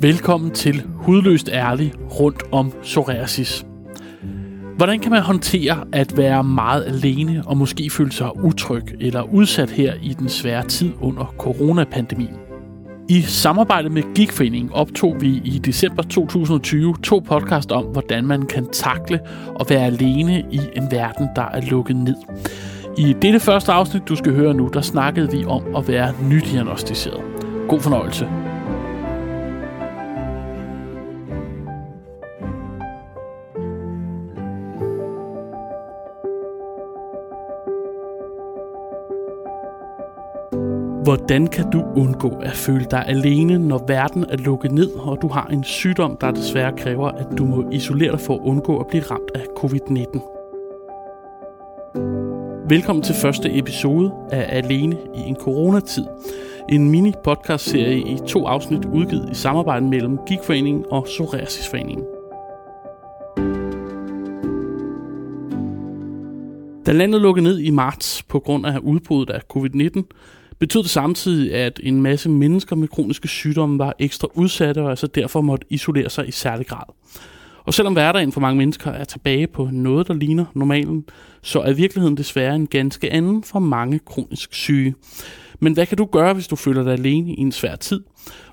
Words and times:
Velkommen 0.00 0.50
til 0.50 0.84
Hudløst 0.94 1.48
Ærlig 1.52 1.92
rundt 2.20 2.42
om 2.52 2.72
psoriasis. 2.82 3.66
Hvordan 4.76 5.00
kan 5.00 5.10
man 5.10 5.22
håndtere 5.22 5.84
at 5.92 6.16
være 6.16 6.44
meget 6.44 6.84
alene 6.84 7.42
og 7.46 7.56
måske 7.56 7.90
føle 7.90 8.12
sig 8.12 8.44
utryg 8.44 8.82
eller 9.00 9.22
udsat 9.22 9.70
her 9.70 9.94
i 10.02 10.14
den 10.18 10.28
svære 10.28 10.66
tid 10.66 10.92
under 11.00 11.34
coronapandemien? 11.38 12.36
I 13.08 13.20
samarbejde 13.20 13.90
med 13.90 14.14
Gigforeningen 14.14 14.72
optog 14.72 15.16
vi 15.20 15.40
i 15.44 15.58
december 15.58 16.02
2020 16.02 16.94
to 17.02 17.18
podcast 17.18 17.72
om, 17.72 17.84
hvordan 17.84 18.26
man 18.26 18.42
kan 18.42 18.66
takle 18.72 19.20
og 19.54 19.66
være 19.70 19.86
alene 19.86 20.44
i 20.50 20.60
en 20.76 20.90
verden, 20.90 21.28
der 21.36 21.44
er 21.44 21.60
lukket 21.60 21.96
ned. 21.96 22.16
I 22.98 23.14
dette 23.22 23.40
første 23.40 23.72
afsnit, 23.72 24.08
du 24.08 24.16
skal 24.16 24.34
høre 24.34 24.54
nu, 24.54 24.70
der 24.72 24.80
snakkede 24.80 25.30
vi 25.30 25.44
om 25.44 25.62
at 25.76 25.88
være 25.88 26.12
nydiagnostiseret. 26.22 27.20
God 27.68 27.80
fornøjelse. 27.80 28.47
Hvordan 41.08 41.46
kan 41.46 41.70
du 41.70 41.84
undgå 41.96 42.28
at 42.28 42.52
føle 42.52 42.86
dig 42.90 43.04
alene, 43.06 43.58
når 43.58 43.84
verden 43.88 44.24
er 44.28 44.36
lukket 44.36 44.72
ned, 44.72 44.90
og 44.90 45.18
du 45.22 45.28
har 45.28 45.46
en 45.46 45.64
sygdom, 45.64 46.16
der 46.20 46.30
desværre 46.30 46.76
kræver, 46.76 47.08
at 47.08 47.26
du 47.38 47.44
må 47.44 47.70
isolere 47.72 48.12
dig 48.12 48.20
for 48.20 48.34
at 48.34 48.40
undgå 48.40 48.78
at 48.78 48.86
blive 48.86 49.02
ramt 49.02 49.30
af 49.34 49.40
covid-19? 49.40 50.20
Velkommen 52.68 53.02
til 53.02 53.14
første 53.14 53.58
episode 53.58 54.12
af 54.30 54.46
Alene 54.56 54.96
i 55.14 55.20
en 55.20 55.36
coronatid. 55.36 56.04
En 56.68 56.90
mini-podcast-serie 56.90 57.98
i 57.98 58.18
to 58.26 58.46
afsnit 58.46 58.84
udgivet 58.84 59.28
i 59.30 59.34
samarbejde 59.34 59.86
mellem 59.86 60.18
Gigforeningen 60.26 60.84
og 60.90 61.04
Psoriasisforeningen. 61.04 62.04
Da 66.86 66.92
landet 66.92 67.20
lukkede 67.20 67.44
ned 67.44 67.58
i 67.58 67.70
marts 67.70 68.22
på 68.22 68.38
grund 68.38 68.66
af 68.66 68.78
udbruddet 68.78 69.34
af 69.34 69.40
covid-19, 69.56 70.02
betød 70.58 70.82
det 70.82 70.90
samtidig, 70.90 71.54
at 71.54 71.80
en 71.82 72.02
masse 72.02 72.28
mennesker 72.28 72.76
med 72.76 72.88
kroniske 72.88 73.28
sygdomme 73.28 73.78
var 73.78 73.94
ekstra 73.98 74.28
udsatte 74.34 74.82
og 74.82 74.90
altså 74.90 75.06
derfor 75.06 75.40
måtte 75.40 75.66
isolere 75.70 76.10
sig 76.10 76.28
i 76.28 76.30
særlig 76.30 76.66
grad. 76.66 76.84
Og 77.64 77.74
selvom 77.74 77.92
hverdagen 77.92 78.32
for 78.32 78.40
mange 78.40 78.58
mennesker 78.58 78.90
er 78.90 79.04
tilbage 79.04 79.46
på 79.46 79.68
noget, 79.72 80.08
der 80.08 80.14
ligner 80.14 80.44
normalen, 80.54 81.04
så 81.42 81.60
er 81.60 81.72
virkeligheden 81.72 82.16
desværre 82.16 82.54
en 82.54 82.66
ganske 82.66 83.12
anden 83.12 83.42
for 83.42 83.58
mange 83.58 84.00
kronisk 84.06 84.54
syge. 84.54 84.94
Men 85.60 85.72
hvad 85.72 85.86
kan 85.86 85.98
du 85.98 86.04
gøre, 86.04 86.34
hvis 86.34 86.48
du 86.48 86.56
føler 86.56 86.82
dig 86.82 86.92
alene 86.92 87.34
i 87.34 87.40
en 87.40 87.52
svær 87.52 87.76
tid, 87.76 88.00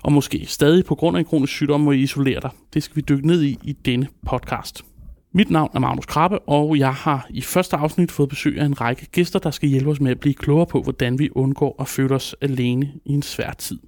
og 0.02 0.12
måske 0.12 0.44
stadig 0.46 0.84
på 0.84 0.94
grund 0.94 1.16
af 1.16 1.20
en 1.20 1.26
kronisk 1.26 1.52
sygdom 1.52 1.80
må 1.80 1.92
isolere 1.92 2.40
dig? 2.40 2.50
Det 2.74 2.82
skal 2.82 2.96
vi 2.96 3.00
dykke 3.00 3.26
ned 3.26 3.42
i 3.42 3.58
i 3.62 3.72
denne 3.72 4.08
podcast. 4.26 4.95
Mit 5.36 5.50
navn 5.50 5.70
er 5.74 5.78
Magnus 5.78 6.06
Krabbe, 6.06 6.38
og 6.38 6.78
jeg 6.78 6.94
har 6.94 7.26
i 7.30 7.40
første 7.40 7.76
afsnit 7.76 8.12
fået 8.12 8.28
besøg 8.28 8.58
af 8.58 8.64
en 8.64 8.80
række 8.80 9.06
gæster, 9.06 9.38
der 9.38 9.50
skal 9.50 9.68
hjælpe 9.68 9.90
os 9.90 10.00
med 10.00 10.10
at 10.10 10.20
blive 10.20 10.34
klogere 10.34 10.66
på, 10.66 10.82
hvordan 10.82 11.18
vi 11.18 11.30
undgår 11.34 11.76
at 11.80 11.88
føle 11.88 12.14
os 12.14 12.34
alene 12.40 12.92
i 13.04 13.12
en 13.12 13.22
svær 13.22 13.52
tid. 13.52 13.78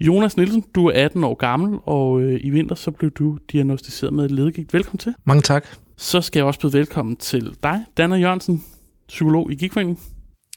Jonas 0.00 0.36
Nielsen, 0.36 0.64
du 0.74 0.86
er 0.86 1.04
18 1.04 1.24
år 1.24 1.34
gammel, 1.34 1.78
og 1.84 2.20
øh, 2.20 2.40
i 2.42 2.50
vinter 2.50 2.74
så 2.74 2.90
blev 2.90 3.10
du 3.10 3.38
diagnostiseret 3.52 4.12
med 4.12 4.28
ledegigt. 4.28 4.74
Velkommen 4.74 4.98
til. 4.98 5.14
Mange 5.24 5.42
tak. 5.42 5.66
Så 5.96 6.20
skal 6.20 6.40
jeg 6.40 6.46
også 6.46 6.60
byde 6.60 6.72
velkommen 6.72 7.16
til 7.16 7.56
dig, 7.62 7.84
Danna 7.96 8.16
Jørgensen, 8.16 8.64
psykolog 9.08 9.52
i 9.52 9.54
Gigforeningen. 9.54 9.98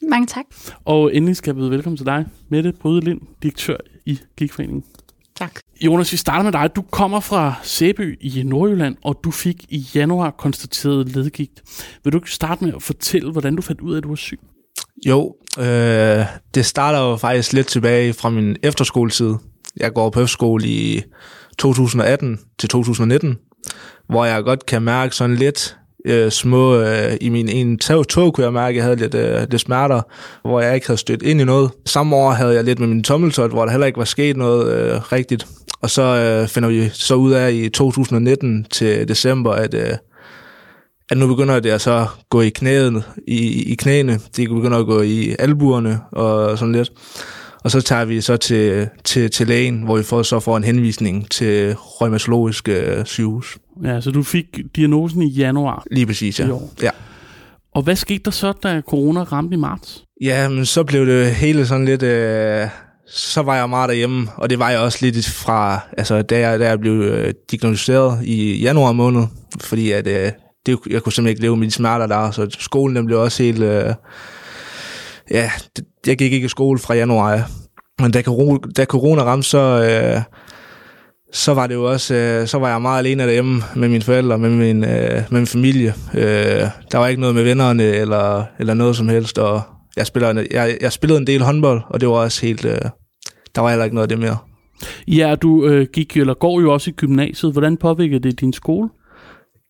Mange 0.09 0.27
tak. 0.27 0.45
Og 0.85 1.15
endelig 1.15 1.35
skal 1.35 1.49
jeg 1.51 1.55
byde 1.55 1.71
velkommen 1.71 1.97
til 1.97 2.05
dig, 2.05 2.25
Mette 2.49 2.71
Bryde 2.71 3.01
Lind, 3.01 3.21
direktør 3.43 3.77
i 4.05 4.19
Gigforeningen. 4.37 4.83
Tak. 5.35 5.59
Jonas, 5.81 6.11
vi 6.11 6.17
starter 6.17 6.43
med 6.43 6.51
dig. 6.51 6.69
Du 6.75 6.81
kommer 6.81 7.19
fra 7.19 7.55
Sæby 7.63 8.17
i 8.21 8.43
Nordjylland, 8.43 8.95
og 9.03 9.19
du 9.23 9.31
fik 9.31 9.65
i 9.69 9.87
januar 9.95 10.31
konstateret 10.31 11.09
ledgigt. 11.09 11.61
Vil 12.03 12.13
du 12.13 12.17
ikke 12.17 12.31
starte 12.31 12.63
med 12.63 12.73
at 12.75 12.83
fortælle, 12.83 13.31
hvordan 13.31 13.55
du 13.55 13.61
fandt 13.61 13.81
ud 13.81 13.93
af, 13.93 13.97
at 13.97 14.03
du 14.03 14.07
var 14.07 14.15
syg? 14.15 14.39
Jo, 15.05 15.35
øh, 15.59 16.25
det 16.55 16.65
starter 16.65 16.99
jo 16.99 17.15
faktisk 17.15 17.53
lidt 17.53 17.67
tilbage 17.67 18.13
fra 18.13 18.29
min 18.29 18.57
efterskoletid. 18.63 19.35
Jeg 19.77 19.93
går 19.93 20.09
på 20.09 20.19
efterskole 20.19 20.67
i 20.67 21.01
2018 21.57 22.39
til 22.59 22.69
2019, 22.69 23.37
hvor 24.09 24.25
jeg 24.25 24.43
godt 24.43 24.65
kan 24.65 24.81
mærke 24.81 25.15
sådan 25.15 25.35
lidt 25.35 25.77
øh, 26.05 26.31
små, 26.31 26.75
øh, 26.75 27.17
i 27.21 27.29
min 27.29 27.49
ene 27.49 27.77
tog, 27.77 28.07
tog 28.07 28.33
kunne 28.33 28.43
jeg 28.43 28.53
mærke, 28.53 28.69
at 28.69 28.75
jeg 28.75 28.83
havde 28.83 28.95
lidt, 28.95 29.15
øh, 29.15 29.41
lidt 29.51 29.61
smerter, 29.61 30.01
hvor 30.41 30.61
jeg 30.61 30.75
ikke 30.75 30.87
havde 30.87 30.97
stødt 30.97 31.21
ind 31.21 31.41
i 31.41 31.43
noget. 31.43 31.71
Samme 31.85 32.15
år 32.15 32.31
havde 32.31 32.55
jeg 32.55 32.63
lidt 32.63 32.79
med 32.79 32.87
min 32.87 33.03
tommeltot, 33.03 33.51
hvor 33.51 33.65
der 33.65 33.71
heller 33.71 33.87
ikke 33.87 33.99
var 33.99 34.05
sket 34.05 34.37
noget 34.37 34.73
øh, 34.73 35.01
rigtigt. 35.11 35.47
Og 35.81 35.89
så 35.89 36.01
øh, 36.01 36.47
finder 36.47 36.69
vi 36.69 36.89
så 36.93 37.15
ud 37.15 37.31
af 37.31 37.51
i 37.51 37.69
2019 37.69 38.65
til 38.71 39.07
december, 39.07 39.51
at, 39.51 39.73
øh, 39.73 39.93
at 41.09 41.17
nu 41.17 41.27
begynder 41.27 41.59
det 41.59 41.69
at 41.69 41.81
så 41.81 42.07
gå 42.29 42.41
i 42.41 42.49
knæet, 42.49 43.03
i, 43.27 43.71
i 43.71 43.75
knæene. 43.75 44.19
Det 44.37 44.49
begynder 44.49 44.77
at 44.77 44.85
gå 44.85 45.01
i 45.01 45.35
albuerne 45.39 45.99
og 46.11 46.57
sådan 46.57 46.71
lidt. 46.71 46.91
Og 47.63 47.71
så 47.71 47.81
tager 47.81 48.05
vi 48.05 48.21
så 48.21 48.37
til, 48.37 48.89
til, 49.03 49.31
til 49.31 49.47
lægen, 49.47 49.81
hvor 49.81 49.97
vi 49.97 50.03
får, 50.03 50.23
så 50.23 50.39
får 50.39 50.57
en 50.57 50.63
henvisning 50.63 51.29
til 51.31 51.75
rheumatologisk 51.75 52.69
øh, 52.69 53.05
sygehus. 53.05 53.57
Ja, 53.83 54.01
så 54.01 54.11
du 54.11 54.23
fik 54.23 54.45
diagnosen 54.75 55.21
i 55.21 55.29
januar. 55.29 55.83
Lige 55.91 56.05
præcis, 56.05 56.39
ja. 56.39 56.47
I 56.47 56.49
år. 56.49 56.73
ja. 56.81 56.89
Og 57.75 57.81
hvad 57.81 57.95
skete 57.95 58.23
der 58.25 58.31
så, 58.31 58.51
da 58.51 58.81
corona 58.81 59.23
ramte 59.23 59.53
i 59.53 59.57
marts? 59.57 60.03
Ja, 60.21 60.49
men 60.49 60.65
så 60.65 60.83
blev 60.83 61.05
det 61.05 61.35
hele 61.35 61.65
sådan 61.67 61.85
lidt... 61.85 62.03
Øh, 62.03 62.67
så 63.07 63.41
var 63.41 63.55
jeg 63.55 63.69
meget 63.69 63.89
derhjemme, 63.89 64.27
og 64.37 64.49
det 64.49 64.59
var 64.59 64.69
jeg 64.69 64.79
også 64.79 64.97
lidt 65.01 65.25
fra, 65.25 65.79
altså 65.97 66.21
da 66.21 66.39
jeg, 66.39 66.59
da 66.59 66.67
jeg 66.67 66.79
blev 66.79 66.93
øh, 66.93 67.33
diagnosticeret 67.51 68.19
i 68.23 68.61
januar 68.61 68.91
måned, 68.91 69.23
fordi 69.61 69.91
at, 69.91 70.07
øh, 70.07 70.31
det, 70.65 70.79
jeg 70.89 71.01
kunne 71.01 71.13
simpelthen 71.13 71.27
ikke 71.27 71.41
leve 71.41 71.57
med 71.57 71.67
de 71.67 71.71
smerter 71.71 72.07
der, 72.07 72.31
så 72.31 72.47
skolen 72.59 72.95
den 72.95 73.05
blev 73.05 73.19
også 73.19 73.43
helt... 73.43 73.63
Øh, 73.63 73.93
ja, 75.31 75.51
det, 75.75 75.85
jeg 76.07 76.17
gik 76.17 76.33
ikke 76.33 76.45
i 76.45 76.49
skole 76.49 76.79
fra 76.79 76.93
januar, 76.93 77.31
ja. 77.31 77.43
men 77.99 78.11
da 78.11 78.21
corona, 78.21 78.59
da 78.77 78.85
corona 78.85 79.23
ramte, 79.23 79.49
så, 79.49 79.57
øh, 79.57 80.21
så 81.33 81.53
var 81.53 81.67
det 81.67 81.75
jo 81.75 81.91
også, 81.91 82.15
øh, 82.15 82.47
så 82.47 82.59
var 82.59 82.69
jeg 82.69 82.81
meget 82.81 82.99
alene 82.99 83.23
derhjemme 83.23 83.61
med 83.75 83.89
mine 83.89 84.03
forældre, 84.03 84.37
med 84.37 84.49
min, 84.49 84.83
øh, 84.83 85.23
med 85.29 85.39
min 85.39 85.47
familie. 85.47 85.93
Øh, 86.13 86.67
der 86.91 86.97
var 86.97 87.07
ikke 87.07 87.21
noget 87.21 87.35
med 87.35 87.43
vennerne 87.43 87.83
eller, 87.83 88.43
eller 88.59 88.73
noget 88.73 88.95
som 88.95 89.09
helst, 89.09 89.37
og 89.37 89.61
jeg, 89.97 90.07
spiller, 90.07 90.45
jeg, 90.51 90.77
jeg 90.81 90.91
spillede 90.91 91.19
en 91.19 91.27
del 91.27 91.41
håndbold, 91.41 91.81
og 91.89 91.99
det 91.99 92.09
var 92.09 92.15
også 92.15 92.45
helt, 92.45 92.65
øh, 92.65 92.81
der 93.55 93.61
var 93.61 93.69
heller 93.69 93.83
ikke 93.83 93.95
noget 93.95 94.11
af 94.11 94.17
det 94.17 94.19
mere. 94.19 94.37
Ja, 95.07 95.35
du 95.41 95.65
øh, 95.65 95.87
gik 95.93 96.17
eller 96.17 96.33
går 96.33 96.61
jo 96.61 96.73
også 96.73 96.89
i 96.89 96.93
gymnasiet. 96.93 97.51
Hvordan 97.51 97.77
påvirkede 97.77 98.19
det 98.19 98.39
din 98.39 98.53
skole? 98.53 98.89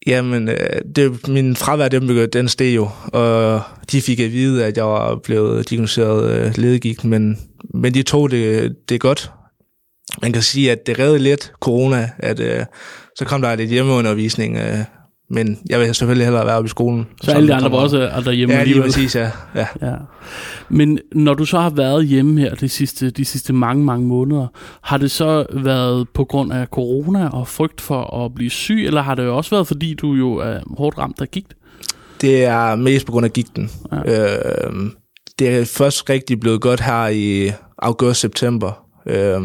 Jamen, 0.08 0.50
øh, 0.50 0.82
det, 0.96 1.28
min 1.28 1.56
fravær, 1.56 1.88
den, 1.88 2.30
den 2.34 2.50
steg 2.50 2.76
jo, 2.76 2.90
og 3.14 3.62
de 3.92 4.02
fik 4.02 4.20
at 4.20 4.32
vide, 4.32 4.66
at 4.66 4.78
jeg 4.78 4.86
var 4.86 5.16
blevet 5.16 5.70
diagnosticeret 5.70 6.32
øh, 6.32 6.58
ledegigt, 6.58 7.04
men, 7.04 7.38
men 7.74 7.94
de 7.94 8.04
tog 8.04 8.32
det, 8.32 8.76
det 8.90 9.02
godt. 9.02 9.32
Man 10.22 10.34
kan 10.34 10.42
sige, 10.42 10.72
at 10.72 10.88
det 10.88 11.00
redde 11.00 11.20
lidt 11.20 11.52
corona, 11.60 12.10
at 12.18 12.40
øh, 12.40 12.66
så 13.16 13.26
kom 13.26 13.42
der 13.42 13.56
lidt 13.56 13.70
hjemmeundervisning, 13.70 14.58
øh, 14.58 14.78
men 15.30 15.60
jeg 15.70 15.80
vil 15.80 15.96
selvfølgelig 15.96 16.26
hellere 16.26 16.46
være 16.46 16.56
oppe 16.56 16.68
i 16.68 16.70
skolen. 16.70 17.08
Så 17.24 17.32
alle 17.32 17.48
de 17.48 17.54
andre 17.54 17.72
var 17.72 17.78
også 17.78 17.98
er 17.98 18.20
derhjemme 18.20 18.56
Ja, 18.56 18.64
lige 18.64 18.82
præcis, 18.82 19.16
ja. 19.16 19.32
ja. 19.56 19.68
ja. 19.82 19.96
Men 20.70 21.00
når 21.12 21.34
du 21.34 21.46
så 21.46 21.60
har 21.60 21.70
været 21.70 22.08
hjemme 22.08 22.42
her 22.42 22.56
de 22.56 22.70
sidste, 22.70 23.10
de 23.10 23.26
sidste 23.26 23.54
mange, 23.54 23.84
mange 23.84 24.08
måneder, 24.08 24.48
har 24.82 24.98
det 24.98 25.12
så 25.12 25.46
været 25.54 26.08
på 26.14 26.24
grund 26.26 26.54
af 26.54 26.68
corona 26.68 27.28
og 27.28 27.48
frygt 27.48 27.82
for 27.82 28.26
at 28.26 28.34
blive 28.36 28.50
syg, 28.50 28.84
eller 28.86 29.02
har 29.02 29.16
det 29.16 29.28
også 29.28 29.50
været, 29.50 29.68
fordi 29.68 29.94
du 29.94 30.14
jo 30.14 30.34
er 30.36 30.60
hårdt 30.78 30.98
ramt 30.98 31.22
af 31.22 31.32
gigt? 31.32 31.56
Det 32.22 32.46
er 32.46 32.76
mest 32.76 33.06
på 33.06 33.12
grund 33.12 33.26
af 33.26 33.34
gigten. 33.34 33.70
Ja. 33.92 33.98
Øh, 34.26 34.74
det 35.40 35.50
er 35.58 35.66
først 35.66 36.10
rigtig 36.10 36.40
blevet 36.40 36.62
godt 36.62 36.82
her 36.82 37.08
i 37.08 37.52
august-september. 37.78 38.86
Øh, 39.06 39.42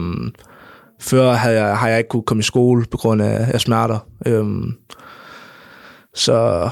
før 1.01 1.33
havde 1.33 1.63
jeg, 1.65 1.77
har 1.77 1.89
jeg 1.89 1.99
ikke 1.99 2.09
kunne 2.09 2.23
komme 2.23 2.41
i 2.41 2.43
skole 2.43 2.85
på 2.91 2.97
grund 2.97 3.23
af, 3.23 3.47
af 3.55 3.61
smerter. 3.61 3.99
Øh, 4.27 4.45
så 6.15 6.69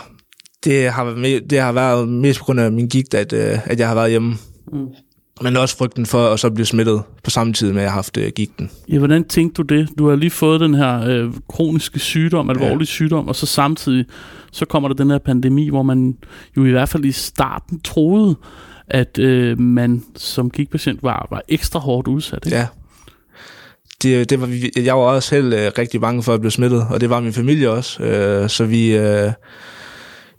det 0.65 0.91
har, 0.91 1.05
været, 1.05 1.50
det 1.50 1.61
har 1.61 1.73
været 1.73 2.09
mest 2.09 2.38
på 2.38 2.44
grund 2.44 2.61
af 2.61 2.73
min 2.73 2.88
gigt, 2.88 3.15
at, 3.15 3.33
øh, 3.33 3.59
at 3.65 3.79
jeg 3.79 3.88
har 3.88 3.94
været 3.94 4.11
hjemme. 4.11 4.37
Mm. 4.73 4.87
Men 5.41 5.56
også 5.56 5.77
frygten 5.77 6.06
for 6.06 6.29
at 6.29 6.41
så 6.41 6.50
blive 6.50 6.67
smittet 6.67 7.03
på 7.25 7.31
samme 7.31 7.53
tid 7.53 7.73
med, 7.73 7.81
at 7.81 7.83
jeg 7.83 7.91
har 7.91 7.97
haft 7.97 8.17
uh, 8.17 8.25
gigten. 8.37 8.71
Ja, 8.88 8.99
hvordan 8.99 9.25
tænkte 9.25 9.62
du 9.62 9.75
det? 9.75 9.88
Du 9.99 10.09
har 10.09 10.17
lige 10.17 10.31
fået 10.31 10.61
den 10.61 10.75
her 10.75 11.05
øh, 11.09 11.33
kroniske 11.49 11.99
sygdom, 11.99 12.50
alvorlig 12.50 12.81
ja. 12.81 12.85
sygdom, 12.85 13.29
og 13.29 13.37
så 13.37 13.47
samtidig 13.47 14.05
så 14.53 14.65
kommer 14.65 14.88
der 14.88 14.94
den 14.94 15.11
her 15.11 15.19
pandemi, 15.19 15.69
hvor 15.69 15.83
man 15.83 16.17
jo 16.56 16.65
i 16.65 16.71
hvert 16.71 16.88
fald 16.88 17.05
i 17.05 17.12
starten 17.12 17.81
troede, 17.81 18.37
at 18.88 19.19
øh, 19.19 19.61
man 19.61 20.03
som 20.17 20.50
gigtpatient 20.50 21.03
var, 21.03 21.27
var 21.31 21.43
ekstra 21.49 21.79
hårdt 21.79 22.09
udsat. 22.09 22.47
Ikke? 22.47 22.56
Ja. 22.56 22.67
Det, 24.06 24.31
det 24.31 24.41
var, 24.41 24.49
jeg 24.82 24.97
var 24.97 25.03
også 25.03 25.29
selv 25.29 25.53
øh, 25.53 25.70
rigtig 25.79 26.00
bange 26.00 26.23
for 26.23 26.35
at 26.35 26.41
blive 26.41 26.50
smittet, 26.50 26.87
og 26.91 27.00
det 27.00 27.11
var 27.11 27.20
min 27.20 27.32
familie 27.32 27.70
også. 27.70 28.03
Øh, 28.03 28.49
så 28.49 28.64
vi, 28.64 28.97
øh, 28.97 29.32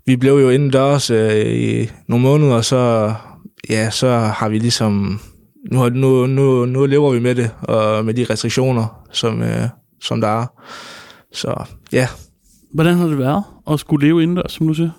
vi 0.05 0.15
blev 0.15 0.33
jo 0.33 0.49
indendørs 0.49 1.09
øh, 1.09 1.45
i 1.45 1.89
nogle 2.07 2.23
måneder, 2.23 2.55
og 2.55 2.65
så, 2.65 3.13
ja, 3.69 3.89
så 3.89 4.09
har 4.09 4.49
vi 4.49 4.59
ligesom... 4.59 5.19
Nu, 5.71 5.89
nu, 5.89 6.25
nu, 6.25 6.65
nu 6.65 6.85
lever 6.85 7.11
vi 7.11 7.19
med 7.19 7.35
det, 7.35 7.51
og 7.61 8.05
med 8.05 8.13
de 8.13 8.25
restriktioner. 8.29 9.07
som, 9.11 9.41
øh, 9.41 9.69
som 10.01 10.21
der 10.21 10.27
er. 10.27 10.45
Så 11.33 11.63
ja. 11.91 12.07
Hvordan 12.73 12.95
har 12.95 13.07
det 13.07 13.17
været 13.17 13.43
at 13.71 13.79
skulle 13.79 14.07
leve 14.07 14.23
indendørs, 14.23 14.51
som 14.51 14.67
du 14.67 14.73
siger? 14.73 14.89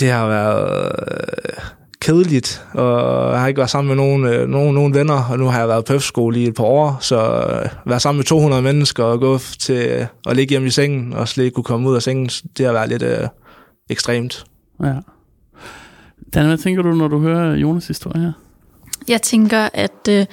Det 0.00 0.10
har 0.10 0.28
været 0.28 0.92
øh, 1.08 1.77
kedeligt, 2.00 2.64
og 2.72 3.30
jeg 3.32 3.40
har 3.40 3.48
ikke 3.48 3.58
været 3.58 3.70
sammen 3.70 3.88
med 3.88 3.96
nogen, 3.96 4.24
øh, 4.24 4.48
nogen, 4.48 4.74
nogen 4.74 4.94
venner, 4.94 5.24
og 5.30 5.38
nu 5.38 5.46
har 5.46 5.58
jeg 5.58 5.68
været 5.68 5.84
på 5.84 5.98
skole 5.98 6.40
i 6.40 6.46
et 6.46 6.54
par 6.54 6.64
år, 6.64 6.98
så 7.00 7.16
øh, 7.16 7.90
være 7.90 8.00
sammen 8.00 8.18
med 8.18 8.24
200 8.24 8.62
mennesker 8.62 9.04
og 9.04 9.20
gå 9.20 9.38
til 9.38 9.86
øh, 9.86 10.06
at 10.28 10.36
ligge 10.36 10.50
hjemme 10.50 10.68
i 10.68 10.70
sengen, 10.70 11.12
og 11.12 11.28
slet 11.28 11.44
ikke 11.44 11.54
kunne 11.54 11.64
komme 11.64 11.88
ud 11.88 11.96
af 11.96 12.02
sengen, 12.02 12.26
det 12.58 12.66
har 12.66 12.72
været 12.72 12.88
lidt 12.88 13.02
øh, 13.02 13.28
ekstremt. 13.90 14.44
Ja. 14.82 14.94
Dan, 16.34 16.46
hvad 16.46 16.58
tænker 16.58 16.82
du, 16.82 16.94
når 16.94 17.08
du 17.08 17.18
hører 17.20 17.56
Jonas' 17.56 17.88
historie 17.88 18.20
her? 18.20 18.32
Jeg 19.08 19.22
tænker, 19.22 19.68
at, 19.74 20.08
øh, 20.10 20.26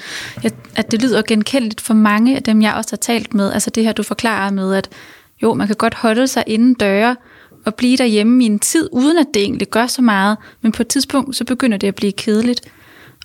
at 0.75 0.91
det 0.91 1.01
lyder 1.01 1.21
genkendeligt 1.21 1.81
for 1.81 1.93
mange 1.93 2.35
af 2.35 2.43
dem, 2.43 2.61
jeg 2.61 2.73
også 2.73 2.91
har 2.91 2.97
talt 2.97 3.33
med. 3.33 3.51
Altså 3.51 3.69
det 3.69 3.83
her, 3.83 3.93
du 3.93 4.03
forklarer 4.03 4.51
med, 4.51 4.75
at 4.75 4.89
jo, 5.43 5.53
man 5.53 5.67
kan 5.67 5.75
godt 5.75 5.93
holde 5.93 6.27
sig 6.27 6.43
inden 6.47 6.73
døre 6.73 7.15
og 7.65 7.75
blive 7.75 7.97
derhjemme 7.97 8.43
i 8.43 8.45
en 8.45 8.59
tid, 8.59 8.89
uden 8.91 9.17
at 9.17 9.27
det 9.33 9.41
egentlig 9.41 9.67
gør 9.69 9.87
så 9.87 10.01
meget. 10.01 10.37
Men 10.61 10.71
på 10.71 10.83
et 10.83 10.87
tidspunkt, 10.87 11.35
så 11.35 11.43
begynder 11.43 11.77
det 11.77 11.87
at 11.87 11.95
blive 11.95 12.11
kedeligt. 12.11 12.61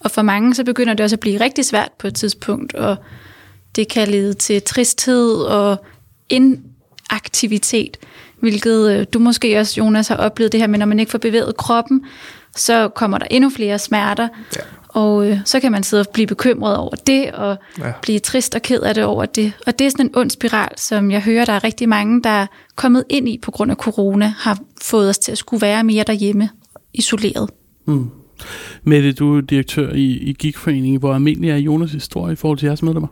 Og 0.00 0.10
for 0.10 0.22
mange, 0.22 0.54
så 0.54 0.64
begynder 0.64 0.94
det 0.94 1.04
også 1.04 1.16
at 1.16 1.20
blive 1.20 1.40
rigtig 1.40 1.64
svært 1.64 1.90
på 1.98 2.06
et 2.06 2.14
tidspunkt. 2.14 2.74
Og 2.74 2.96
det 3.76 3.88
kan 3.88 4.08
lede 4.08 4.34
til 4.34 4.62
tristhed 4.62 5.34
og 5.34 5.84
inaktivitet. 6.28 7.96
Hvilket 8.40 8.92
øh, 8.92 9.06
du 9.12 9.18
måske 9.18 9.58
også, 9.58 9.74
Jonas, 9.80 10.08
har 10.08 10.16
oplevet 10.16 10.52
det 10.52 10.60
her 10.60 10.66
med, 10.66 10.78
når 10.78 10.86
man 10.86 11.00
ikke 11.00 11.10
får 11.10 11.18
bevæget 11.18 11.56
kroppen, 11.56 12.04
så 12.56 12.88
kommer 12.88 13.18
der 13.18 13.26
endnu 13.30 13.50
flere 13.50 13.78
smerter. 13.78 14.28
Ja. 14.56 14.60
Og 14.88 15.30
øh, 15.30 15.38
så 15.44 15.60
kan 15.60 15.72
man 15.72 15.82
sidde 15.82 16.00
og 16.00 16.06
blive 16.12 16.26
bekymret 16.26 16.76
over 16.76 16.94
det, 17.06 17.32
og 17.32 17.56
ja. 17.78 17.92
blive 18.02 18.18
trist 18.18 18.54
og 18.54 18.62
ked 18.62 18.80
af 18.80 18.94
det 18.94 19.04
over 19.04 19.26
det. 19.26 19.52
Og 19.66 19.78
det 19.78 19.86
er 19.86 19.90
sådan 19.90 20.06
en 20.06 20.16
ond 20.16 20.30
spiral, 20.30 20.68
som 20.76 21.10
jeg 21.10 21.22
hører, 21.22 21.44
der 21.44 21.52
er 21.52 21.64
rigtig 21.64 21.88
mange, 21.88 22.22
der 22.22 22.30
er 22.30 22.46
kommet 22.76 23.04
ind 23.08 23.28
i 23.28 23.38
på 23.42 23.50
grund 23.50 23.70
af 23.70 23.76
corona, 23.76 24.34
har 24.38 24.58
fået 24.82 25.08
os 25.08 25.18
til 25.18 25.32
at 25.32 25.38
skulle 25.38 25.60
være 25.60 25.84
mere 25.84 26.04
derhjemme, 26.06 26.48
isoleret. 26.94 27.50
Mm. 27.86 28.10
Mette, 28.82 29.12
du 29.12 29.36
er 29.36 29.40
direktør 29.40 29.92
i, 29.92 30.04
i 30.04 30.32
Gigforeningen. 30.32 30.98
Hvor 30.98 31.14
almindelig 31.14 31.50
er 31.50 31.58
Jonas' 31.58 31.92
historie 31.92 32.32
i 32.32 32.36
forhold 32.36 32.58
til 32.58 32.66
jeres 32.66 32.82
medlemmer? 32.82 33.08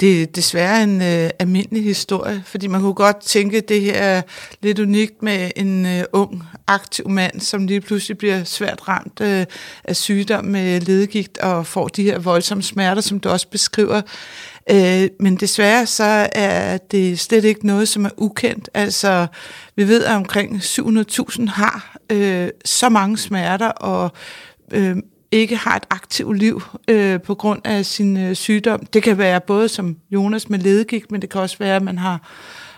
Det 0.00 0.22
er 0.22 0.26
desværre 0.26 0.82
en 0.82 1.02
øh, 1.02 1.30
almindelig 1.38 1.84
historie, 1.84 2.42
fordi 2.46 2.66
man 2.66 2.80
kunne 2.80 2.94
godt 2.94 3.20
tænke, 3.20 3.56
at 3.56 3.68
det 3.68 3.80
her 3.80 3.94
er 3.94 4.22
lidt 4.62 4.78
unikt 4.78 5.22
med 5.22 5.50
en 5.56 5.86
øh, 5.86 6.04
ung, 6.12 6.42
aktiv 6.66 7.08
mand, 7.08 7.40
som 7.40 7.66
lige 7.66 7.80
pludselig 7.80 8.18
bliver 8.18 8.44
svært 8.44 8.88
ramt 8.88 9.20
øh, 9.20 9.46
af 9.84 9.96
sygdom 9.96 10.44
med 10.44 10.80
ledegigt 10.80 11.38
og 11.38 11.66
får 11.66 11.88
de 11.88 12.02
her 12.02 12.18
voldsomme 12.18 12.62
smerter, 12.62 13.02
som 13.02 13.20
du 13.20 13.28
også 13.28 13.48
beskriver. 13.48 14.00
Øh, 14.70 15.08
men 15.20 15.36
desværre 15.36 15.86
så 15.86 16.28
er 16.32 16.78
det 16.78 17.20
slet 17.20 17.44
ikke 17.44 17.66
noget, 17.66 17.88
som 17.88 18.04
er 18.04 18.10
ukendt. 18.16 18.70
Altså, 18.74 19.26
vi 19.76 19.88
ved, 19.88 20.04
at 20.04 20.16
omkring 20.16 20.56
700.000 20.56 21.50
har 21.50 21.96
øh, 22.10 22.48
så 22.64 22.88
mange 22.88 23.18
smerter, 23.18 23.68
og 23.68 24.12
øh, 24.72 24.96
ikke 25.34 25.56
har 25.56 25.76
et 25.76 25.86
aktivt 25.90 26.38
liv 26.38 26.62
øh, 26.88 27.20
på 27.20 27.34
grund 27.34 27.60
af 27.64 27.86
sin 27.86 28.16
øh, 28.16 28.34
sygdom. 28.34 28.86
Det 28.86 29.02
kan 29.02 29.18
være 29.18 29.40
både 29.40 29.68
som 29.68 29.96
Jonas 30.10 30.50
med 30.50 30.58
ledegigt, 30.58 31.12
men 31.12 31.22
det 31.22 31.30
kan 31.30 31.40
også 31.40 31.58
være, 31.58 31.76
at 31.76 31.82
man 31.82 31.98
har 31.98 32.20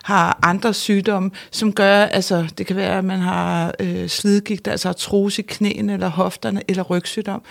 har 0.07 0.39
andre 0.43 0.75
sygdomme, 0.75 1.31
som 1.51 1.73
gør, 1.73 1.97
altså 1.97 2.49
det 2.59 2.67
kan 2.67 2.77
være, 2.77 2.99
at 2.99 3.05
man 3.05 3.21
har 3.21 3.75
øh, 3.81 4.09
slidgigt, 4.09 4.69
altså 4.69 4.89
artrose 4.89 5.43
i 5.43 5.45
knæene 5.49 5.93
eller 5.93 6.09
hofterne 6.09 6.63
eller 6.69 6.83
rygsygdom. 6.83 7.43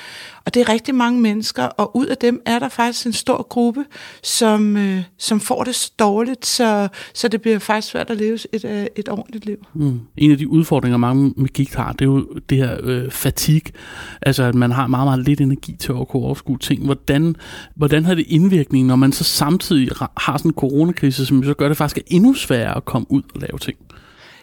Og 0.45 0.53
det 0.53 0.61
er 0.61 0.69
rigtig 0.69 0.95
mange 0.95 1.21
mennesker, 1.21 1.63
og 1.63 1.97
ud 1.97 2.05
af 2.05 2.17
dem 2.17 2.41
er 2.45 2.59
der 2.59 2.69
faktisk 2.69 3.05
en 3.05 3.13
stor 3.13 3.47
gruppe, 3.49 3.85
som, 4.23 4.77
øh, 4.77 5.03
som 5.17 5.39
får 5.39 5.63
det 5.63 5.75
så 5.75 5.91
dårligt, 5.99 6.45
så, 6.45 6.87
så 7.13 7.27
det 7.27 7.41
bliver 7.41 7.59
faktisk 7.59 7.91
svært 7.91 8.09
at 8.09 8.17
leve 8.17 8.39
et, 8.53 8.65
øh, 8.65 8.85
et 8.95 9.09
ordentligt 9.09 9.45
liv. 9.45 9.57
Mm. 9.73 9.99
En 10.17 10.31
af 10.31 10.37
de 10.37 10.47
udfordringer, 10.47 10.97
mange 10.97 11.33
med 11.37 11.49
gigt 11.49 11.75
har, 11.75 11.91
det 11.91 12.01
er 12.01 12.05
jo 12.05 12.27
det 12.49 12.57
her 12.57 12.77
øh, 12.83 13.11
fatigue, 13.11 13.71
altså 14.21 14.43
at 14.43 14.55
man 14.55 14.71
har 14.71 14.87
meget, 14.87 15.07
meget 15.07 15.25
lidt 15.25 15.41
energi 15.41 15.75
til 15.79 15.91
at 16.01 16.07
kunne 16.07 16.23
overskue 16.23 16.57
ting. 16.57 16.85
Hvordan, 16.85 17.35
hvordan 17.75 18.05
har 18.05 18.15
det 18.15 18.25
indvirkning, 18.27 18.87
når 18.87 18.95
man 18.95 19.11
så 19.11 19.23
samtidig 19.23 19.89
har 20.17 20.37
sådan 20.37 20.49
en 20.51 20.55
coronakrise, 20.55 21.25
som 21.25 21.43
så 21.43 21.53
gør 21.53 21.67
det 21.67 21.77
faktisk 21.77 22.05
endnu 22.07 22.33
sværere 22.45 22.77
at 22.77 22.85
komme 22.85 23.07
ud 23.09 23.21
og 23.35 23.41
lave 23.41 23.59
ting? 23.59 23.77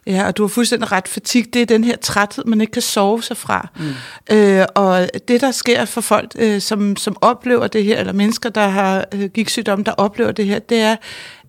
Ja, 0.07 0.27
og 0.27 0.37
du 0.37 0.43
har 0.43 0.49
fuldstændig 0.49 0.93
ret. 0.93 1.09
Fatig, 1.09 1.55
det 1.55 1.63
er 1.63 1.67
den 1.67 1.85
her 1.85 1.97
træthed, 1.97 2.45
man 2.45 2.61
ikke 2.61 2.71
kan 2.71 2.83
sove 2.83 3.23
sig 3.23 3.37
fra. 3.37 3.69
Mm. 3.77 4.37
Øh, 4.37 4.67
og 4.75 5.09
det, 5.29 5.41
der 5.41 5.51
sker 5.51 5.85
for 5.85 6.01
folk, 6.01 6.33
øh, 6.39 6.61
som, 6.61 6.97
som 6.97 7.17
oplever 7.21 7.67
det 7.67 7.85
her, 7.85 7.99
eller 7.99 8.13
mennesker, 8.13 8.51
der 8.51 8.69
har 8.69 9.05
øh, 9.15 9.25
gigtsygdomme, 9.25 9.85
der 9.85 9.93
oplever 9.93 10.33
det 10.33 10.47
her, 10.47 10.59
det 10.59 10.79
er, 10.79 10.97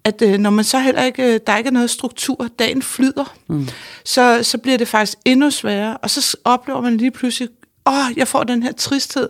at 0.03 0.21
øh, 0.21 0.37
når 0.37 0.49
man 0.49 0.63
så 0.63 0.79
heller 0.79 1.03
ikke, 1.03 1.33
øh, 1.33 1.39
der 1.47 1.57
ikke 1.57 1.67
er 1.67 1.71
noget 1.71 1.89
struktur, 1.89 2.47
dagen 2.59 2.81
flyder, 2.81 3.35
mm. 3.47 3.67
så, 4.05 4.39
så 4.43 4.57
bliver 4.57 4.77
det 4.77 4.87
faktisk 4.87 5.17
endnu 5.25 5.51
sværere, 5.51 5.97
og 5.97 6.09
så 6.09 6.37
oplever 6.43 6.81
man 6.81 6.97
lige 6.97 7.11
pludselig 7.11 7.49
åh, 7.85 7.93
oh, 7.93 8.17
jeg 8.17 8.27
får 8.27 8.43
den 8.43 8.63
her 8.63 8.71
tristhed. 8.71 9.29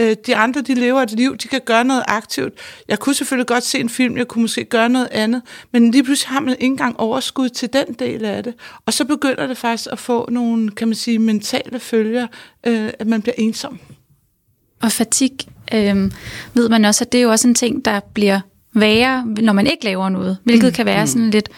Øh, 0.00 0.16
de 0.26 0.36
andre, 0.36 0.60
de 0.60 0.74
lever 0.74 1.02
et 1.02 1.10
liv, 1.10 1.36
de 1.36 1.48
kan 1.48 1.60
gøre 1.64 1.84
noget 1.84 2.02
aktivt. 2.08 2.52
Jeg 2.88 2.98
kunne 2.98 3.14
selvfølgelig 3.14 3.46
godt 3.46 3.64
se 3.64 3.80
en 3.80 3.88
film, 3.88 4.16
jeg 4.16 4.28
kunne 4.28 4.42
måske 4.42 4.64
gøre 4.64 4.88
noget 4.88 5.08
andet, 5.10 5.42
men 5.72 5.90
lige 5.90 6.04
pludselig 6.04 6.32
har 6.32 6.40
man 6.40 6.52
ikke 6.52 6.64
engang 6.64 7.00
overskud 7.00 7.48
til 7.48 7.72
den 7.72 7.94
del 7.98 8.24
af 8.24 8.42
det. 8.42 8.54
Og 8.86 8.92
så 8.92 9.04
begynder 9.04 9.46
det 9.46 9.58
faktisk 9.58 9.88
at 9.92 9.98
få 9.98 10.28
nogle, 10.30 10.70
kan 10.70 10.88
man 10.88 10.94
sige, 10.94 11.18
mentale 11.18 11.80
følger, 11.80 12.26
øh, 12.66 12.90
at 12.98 13.06
man 13.06 13.22
bliver 13.22 13.34
ensom. 13.38 13.80
Og 14.82 14.92
fatig, 14.92 15.32
øh, 15.74 16.12
ved 16.54 16.68
man 16.68 16.84
også, 16.84 17.04
at 17.04 17.12
det 17.12 17.18
er 17.18 17.22
jo 17.22 17.30
også 17.30 17.48
en 17.48 17.54
ting, 17.54 17.84
der 17.84 18.00
bliver 18.14 18.40
værre, 18.74 19.26
når 19.26 19.52
man 19.52 19.66
ikke 19.66 19.84
laver 19.84 20.08
noget, 20.08 20.38
hvilket 20.44 20.66
mm. 20.66 20.74
kan 20.74 20.86
være 20.86 21.00
mm. 21.00 21.06
sådan 21.06 21.30
lidt 21.30 21.48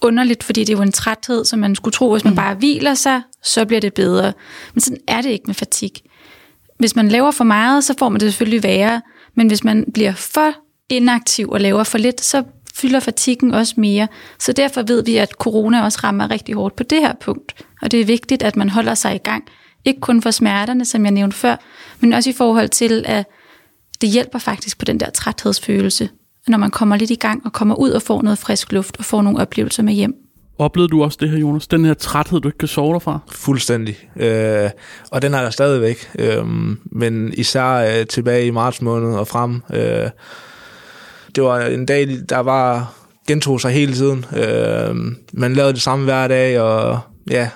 underligt, 0.00 0.44
fordi 0.44 0.60
det 0.60 0.72
er 0.72 0.76
jo 0.76 0.82
en 0.82 0.92
træthed, 0.92 1.44
som 1.44 1.58
man 1.58 1.74
skulle 1.74 1.92
tro, 1.92 2.12
hvis 2.12 2.24
man 2.24 2.32
mm. 2.32 2.36
bare 2.36 2.54
hviler 2.54 2.94
sig, 2.94 3.22
så 3.42 3.64
bliver 3.64 3.80
det 3.80 3.94
bedre. 3.94 4.32
Men 4.74 4.80
sådan 4.80 4.98
er 5.08 5.20
det 5.20 5.30
ikke 5.30 5.46
med 5.46 5.54
fatig. 5.54 5.92
Hvis 6.78 6.96
man 6.96 7.08
laver 7.08 7.30
for 7.30 7.44
meget, 7.44 7.84
så 7.84 7.94
får 7.98 8.08
man 8.08 8.20
det 8.20 8.32
selvfølgelig 8.32 8.62
værre, 8.62 9.02
men 9.34 9.46
hvis 9.46 9.64
man 9.64 9.84
bliver 9.94 10.12
for 10.12 10.52
inaktiv 10.88 11.48
og 11.48 11.60
laver 11.60 11.84
for 11.84 11.98
lidt, 11.98 12.20
så 12.20 12.44
fylder 12.74 13.00
fatigen 13.00 13.54
også 13.54 13.74
mere. 13.76 14.08
Så 14.38 14.52
derfor 14.52 14.82
ved 14.82 15.04
vi, 15.04 15.16
at 15.16 15.30
corona 15.30 15.84
også 15.84 15.98
rammer 16.04 16.30
rigtig 16.30 16.54
hårdt 16.54 16.76
på 16.76 16.82
det 16.82 17.00
her 17.00 17.14
punkt. 17.20 17.64
Og 17.82 17.90
det 17.90 18.00
er 18.00 18.04
vigtigt, 18.04 18.42
at 18.42 18.56
man 18.56 18.68
holder 18.68 18.94
sig 18.94 19.14
i 19.14 19.18
gang. 19.18 19.44
Ikke 19.84 20.00
kun 20.00 20.22
for 20.22 20.30
smerterne, 20.30 20.84
som 20.84 21.04
jeg 21.04 21.12
nævnte 21.12 21.36
før, 21.36 21.56
men 22.00 22.12
også 22.12 22.30
i 22.30 22.32
forhold 22.32 22.68
til, 22.68 23.04
at 23.06 23.26
det 24.00 24.08
hjælper 24.08 24.38
faktisk 24.38 24.78
på 24.78 24.84
den 24.84 25.00
der 25.00 25.10
træthedsfølelse, 25.10 26.08
når 26.48 26.58
man 26.58 26.70
kommer 26.70 26.96
lidt 26.96 27.10
i 27.10 27.14
gang 27.14 27.42
og 27.44 27.52
kommer 27.52 27.74
ud 27.74 27.90
og 27.90 28.02
får 28.02 28.22
noget 28.22 28.38
frisk 28.38 28.72
luft 28.72 28.96
og 28.98 29.04
får 29.04 29.22
nogle 29.22 29.40
oplevelser 29.40 29.82
med 29.82 29.94
hjem. 29.94 30.14
Oplevede 30.58 30.90
du 30.90 31.02
også 31.02 31.18
det 31.20 31.30
her, 31.30 31.38
Jonas? 31.38 31.66
Den 31.66 31.84
her 31.84 31.94
træthed, 31.94 32.40
du 32.40 32.48
ikke 32.48 32.58
kan 32.58 32.68
sove 32.68 33.00
fra? 33.00 33.18
Fuldstændig. 33.32 33.96
Øh, 34.16 34.70
og 35.10 35.22
den 35.22 35.34
er 35.34 35.42
der 35.42 35.50
stadigvæk. 35.50 36.10
Øh, 36.18 36.46
men 36.92 37.32
især 37.36 37.98
øh, 37.98 38.06
tilbage 38.06 38.46
i 38.46 38.50
marts 38.50 38.82
måned 38.82 39.14
og 39.14 39.28
frem. 39.28 39.62
Øh, 39.72 40.10
det 41.34 41.44
var 41.44 41.60
en 41.60 41.86
dag, 41.86 42.08
der 42.28 42.38
var 42.38 42.94
gentog 43.26 43.60
sig 43.60 43.70
hele 43.70 43.94
tiden. 43.94 44.24
Øh, 44.36 44.96
man 45.32 45.54
lavede 45.54 45.72
det 45.72 45.82
samme 45.82 46.04
hver 46.04 46.28
dag, 46.28 46.60
og 46.60 46.98
ja, 47.30 47.48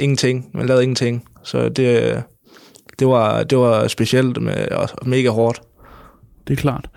ingenting. 0.00 0.46
Man 0.54 0.66
lavede 0.66 0.82
ingenting. 0.82 1.24
Så 1.44 1.68
det, 1.68 2.22
det, 2.98 3.08
var, 3.08 3.42
det 3.42 3.58
var 3.58 3.88
specielt 3.88 4.42
med, 4.42 4.68
og 4.68 4.88
mega 5.06 5.28
hårdt 5.28 5.60
det 6.50 6.58
er 6.58 6.60
klart. 6.60 6.90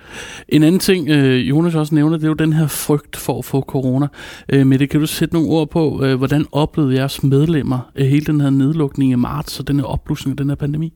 En 0.49 0.63
anden 0.63 0.79
ting, 0.79 1.09
øh, 1.09 1.49
Jonas 1.49 1.75
også 1.75 1.95
nævner, 1.95 2.17
det 2.17 2.23
er 2.23 2.27
jo 2.27 2.33
den 2.33 2.53
her 2.53 2.67
frygt 2.67 3.15
for 3.15 3.39
at 3.39 3.45
få 3.45 3.61
corona. 3.61 4.07
Øh, 4.49 4.67
men 4.67 4.87
kan 4.87 4.99
du 4.99 5.07
sætte 5.07 5.33
nogle 5.33 5.49
ord 5.49 5.69
på, 5.69 6.03
øh, 6.03 6.15
hvordan 6.17 6.45
oplevede 6.51 6.95
jeres 6.95 7.23
medlemmer 7.23 7.91
øh, 7.95 8.07
hele 8.07 8.25
den 8.25 8.41
her 8.41 8.49
nedlukning 8.49 9.11
i 9.11 9.15
marts 9.15 9.59
og 9.59 9.67
den 9.67 9.79
her 9.79 9.85
opblusning 9.85 10.33
af 10.33 10.37
den 10.37 10.49
her 10.49 10.55
pandemi? 10.55 10.93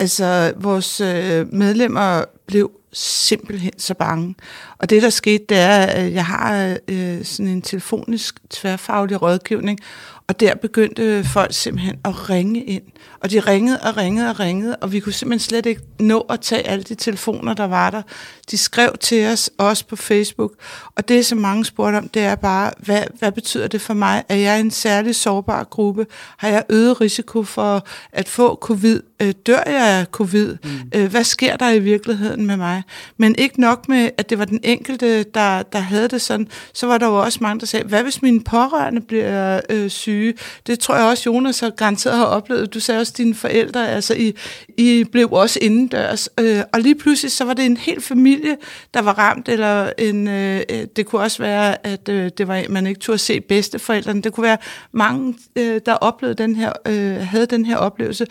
Altså, 0.00 0.52
vores 0.56 1.00
øh, 1.00 1.52
medlemmer 1.52 2.24
blev 2.46 2.70
simpelthen 2.92 3.78
så 3.78 3.94
bange. 3.94 4.34
Og 4.78 4.90
det, 4.90 5.02
der 5.02 5.10
skete, 5.10 5.44
det 5.48 5.58
er, 5.58 5.78
at 5.78 6.12
jeg 6.12 6.24
har 6.26 6.76
øh, 6.88 7.24
sådan 7.24 7.52
en 7.52 7.62
telefonisk 7.62 8.38
tværfaglig 8.50 9.22
rådgivning, 9.22 9.78
og 10.28 10.40
der 10.40 10.54
begyndte 10.54 11.24
folk 11.24 11.54
simpelthen 11.54 11.96
at 12.04 12.30
ringe 12.30 12.64
ind. 12.64 12.82
Og 13.20 13.30
de 13.30 13.40
ringede 13.40 13.80
og 13.80 13.96
ringede 13.96 14.30
og 14.30 14.40
ringede, 14.40 14.76
og 14.76 14.92
vi 14.92 15.00
kunne 15.00 15.12
simpelthen 15.12 15.48
slet 15.48 15.66
ikke 15.66 15.80
nå 15.98 16.20
at 16.20 16.40
tage 16.40 16.68
alle 16.68 16.82
de 16.82 16.94
telefoner, 16.94 17.54
der 17.54 17.64
var 17.64 17.90
der. 17.90 18.02
De 18.50 18.58
skrev 18.58 18.96
til 19.00 19.26
os, 19.26 19.50
også 19.58 19.86
på 19.86 19.96
Facebook. 19.96 20.52
Og 20.96 21.08
det, 21.08 21.26
som 21.26 21.38
mange 21.38 21.64
spurgte 21.64 21.96
om, 21.96 22.08
det 22.08 22.22
er 22.22 22.34
bare, 22.34 22.70
hvad, 22.78 23.02
hvad 23.18 23.32
betyder 23.32 23.68
det 23.68 23.80
for 23.80 23.94
mig? 23.94 24.24
Er 24.28 24.36
jeg 24.36 24.60
en 24.60 24.70
særlig 24.70 25.14
sårbar 25.14 25.64
gruppe? 25.64 26.06
Har 26.36 26.48
jeg 26.48 26.62
øget 26.68 27.00
risiko 27.00 27.42
for 27.42 27.86
at 28.12 28.28
få 28.28 28.54
covid? 28.54 29.00
Øh, 29.22 29.34
dør 29.46 29.62
jeg 29.66 29.88
af 29.88 30.06
covid? 30.06 30.56
Mm. 30.64 30.70
Øh, 30.94 31.10
hvad 31.10 31.24
sker 31.24 31.56
der 31.56 31.70
i 31.70 31.78
virkeligheden 31.78 32.46
med 32.46 32.56
mig? 32.56 32.82
Men 33.16 33.34
ikke 33.38 33.60
nok 33.60 33.88
med, 33.88 34.10
at 34.18 34.30
det 34.30 34.38
var 34.38 34.44
den 34.44 34.60
enkelte, 34.62 35.22
der, 35.22 35.62
der 35.62 35.78
havde 35.78 36.08
det 36.08 36.20
sådan, 36.20 36.48
så 36.74 36.86
var 36.86 36.98
der 36.98 37.06
jo 37.06 37.20
også 37.20 37.38
mange, 37.42 37.60
der 37.60 37.66
sagde, 37.66 37.86
hvad 37.86 38.02
hvis 38.02 38.22
mine 38.22 38.44
pårørende 38.44 39.00
bliver 39.00 39.60
øh, 39.70 39.90
syge? 39.90 40.17
Syge. 40.18 40.34
Det 40.66 40.80
tror 40.80 40.96
jeg 40.96 41.04
også, 41.04 41.22
Jonas 41.30 41.60
har 41.60 41.70
garanteret 41.70 42.16
har 42.16 42.24
oplevet. 42.24 42.74
Du 42.74 42.80
sagde 42.80 43.00
også, 43.00 43.12
at 43.12 43.18
dine 43.18 43.34
forældre, 43.34 43.88
altså 43.88 44.14
I, 44.14 44.34
I 44.76 45.04
blev 45.12 45.32
også 45.32 45.58
indendørs. 45.62 46.28
Øh, 46.40 46.62
og 46.72 46.80
lige 46.80 46.94
pludselig, 46.94 47.32
så 47.32 47.44
var 47.44 47.54
det 47.54 47.66
en 47.66 47.76
hel 47.76 48.00
familie, 48.00 48.56
der 48.94 49.02
var 49.02 49.18
ramt, 49.18 49.48
eller 49.48 49.92
en, 49.98 50.28
øh, 50.28 50.60
øh, 50.70 50.86
det 50.96 51.06
kunne 51.06 51.22
også 51.22 51.42
være, 51.42 51.86
at 51.86 52.08
øh, 52.08 52.30
det 52.38 52.48
var, 52.48 52.64
man 52.68 52.86
ikke 52.86 53.00
turde 53.00 53.18
se 53.18 53.40
bedsteforældrene. 53.40 54.22
Det 54.22 54.32
kunne 54.32 54.44
være 54.44 54.58
mange, 54.92 55.34
øh, 55.56 55.80
der 55.86 55.94
oplevede 55.94 56.42
den 56.42 56.56
her, 56.56 56.72
øh, 56.86 57.16
havde 57.16 57.46
den 57.46 57.64
her 57.64 57.76
oplevelse. 57.76 58.26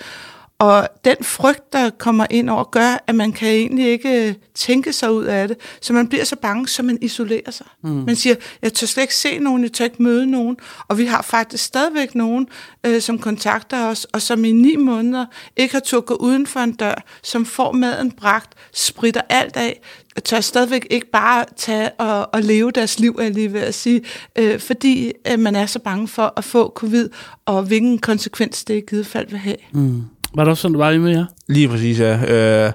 Og 0.59 0.87
den 1.05 1.15
frygt, 1.21 1.73
der 1.73 1.89
kommer 1.89 2.25
ind 2.29 2.49
over, 2.49 2.63
gør, 2.63 3.03
at 3.07 3.15
man 3.15 3.31
kan 3.31 3.47
egentlig 3.47 3.87
ikke 3.87 4.27
øh, 4.27 4.33
tænke 4.53 4.93
sig 4.93 5.11
ud 5.11 5.23
af 5.23 5.47
det. 5.47 5.57
Så 5.81 5.93
man 5.93 6.07
bliver 6.07 6.23
så 6.23 6.35
bange, 6.35 6.67
så 6.67 6.83
man 6.83 6.97
isolerer 7.01 7.51
sig. 7.51 7.65
Mm. 7.83 7.89
Man 7.89 8.15
siger, 8.15 8.35
jeg 8.61 8.73
tør 8.73 8.87
slet 8.87 9.03
ikke 9.03 9.15
se 9.15 9.39
nogen, 9.39 9.63
jeg 9.63 9.71
tør 9.71 9.85
ikke 9.85 10.03
møde 10.03 10.27
nogen. 10.27 10.57
Og 10.87 10.97
vi 10.97 11.05
har 11.05 11.21
faktisk 11.21 11.63
stadigvæk 11.63 12.15
nogen, 12.15 12.47
øh, 12.85 13.01
som 13.01 13.19
kontakter 13.19 13.87
os, 13.87 14.05
og 14.05 14.21
som 14.21 14.45
i 14.45 14.51
ni 14.51 14.75
måneder 14.75 15.25
ikke 15.57 15.73
har 15.73 15.79
turde 15.79 16.01
gå 16.01 16.13
uden 16.13 16.47
for 16.47 16.59
en 16.59 16.71
dør, 16.71 17.03
som 17.23 17.45
får 17.45 17.71
maden 17.71 18.11
bragt, 18.11 18.53
spritter 18.73 19.21
alt 19.29 19.57
af, 19.57 19.81
tør 20.25 20.41
stadigvæk 20.41 20.87
ikke 20.89 21.11
bare 21.11 21.45
tage 21.55 21.91
og, 21.91 22.29
og 22.33 22.41
leve 22.41 22.71
deres 22.71 22.99
liv, 22.99 23.15
er 23.21 23.29
lige 23.29 23.53
ved 23.53 23.61
at 23.61 23.73
sige, 23.73 24.01
øh, 24.35 24.59
fordi 24.59 25.13
øh, 25.31 25.39
man 25.39 25.55
er 25.55 25.65
så 25.65 25.79
bange 25.79 26.07
for 26.07 26.33
at 26.37 26.43
få 26.43 26.71
covid, 26.75 27.09
og 27.45 27.63
hvilken 27.63 27.99
konsekvens 27.99 28.63
det 28.63 28.77
i 28.77 28.81
givet 28.89 29.07
fald 29.07 29.29
vil 29.29 29.39
have. 29.39 29.57
Mm. 29.71 30.03
Var 30.35 30.43
det 30.43 30.51
også 30.51 30.61
sådan, 30.61 30.73
det 30.73 30.79
var 30.79 30.97
med 30.97 31.11
jer? 31.11 31.25
Lige 31.47 31.67
præcis, 31.67 31.99
ja. 31.99 32.65
Øh, 32.65 32.73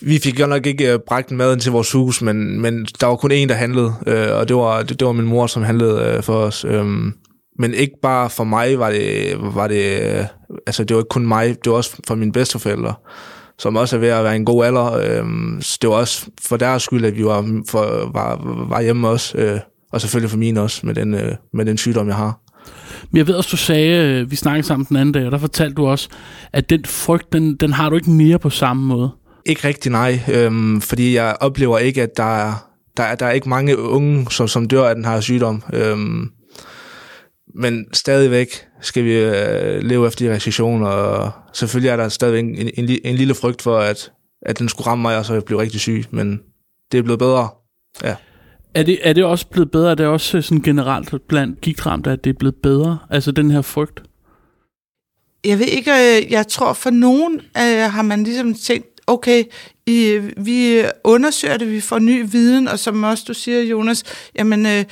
vi 0.00 0.18
fik 0.18 0.40
jo 0.40 0.46
nok 0.46 0.66
ikke 0.66 0.92
øh, 0.92 0.98
bragt 1.06 1.30
maden 1.30 1.60
til 1.60 1.72
vores 1.72 1.92
hus, 1.92 2.22
men, 2.22 2.60
men 2.60 2.86
der 3.00 3.06
var 3.06 3.16
kun 3.16 3.30
en, 3.32 3.48
der 3.48 3.54
handlede, 3.54 3.92
øh, 4.06 4.36
og 4.36 4.48
det 4.48 4.56
var, 4.56 4.82
det, 4.82 5.00
det 5.00 5.06
var 5.06 5.12
min 5.12 5.26
mor, 5.26 5.46
som 5.46 5.62
handlede 5.62 6.00
øh, 6.02 6.22
for 6.22 6.34
os. 6.34 6.64
Øh, 6.68 6.86
men 7.58 7.74
ikke 7.74 7.94
bare 8.02 8.30
for 8.30 8.44
mig 8.44 8.78
var 8.78 8.90
det, 8.90 9.34
var 9.38 9.68
det 9.68 10.00
øh, 10.00 10.24
altså 10.66 10.84
det 10.84 10.94
var 10.94 11.00
ikke 11.00 11.08
kun 11.08 11.26
mig, 11.26 11.48
det 11.64 11.70
var 11.70 11.76
også 11.76 11.96
for 12.06 12.14
mine 12.14 12.32
bedsteforældre, 12.32 12.94
som 13.58 13.76
også 13.76 13.96
er 13.96 14.00
ved 14.00 14.08
at 14.08 14.24
være 14.24 14.36
en 14.36 14.44
god 14.44 14.64
alder. 14.64 14.92
Øh, 14.92 15.24
det 15.82 15.90
var 15.90 15.96
også 15.96 16.26
for 16.40 16.56
deres 16.56 16.82
skyld, 16.82 17.04
at 17.04 17.16
vi 17.16 17.24
var, 17.24 17.62
for, 17.68 18.10
var, 18.12 18.40
var 18.68 18.80
hjemme 18.80 19.08
også, 19.08 19.38
øh, 19.38 19.60
og 19.92 20.00
selvfølgelig 20.00 20.30
for 20.30 20.38
min 20.38 20.56
også, 20.56 20.86
med 20.86 20.94
den, 20.94 21.14
øh, 21.14 21.32
med 21.52 21.64
den 21.64 21.78
sygdom, 21.78 22.08
jeg 22.08 22.16
har. 22.16 22.40
Men 23.10 23.18
jeg 23.18 23.26
ved 23.26 23.34
også, 23.34 23.50
du 23.50 23.56
sagde, 23.56 24.20
øh, 24.20 24.30
vi 24.30 24.36
snakkede 24.36 24.66
sammen 24.66 24.86
den 24.88 24.96
anden 24.96 25.12
dag, 25.12 25.26
og 25.26 25.32
der 25.32 25.38
fortalte 25.38 25.74
du 25.74 25.86
også, 25.86 26.08
at 26.52 26.70
den 26.70 26.84
frygt, 26.84 27.32
den, 27.32 27.56
den 27.56 27.72
har 27.72 27.88
du 27.88 27.96
ikke 27.96 28.10
mere 28.10 28.38
på 28.38 28.50
samme 28.50 28.82
måde. 28.82 29.10
Ikke 29.46 29.68
rigtig 29.68 29.92
nej, 29.92 30.20
øhm, 30.32 30.80
fordi 30.80 31.14
jeg 31.14 31.36
oplever 31.40 31.78
ikke, 31.78 32.02
at 32.02 32.16
der 32.16 32.36
er, 32.36 32.68
der, 32.96 33.02
er, 33.02 33.14
der 33.14 33.26
er 33.26 33.30
ikke 33.30 33.48
mange 33.48 33.78
unge, 33.78 34.30
som, 34.30 34.48
som 34.48 34.68
dør 34.68 34.88
af 34.88 34.94
den 34.94 35.04
her 35.04 35.20
sygdom. 35.20 35.62
Øhm, 35.72 36.30
men 37.54 37.86
stadigvæk 37.92 38.48
skal 38.80 39.04
vi 39.04 39.12
øh, 39.12 39.82
leve 39.82 40.06
efter 40.06 40.28
de 40.28 40.34
restriktioner, 40.34 40.88
og 40.88 41.32
selvfølgelig 41.52 41.88
er 41.88 41.96
der 41.96 42.08
stadigvæk 42.08 42.44
en, 42.44 42.58
en, 42.58 42.70
en, 42.76 42.98
en 43.04 43.14
lille 43.14 43.34
frygt 43.34 43.62
for, 43.62 43.78
at, 43.78 44.12
at 44.42 44.58
den 44.58 44.68
skulle 44.68 44.86
ramme 44.86 45.02
mig, 45.02 45.18
og 45.18 45.24
så 45.24 45.32
jeg 45.32 45.44
blev 45.44 45.58
rigtig 45.58 45.80
syg, 45.80 46.04
men 46.10 46.40
det 46.92 46.98
er 46.98 47.02
blevet 47.02 47.18
bedre. 47.18 47.48
Ja. 48.04 48.14
Er 48.76 48.82
det, 48.82 48.98
er 49.02 49.12
det 49.12 49.24
også 49.24 49.46
blevet 49.46 49.70
bedre? 49.70 49.90
Er 49.90 49.94
det 49.94 50.06
også 50.06 50.36
øh, 50.36 50.42
sådan 50.42 50.62
generelt 50.62 51.14
blandt 51.28 51.60
gigtramte, 51.60 52.10
at 52.10 52.24
det 52.24 52.30
er 52.30 52.38
blevet 52.38 52.54
bedre? 52.54 52.98
Altså 53.10 53.32
den 53.32 53.50
her 53.50 53.62
frygt? 53.62 54.02
Jeg 55.44 55.58
ved 55.58 55.66
ikke, 55.66 55.90
øh, 55.90 56.32
jeg 56.32 56.46
tror 56.48 56.72
for 56.72 56.90
nogen 56.90 57.34
øh, 57.34 57.92
har 57.92 58.02
man 58.02 58.24
ligesom 58.24 58.54
tænkt, 58.54 59.00
okay, 59.06 59.44
i, 59.86 60.20
vi 60.36 60.82
undersøger 61.04 61.56
det, 61.56 61.70
vi 61.72 61.80
får 61.80 61.98
ny 61.98 62.24
viden, 62.30 62.68
og 62.68 62.78
som 62.78 63.04
også 63.04 63.24
du 63.28 63.34
siger, 63.34 63.62
Jonas, 63.62 64.02
jamen 64.34 64.66
øh, 64.66 64.84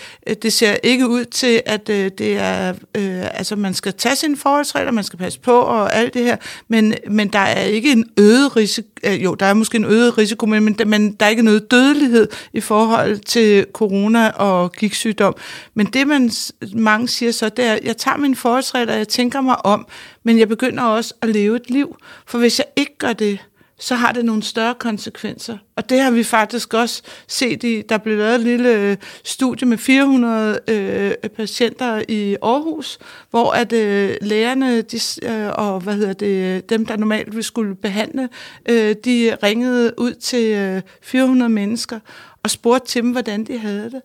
det 0.42 0.52
ser 0.52 0.76
ikke 0.82 1.08
ud 1.08 1.24
til, 1.24 1.62
at 1.66 1.88
øh, 1.88 2.10
det 2.18 2.36
er, 2.36 2.68
øh, 2.94 3.38
altså 3.38 3.56
man 3.56 3.74
skal 3.74 3.92
tage 3.92 4.16
sine 4.16 4.36
forholdsregler, 4.36 4.92
man 4.92 5.04
skal 5.04 5.18
passe 5.18 5.40
på 5.40 5.52
og 5.52 5.94
alt 5.94 6.14
det 6.14 6.24
her, 6.24 6.36
men, 6.68 6.94
men 7.10 7.28
der 7.28 7.38
er 7.38 7.62
ikke 7.62 7.92
en 7.92 8.10
øget 8.18 8.56
risiko, 8.56 8.88
øh, 9.04 9.24
jo, 9.24 9.34
der 9.34 9.46
er 9.46 9.54
måske 9.54 9.76
en 9.76 9.84
øget 9.84 10.18
risiko, 10.18 10.46
men, 10.46 10.64
men, 10.64 10.76
men 10.86 11.12
der 11.12 11.26
er 11.26 11.30
ikke 11.30 11.42
noget 11.42 11.70
dødelighed 11.70 12.28
i 12.52 12.60
forhold 12.60 13.18
til 13.18 13.66
corona 13.72 14.28
og 14.28 14.72
gigtsygdom. 14.72 15.34
Men 15.74 15.86
det, 15.86 16.06
man 16.06 16.30
mange 16.74 17.08
siger 17.08 17.32
så, 17.32 17.48
det 17.48 17.64
er, 17.64 17.78
jeg 17.84 17.96
tager 17.96 18.16
mine 18.16 18.36
forholdsregler, 18.36 18.94
jeg 18.94 19.08
tænker 19.08 19.40
mig 19.40 19.66
om, 19.66 19.86
men 20.22 20.38
jeg 20.38 20.48
begynder 20.48 20.82
også 20.82 21.14
at 21.22 21.28
leve 21.28 21.56
et 21.56 21.70
liv, 21.70 21.96
for 22.26 22.38
hvis 22.38 22.58
jeg 22.58 22.66
ikke 22.76 22.98
gør 22.98 23.12
det, 23.12 23.38
så 23.78 23.95
har 23.95 24.12
det 24.12 24.25
nogle 24.25 24.43
større 24.43 24.75
konsekvenser. 24.75 25.59
Og 25.76 25.90
det 25.90 26.00
har 26.00 26.11
vi 26.11 26.25
faktisk 26.25 26.75
også 26.75 27.02
set 27.28 27.64
i, 27.64 27.83
der 27.88 27.99
blev 27.99 28.19
lavet 28.19 28.35
et 28.35 28.40
lille 28.40 28.75
øh, 28.75 28.97
studie 29.25 29.69
med 29.69 29.78
400 29.78 30.61
øh, 30.69 31.12
patienter 31.37 32.02
i 32.09 32.37
Aarhus, 32.43 32.99
hvor 33.31 33.52
at 33.52 33.73
øh, 33.73 34.16
lægerne 34.21 34.83
de, 34.83 35.00
øh, 35.23 35.50
og 35.54 35.81
hvad 35.81 35.95
hedder 35.95 36.12
det, 36.12 36.71
dem, 36.71 36.87
der 36.87 36.97
normalt 36.97 37.37
vi 37.37 37.43
skulle 37.43 37.75
behandle, 37.75 38.28
øh, 38.69 38.97
de 39.04 39.37
ringede 39.43 39.95
ud 39.99 40.14
til 40.14 40.52
øh, 40.52 40.83
400 41.02 41.49
mennesker 41.49 41.99
og 42.43 42.50
spurgte 42.50 42.88
til 42.88 43.02
dem, 43.02 43.11
hvordan 43.11 43.45
de 43.45 43.59
havde 43.59 43.90
det. 43.90 44.02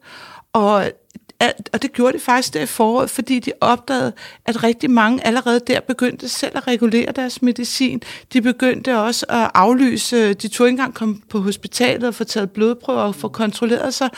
Og 0.54 0.92
alt, 1.40 1.70
og 1.74 1.82
det 1.82 1.94
gjorde 1.94 2.18
de 2.18 2.24
faktisk 2.24 2.54
der 2.54 2.62
i 2.62 2.66
foråret, 2.66 3.10
fordi 3.10 3.40
de 3.40 3.52
opdagede, 3.62 4.14
at 4.46 4.64
rigtig 4.64 4.92
mange 4.92 5.28
allerede 5.28 5.60
der 5.68 5.80
begyndte 5.80 6.30
selv 6.30 6.58
at 6.58 6.68
regulere 6.68 7.12
deres 7.12 7.42
medicin. 7.42 8.02
De 8.34 8.42
begyndte 8.42 9.00
også 9.00 9.26
at 9.30 9.52
aflyse, 9.54 10.34
de 10.34 10.48
tog 10.48 10.68
ikke 10.68 10.74
engang 10.74 10.94
komme 10.94 11.22
på 11.30 11.40
hospitalet 11.40 12.04
og 12.04 12.16
få 12.16 12.24
taget 12.24 12.52
blodprøver 12.52 13.02
og 13.02 13.16
få 13.16 13.28
kontrolleret 13.28 13.94
sig. 13.94 14.10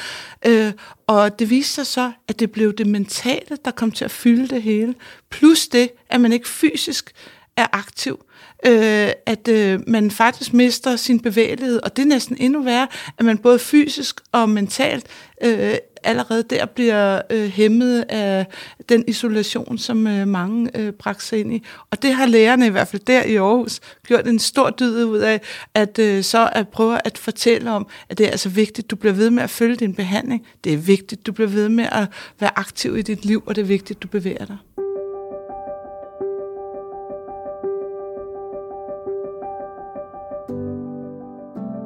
Øh, 0.46 0.72
og 1.08 1.40
det 1.40 1.50
viste 1.50 1.74
sig 1.74 1.88
så, 1.88 2.12
at 2.28 2.40
det 2.40 2.52
blev 2.52 2.74
det 2.74 2.88
mentale, 2.88 3.58
der 3.66 3.72
kom 3.72 3.92
til 3.92 4.06
at 4.06 4.12
fylde 4.12 4.48
det 4.48 4.62
hele. 4.62 4.96
Plus 5.30 5.68
det, 5.68 5.90
at 6.10 6.22
man 6.22 6.34
ikke 6.34 6.50
fysisk 6.50 7.12
er 7.58 7.68
aktiv 7.72 8.20
øh, 8.66 9.10
at 9.26 9.48
øh, 9.48 9.80
man 9.88 10.12
faktisk 10.12 10.54
mister 10.54 10.96
sin 10.96 11.20
bevægelighed, 11.20 11.80
og 11.84 11.96
det 11.96 12.04
er 12.04 12.08
næsten 12.08 12.38
endnu 12.40 12.62
værre, 12.62 12.88
at 13.18 13.26
man 13.26 13.38
både 13.38 13.60
fysisk 13.60 14.22
og 14.32 14.50
mentalt 14.50 15.06
øh, 15.44 15.76
allerede 16.04 16.44
der 16.44 16.66
bliver 16.66 17.22
øh, 17.30 17.50
hæmmet 17.50 18.06
af 18.10 18.46
den 18.90 19.04
isolation, 19.08 19.78
som 19.78 20.08
øh, 20.08 20.28
mange 20.28 20.78
øh, 20.78 20.94
bragte 20.94 21.26
sig 21.26 21.40
ind 21.40 21.54
i. 21.54 21.64
Og 21.92 22.02
det 22.02 22.14
har 22.14 22.26
lærerne 22.26 22.66
i 22.66 22.70
hvert 22.70 22.88
fald 22.88 23.02
der 23.08 23.24
i 23.24 23.36
Aarhus 23.36 23.80
gjort 24.08 24.28
en 24.28 24.40
stor 24.40 24.70
dyd 24.70 25.04
ud 25.04 25.20
af, 25.20 25.42
at 25.74 26.00
øh, 26.00 26.24
så 26.24 26.50
at 26.54 26.68
prøve 26.68 26.98
at 27.06 27.18
fortælle 27.18 27.72
om, 27.72 27.88
at 28.10 28.18
det 28.18 28.26
er 28.26 28.32
altså 28.32 28.50
vigtigt, 28.50 28.92
du 28.92 28.96
bliver 28.96 29.14
ved 29.14 29.30
med 29.30 29.44
at 29.44 29.50
følge 29.50 29.76
din 29.76 29.96
behandling. 29.96 30.46
Det 30.64 30.74
er 30.74 30.78
vigtigt, 30.78 31.28
du 31.28 31.32
bliver 31.32 31.50
ved 31.50 31.70
med 31.70 31.86
at 31.92 32.08
være 32.40 32.60
aktiv 32.60 32.98
i 32.98 33.02
dit 33.02 33.26
liv, 33.26 33.44
og 33.46 33.56
det 33.56 33.62
er 33.62 33.66
vigtigt, 33.66 34.04
du 34.04 34.08
bevæger 34.08 34.46
dig. 34.46 34.58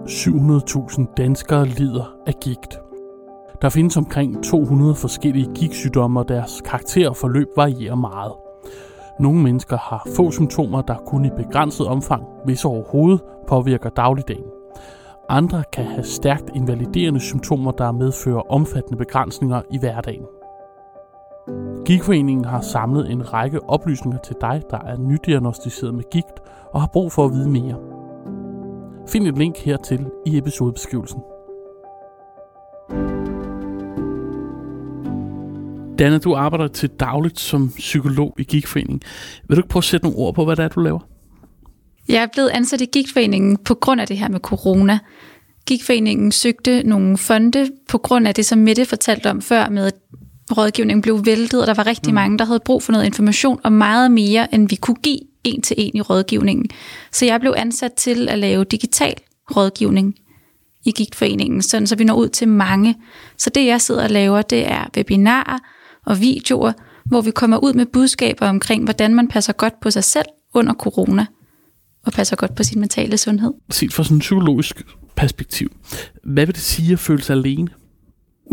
700.000 0.05 1.13
danskere 1.17 1.67
lider 1.67 2.15
af 2.27 2.34
gigt. 2.41 2.84
Der 3.62 3.69
findes 3.69 3.97
omkring 3.97 4.43
200 4.43 4.95
forskellige 4.95 5.53
gigtsygdomme, 5.55 6.19
og 6.19 6.27
deres 6.27 6.62
karakter 6.62 7.09
og 7.09 7.15
forløb 7.15 7.47
varierer 7.55 7.95
meget. 7.95 8.33
Nogle 9.19 9.41
mennesker 9.41 9.77
har 9.77 10.07
få 10.15 10.31
symptomer, 10.31 10.81
der 10.81 10.95
kun 10.95 11.25
i 11.25 11.29
begrænset 11.38 11.88
omfang, 11.88 12.24
hvis 12.45 12.65
overhovedet, 12.65 13.21
påvirker 13.47 13.89
dagligdagen. 13.89 14.45
Andre 15.29 15.63
kan 15.74 15.85
have 15.85 16.03
stærkt 16.03 16.51
invaliderende 16.55 17.19
symptomer, 17.19 17.71
der 17.71 17.91
medfører 17.91 18.51
omfattende 18.51 18.97
begrænsninger 18.97 19.62
i 19.71 19.77
hverdagen. 19.77 20.25
Gigtforeningen 21.85 22.45
har 22.45 22.62
samlet 22.62 23.12
en 23.12 23.33
række 23.33 23.69
oplysninger 23.69 24.19
til 24.19 24.35
dig, 24.41 24.62
der 24.69 24.79
er 24.79 24.97
nydiagnostiseret 24.97 25.93
med 25.93 26.03
gigt 26.12 26.39
og 26.74 26.81
har 26.81 26.89
brug 26.93 27.12
for 27.12 27.25
at 27.25 27.31
vide 27.31 27.50
mere. 27.50 27.75
Find 29.07 29.27
et 29.27 29.38
link 29.38 29.57
hertil 29.57 30.05
i 30.25 30.38
episodebeskrivelsen. 30.38 31.21
Danne, 35.99 36.19
du 36.19 36.35
arbejder 36.35 36.67
til 36.67 36.89
dagligt 36.89 37.39
som 37.39 37.71
psykolog 37.77 38.35
i 38.39 38.43
Gigtforeningen. 38.43 39.01
Vil 39.47 39.57
du 39.57 39.59
ikke 39.59 39.69
prøve 39.69 39.79
at 39.79 39.83
sætte 39.83 40.05
nogle 40.05 40.17
ord 40.17 40.35
på, 40.35 40.45
hvad 40.45 40.55
det 40.55 40.63
er, 40.63 40.67
du 40.67 40.79
laver? 40.79 40.99
Jeg 42.07 42.23
er 42.23 42.27
blevet 42.33 42.49
ansat 42.49 42.81
i 42.81 42.85
Gigtforeningen 42.85 43.57
på 43.57 43.73
grund 43.73 44.01
af 44.01 44.07
det 44.07 44.17
her 44.17 44.29
med 44.29 44.39
corona. 44.39 44.99
Gigtforeningen 45.65 46.31
søgte 46.31 46.83
nogle 46.83 47.17
fonde 47.17 47.69
på 47.89 47.97
grund 47.97 48.27
af 48.27 48.35
det, 48.35 48.45
som 48.45 48.59
Mette 48.59 48.85
fortalte 48.85 49.29
om 49.29 49.41
før, 49.41 49.69
med 49.69 49.85
at 49.85 49.93
rådgivningen 50.57 51.01
blev 51.01 51.25
væltet, 51.25 51.61
og 51.61 51.67
der 51.67 51.73
var 51.73 51.87
rigtig 51.87 52.11
mm. 52.11 52.15
mange, 52.15 52.37
der 52.37 52.45
havde 52.45 52.59
brug 52.65 52.83
for 52.83 52.91
noget 52.91 53.05
information, 53.05 53.59
og 53.63 53.71
meget 53.71 54.11
mere, 54.11 54.53
end 54.53 54.69
vi 54.69 54.75
kunne 54.75 54.97
give 55.03 55.19
en 55.43 55.61
til 55.61 55.75
en 55.79 55.91
i 55.95 56.01
rådgivningen. 56.01 56.65
Så 57.11 57.25
jeg 57.25 57.39
blev 57.39 57.53
ansat 57.57 57.93
til 57.93 58.29
at 58.29 58.39
lave 58.39 58.63
digital 58.63 59.13
rådgivning 59.55 60.15
i 60.85 60.91
Gigtforeningen, 60.91 61.61
sådan 61.61 61.87
så 61.87 61.95
vi 61.95 62.03
når 62.03 62.15
ud 62.15 62.29
til 62.29 62.47
mange. 62.47 62.95
Så 63.37 63.49
det 63.49 63.65
jeg 63.65 63.81
sidder 63.81 64.03
og 64.03 64.09
laver, 64.09 64.41
det 64.41 64.71
er 64.71 64.85
webinarer 64.97 65.59
og 66.05 66.21
videoer, 66.21 66.74
hvor 67.05 67.21
vi 67.21 67.31
kommer 67.31 67.57
ud 67.57 67.74
med 67.74 67.85
budskaber 67.85 68.47
omkring, 68.47 68.83
hvordan 68.83 69.15
man 69.15 69.27
passer 69.27 69.53
godt 69.53 69.79
på 69.79 69.91
sig 69.91 70.03
selv 70.03 70.25
under 70.53 70.74
corona, 70.74 71.25
og 72.05 72.13
passer 72.13 72.35
godt 72.35 72.55
på 72.55 72.63
sin 72.63 72.79
mentale 72.79 73.17
sundhed. 73.17 73.53
Set 73.71 73.93
fra 73.93 74.03
sådan 74.03 74.17
en 74.17 74.19
psykologisk 74.19 74.85
perspektiv, 75.15 75.71
hvad 76.24 76.45
vil 76.45 76.55
det 76.55 76.63
sige 76.63 76.93
at 76.93 77.00
føle 77.00 77.21
sig 77.21 77.35
alene? 77.35 77.67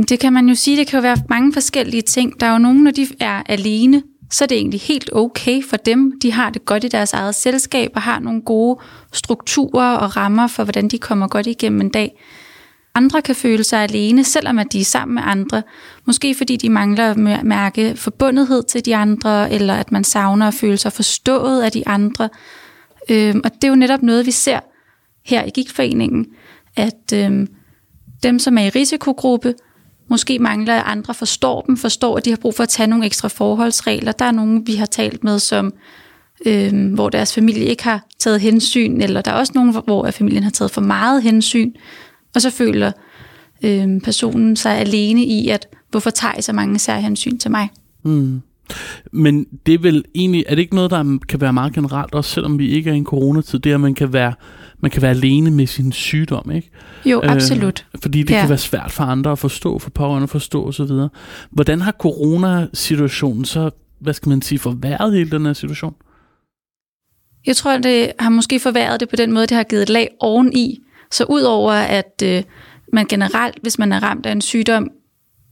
Det 0.09 0.21
kan 0.21 0.33
man 0.33 0.49
jo 0.49 0.55
sige, 0.55 0.77
det 0.77 0.87
kan 0.87 0.97
jo 0.99 1.03
være 1.03 1.17
mange 1.29 1.53
forskellige 1.53 2.03
ting. 2.03 2.41
Der 2.41 2.47
er 2.47 2.53
jo 2.53 2.59
nogen, 2.59 2.85
når 2.85 2.91
de 2.91 3.07
er 3.21 3.43
alene, 3.47 4.03
så 4.31 4.45
er 4.45 4.47
det 4.47 4.57
egentlig 4.57 4.81
helt 4.81 5.11
okay 5.13 5.63
for 5.63 5.77
dem. 5.77 6.13
De 6.23 6.33
har 6.33 6.51
det 6.51 6.65
godt 6.65 6.85
i 6.85 6.89
deres 6.89 7.13
eget 7.13 7.35
selskab 7.35 7.91
og 7.95 8.03
har 8.03 8.19
nogle 8.19 8.43
gode 8.43 8.81
strukturer 9.13 9.97
og 9.97 10.17
rammer 10.17 10.47
for, 10.47 10.65
hvordan 10.65 10.89
de 10.89 10.99
kommer 10.99 11.29
godt 11.29 11.47
igennem 11.47 11.81
en 11.81 11.91
dag. 11.91 12.23
Andre 12.95 13.23
kan 13.23 13.35
føle 13.35 13.65
sig 13.65 13.83
alene, 13.83 14.25
selvom 14.25 14.59
at 14.59 14.73
de 14.73 14.81
er 14.81 14.85
sammen 14.85 15.15
med 15.15 15.23
andre. 15.27 15.63
Måske 16.05 16.35
fordi 16.35 16.57
de 16.57 16.71
mangler 16.71 17.11
at 17.11 17.45
mærke 17.45 17.97
forbundethed 17.97 18.63
til 18.63 18.85
de 18.85 18.97
andre, 18.97 19.53
eller 19.53 19.75
at 19.75 19.93
man 19.93 20.05
savner 20.05 20.49
at 20.49 20.55
føle 20.55 20.77
sig 20.77 20.93
forstået 20.93 21.63
af 21.63 21.73
de 21.73 21.89
andre. 21.89 22.29
Øhm, 23.09 23.41
og 23.45 23.51
det 23.55 23.65
er 23.65 23.69
jo 23.69 23.75
netop 23.75 24.03
noget, 24.03 24.27
vi 24.27 24.31
ser 24.31 24.61
her 25.25 25.45
i 25.45 25.51
Gigtforeningen, 25.51 26.27
at 26.77 27.13
øhm, 27.15 27.49
dem, 28.23 28.39
som 28.39 28.59
er 28.59 28.63
i 28.63 28.69
risikogruppe, 28.69 29.55
måske 30.09 30.39
mangler, 30.39 30.75
at 30.75 30.83
andre 30.87 31.15
forstår 31.15 31.61
dem, 31.61 31.77
forstår, 31.77 32.17
at 32.17 32.25
de 32.25 32.31
har 32.31 32.37
brug 32.37 32.55
for 32.55 32.63
at 32.63 32.69
tage 32.69 32.87
nogle 32.87 33.07
ekstra 33.07 33.29
forholdsregler. 33.29 34.13
Der 34.13 34.25
er 34.25 34.31
nogen, 34.31 34.67
vi 34.67 34.75
har 34.75 34.87
talt 34.87 35.25
med, 35.25 35.39
som 35.39 35.73
øh, 36.47 36.95
hvor 36.95 37.09
deres 37.09 37.35
familie 37.35 37.65
ikke 37.65 37.85
har 37.85 38.07
taget 38.19 38.41
hensyn, 38.41 39.01
eller 39.01 39.21
der 39.21 39.31
er 39.31 39.35
også 39.35 39.53
nogen, 39.55 39.77
hvor 39.85 40.11
familien 40.11 40.43
har 40.43 40.51
taget 40.51 40.71
for 40.71 40.81
meget 40.81 41.23
hensyn, 41.23 41.73
og 42.35 42.43
så 42.43 42.51
føler 42.51 42.93
øhm, 43.65 44.01
personen 44.01 44.57
sig 44.57 44.79
alene 44.79 45.25
i, 45.25 45.49
at 45.49 45.69
hvorfor 45.91 46.11
tager 46.11 46.35
I 46.39 46.43
så 46.43 46.53
mange 46.53 46.79
særhensyn 46.79 47.39
til 47.39 47.51
mig? 47.51 47.69
Mm. 48.03 48.43
Men 49.13 49.47
det 49.67 49.75
er 49.75 49.79
vel 49.79 50.05
egentlig, 50.15 50.45
er 50.49 50.55
det 50.55 50.63
ikke 50.63 50.75
noget, 50.75 50.91
der 50.91 51.19
kan 51.29 51.41
være 51.41 51.53
meget 51.53 51.73
generelt, 51.73 52.15
også 52.15 52.31
selvom 52.31 52.59
vi 52.59 52.71
ikke 52.71 52.91
er 52.91 52.95
i 52.95 52.97
en 52.97 53.05
coronatid, 53.05 53.59
det 53.59 53.71
er, 53.71 53.75
at 53.75 53.81
man 53.81 53.95
kan 53.95 54.13
være, 54.13 54.35
man 54.81 54.91
kan 54.91 55.03
være 55.03 55.11
alene 55.11 55.51
med 55.51 55.67
sin 55.67 55.93
sygdom, 55.93 56.51
ikke? 56.51 56.71
Jo, 57.05 57.21
øh, 57.25 57.33
absolut. 57.33 57.87
Fordi 58.03 58.23
det 58.23 58.31
ja. 58.31 58.41
kan 58.41 58.49
være 58.49 58.59
svært 58.59 58.91
for 58.91 59.05
andre 59.05 59.33
at 59.33 59.39
forstå, 59.39 59.79
for 59.79 59.91
pårørende 59.91 60.23
at 60.23 60.31
forstå 60.31 60.67
osv. 60.67 60.91
Hvordan 61.51 61.81
har 61.81 61.93
coronasituationen 61.93 63.45
så, 63.45 63.71
hvad 64.01 64.15
skal 64.15 64.29
man 64.29 64.43
sige, 64.43 64.59
forværret 64.59 65.13
hele 65.13 65.31
den 65.31 65.47
her 65.47 65.53
situation? 65.53 65.95
Jeg 67.47 67.57
tror, 67.57 67.79
det 67.79 68.13
har 68.19 68.31
måske 68.31 68.61
forværret 68.61 69.01
det 69.01 69.09
på 69.09 69.17
den 69.17 69.33
måde, 69.33 69.47
det 69.47 69.57
har 69.57 69.65
givet 69.65 69.83
et 69.83 69.91
lag 69.91 70.09
oveni. 70.21 70.83
Så 71.13 71.25
udover 71.25 71.73
at 71.73 72.23
øh, 72.25 72.43
man 72.93 73.07
generelt, 73.07 73.59
hvis 73.63 73.79
man 73.79 73.93
er 73.93 74.03
ramt 74.03 74.27
af 74.27 74.33
en 74.33 74.41
sygdom, 74.41 74.91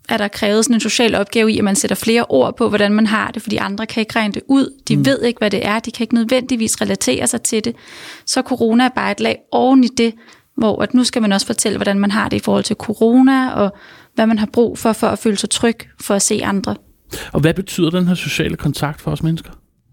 er 0.08 0.16
der 0.16 0.28
krævet 0.28 0.64
sådan 0.64 0.76
en 0.76 0.80
social 0.80 1.14
opgave 1.14 1.52
i, 1.52 1.58
at 1.58 1.64
man 1.64 1.76
sætter 1.76 1.96
flere 1.96 2.24
ord 2.28 2.56
på, 2.56 2.68
hvordan 2.68 2.92
man 2.92 3.06
har 3.06 3.30
det, 3.30 3.42
fordi 3.42 3.56
andre 3.56 3.86
kan 3.86 4.00
ikke 4.00 4.16
regne 4.16 4.34
det 4.34 4.42
ud. 4.48 4.80
De 4.88 4.96
mm. 4.96 5.06
ved 5.06 5.22
ikke, 5.22 5.38
hvad 5.38 5.50
det 5.50 5.66
er. 5.66 5.78
De 5.78 5.90
kan 5.90 6.04
ikke 6.04 6.14
nødvendigvis 6.14 6.80
relatere 6.80 7.26
sig 7.26 7.42
til 7.42 7.64
det. 7.64 7.76
Så 8.26 8.42
corona 8.42 8.84
er 8.84 8.88
bare 8.88 9.12
et 9.12 9.20
lag 9.20 9.38
oven 9.52 9.84
i 9.84 9.88
det, 9.98 10.14
hvor 10.56 10.82
at 10.82 10.94
nu 10.94 11.04
skal 11.04 11.22
man 11.22 11.32
også 11.32 11.46
fortælle, 11.46 11.78
hvordan 11.78 11.98
man 11.98 12.10
har 12.10 12.28
det 12.28 12.36
i 12.36 12.40
forhold 12.40 12.64
til 12.64 12.76
corona, 12.76 13.50
og 13.50 13.76
hvad 14.14 14.26
man 14.26 14.38
har 14.38 14.48
brug 14.52 14.78
for, 14.78 14.92
for 14.92 15.06
at 15.06 15.18
føle 15.18 15.36
sig 15.36 15.50
tryg, 15.50 15.76
for 16.00 16.14
at 16.14 16.22
se 16.22 16.40
andre. 16.44 16.76
Og 17.32 17.40
hvad 17.40 17.54
betyder 17.54 17.90
den 17.90 18.08
her 18.08 18.14
sociale 18.14 18.56
kontakt 18.56 19.00
for 19.00 19.10
os 19.10 19.22
mennesker? 19.22 19.50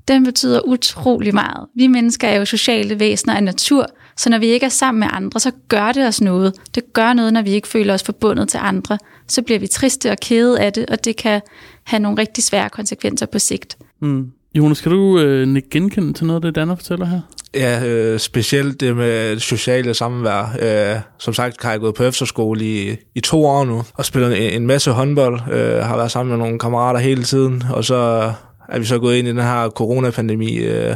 Den 0.07 0.23
betyder 0.23 0.61
utrolig 0.67 1.33
meget. 1.33 1.67
Vi 1.75 1.87
mennesker 1.87 2.27
er 2.27 2.39
jo 2.39 2.45
sociale 2.45 2.99
væsener 2.99 3.35
af 3.35 3.43
natur, 3.43 3.85
så 4.17 4.29
når 4.29 4.37
vi 4.37 4.45
ikke 4.45 4.65
er 4.65 4.69
sammen 4.69 4.99
med 4.99 5.07
andre, 5.11 5.39
så 5.39 5.51
gør 5.67 5.91
det 5.91 6.07
os 6.07 6.21
noget. 6.21 6.53
Det 6.75 6.93
gør 6.93 7.13
noget, 7.13 7.33
når 7.33 7.41
vi 7.41 7.51
ikke 7.51 7.67
føler 7.67 7.93
os 7.93 8.03
forbundet 8.03 8.49
til 8.49 8.59
andre. 8.63 8.97
Så 9.27 9.41
bliver 9.41 9.59
vi 9.59 9.67
triste 9.67 10.11
og 10.11 10.17
kede 10.21 10.59
af 10.59 10.73
det, 10.73 10.85
og 10.89 11.05
det 11.05 11.15
kan 11.15 11.41
have 11.83 11.99
nogle 11.99 12.21
rigtig 12.21 12.43
svære 12.43 12.69
konsekvenser 12.69 13.25
på 13.25 13.39
sigt. 13.39 13.77
Mm. 14.01 14.31
Jonas, 14.55 14.81
kan 14.81 14.91
du 14.91 15.19
øh, 15.19 15.61
genkende 15.71 16.13
til 16.13 16.25
noget 16.25 16.37
af 16.37 16.41
det, 16.41 16.55
Danner 16.55 16.75
fortæller 16.75 17.05
her? 17.05 17.21
Ja, 17.53 17.87
øh, 17.87 18.19
specielt 18.19 18.79
det 18.79 18.95
med 18.95 19.39
sociale 19.39 19.93
samvær. 19.93 20.55
Øh, 20.95 21.01
som 21.17 21.33
sagt 21.33 21.63
har 21.63 21.71
jeg 21.71 21.79
gået 21.79 21.95
på 21.95 22.03
efterskole 22.03 22.65
i, 22.65 22.95
i 23.15 23.19
to 23.19 23.45
år 23.45 23.65
nu, 23.65 23.83
og 23.93 24.05
spillet 24.05 24.47
en, 24.47 24.61
en 24.61 24.67
masse 24.67 24.91
håndbold. 24.91 25.39
Øh, 25.51 25.83
har 25.83 25.97
været 25.97 26.11
sammen 26.11 26.29
med 26.29 26.45
nogle 26.45 26.59
kammerater 26.59 26.99
hele 26.99 27.23
tiden, 27.23 27.63
og 27.73 27.85
så 27.85 28.31
er 28.69 28.79
vi 28.79 28.85
så 28.85 28.99
gået 28.99 29.17
ind 29.17 29.27
i 29.27 29.31
den 29.31 29.39
her 29.39 29.69
coronapandemi, 29.69 30.57
øh, 30.57 30.95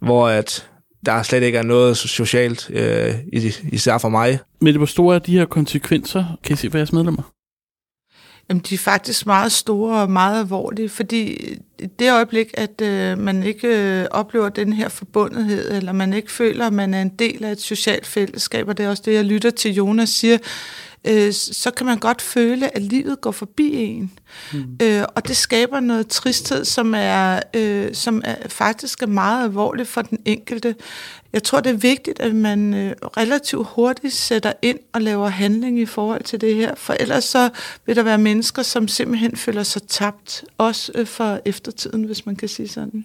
hvor 0.00 0.28
at 0.28 0.68
der 1.06 1.22
slet 1.22 1.42
ikke 1.42 1.58
er 1.58 1.62
noget 1.62 1.96
socialt, 1.96 2.70
øh, 2.70 3.14
især 3.72 3.98
for 3.98 4.08
mig. 4.08 4.38
Men 4.60 4.76
hvor 4.76 4.86
store 4.86 5.14
er 5.14 5.18
de 5.18 5.38
her 5.38 5.44
konsekvenser, 5.44 6.38
kan 6.44 6.54
I 6.54 6.56
se 6.56 6.70
for 6.70 6.78
jeres 6.78 6.92
medlemmer? 6.92 7.22
Jamen, 8.48 8.62
de 8.68 8.74
er 8.74 8.78
faktisk 8.78 9.26
meget 9.26 9.52
store 9.52 10.02
og 10.02 10.10
meget 10.10 10.40
alvorlige, 10.40 10.88
fordi 10.88 11.48
det 11.98 12.12
øjeblik, 12.12 12.50
at 12.54 12.80
øh, 12.80 13.18
man 13.18 13.42
ikke 13.42 14.00
øh, 14.00 14.06
oplever 14.10 14.48
den 14.48 14.72
her 14.72 14.88
forbundethed, 14.88 15.72
eller 15.72 15.92
man 15.92 16.12
ikke 16.12 16.32
føler, 16.32 16.66
at 16.66 16.72
man 16.72 16.94
er 16.94 17.02
en 17.02 17.08
del 17.08 17.44
af 17.44 17.52
et 17.52 17.60
socialt 17.60 18.06
fællesskab, 18.06 18.68
og 18.68 18.78
det 18.78 18.86
er 18.86 18.90
også 18.90 19.02
det, 19.06 19.14
jeg 19.14 19.24
lytter 19.24 19.50
til 19.50 19.74
Jonas 19.74 20.08
siger, 20.08 20.38
øh, 21.04 21.32
så 21.32 21.70
kan 21.70 21.86
man 21.86 21.98
godt 21.98 22.22
føle, 22.22 22.76
at 22.76 22.82
livet 22.82 23.20
går 23.20 23.30
forbi 23.30 23.74
en. 23.74 24.10
Mm. 24.52 24.78
Øh, 24.82 25.04
og 25.16 25.28
det 25.28 25.36
skaber 25.36 25.80
noget 25.80 26.08
tristhed, 26.08 26.64
som 26.64 26.94
er, 26.96 27.40
øh, 27.54 27.94
som 27.94 28.22
er 28.24 28.48
faktisk 28.48 29.02
er 29.02 29.06
meget 29.06 29.44
alvorligt 29.44 29.88
for 29.88 30.02
den 30.02 30.18
enkelte. 30.24 30.74
Jeg 31.32 31.42
tror, 31.42 31.60
det 31.60 31.70
er 31.70 31.76
vigtigt, 31.76 32.20
at 32.20 32.34
man 32.34 32.74
øh, 32.74 32.92
relativt 33.16 33.66
hurtigt 33.70 34.14
sætter 34.14 34.52
ind 34.62 34.78
og 34.92 35.02
laver 35.02 35.28
handling 35.28 35.80
i 35.80 35.86
forhold 35.86 36.22
til 36.22 36.40
det 36.40 36.54
her, 36.54 36.74
for 36.76 36.96
ellers 37.00 37.24
så 37.24 37.50
vil 37.86 37.96
der 37.96 38.02
være 38.02 38.18
mennesker, 38.18 38.62
som 38.62 38.88
simpelthen 38.88 39.36
føler 39.36 39.62
sig 39.62 39.82
tabt, 39.82 40.44
også 40.58 40.92
øh, 40.94 41.06
for 41.06 41.40
eftertiden, 41.44 42.04
hvis 42.04 42.26
man 42.26 42.36
kan 42.36 42.48
sige 42.48 42.68
sådan. 42.68 43.04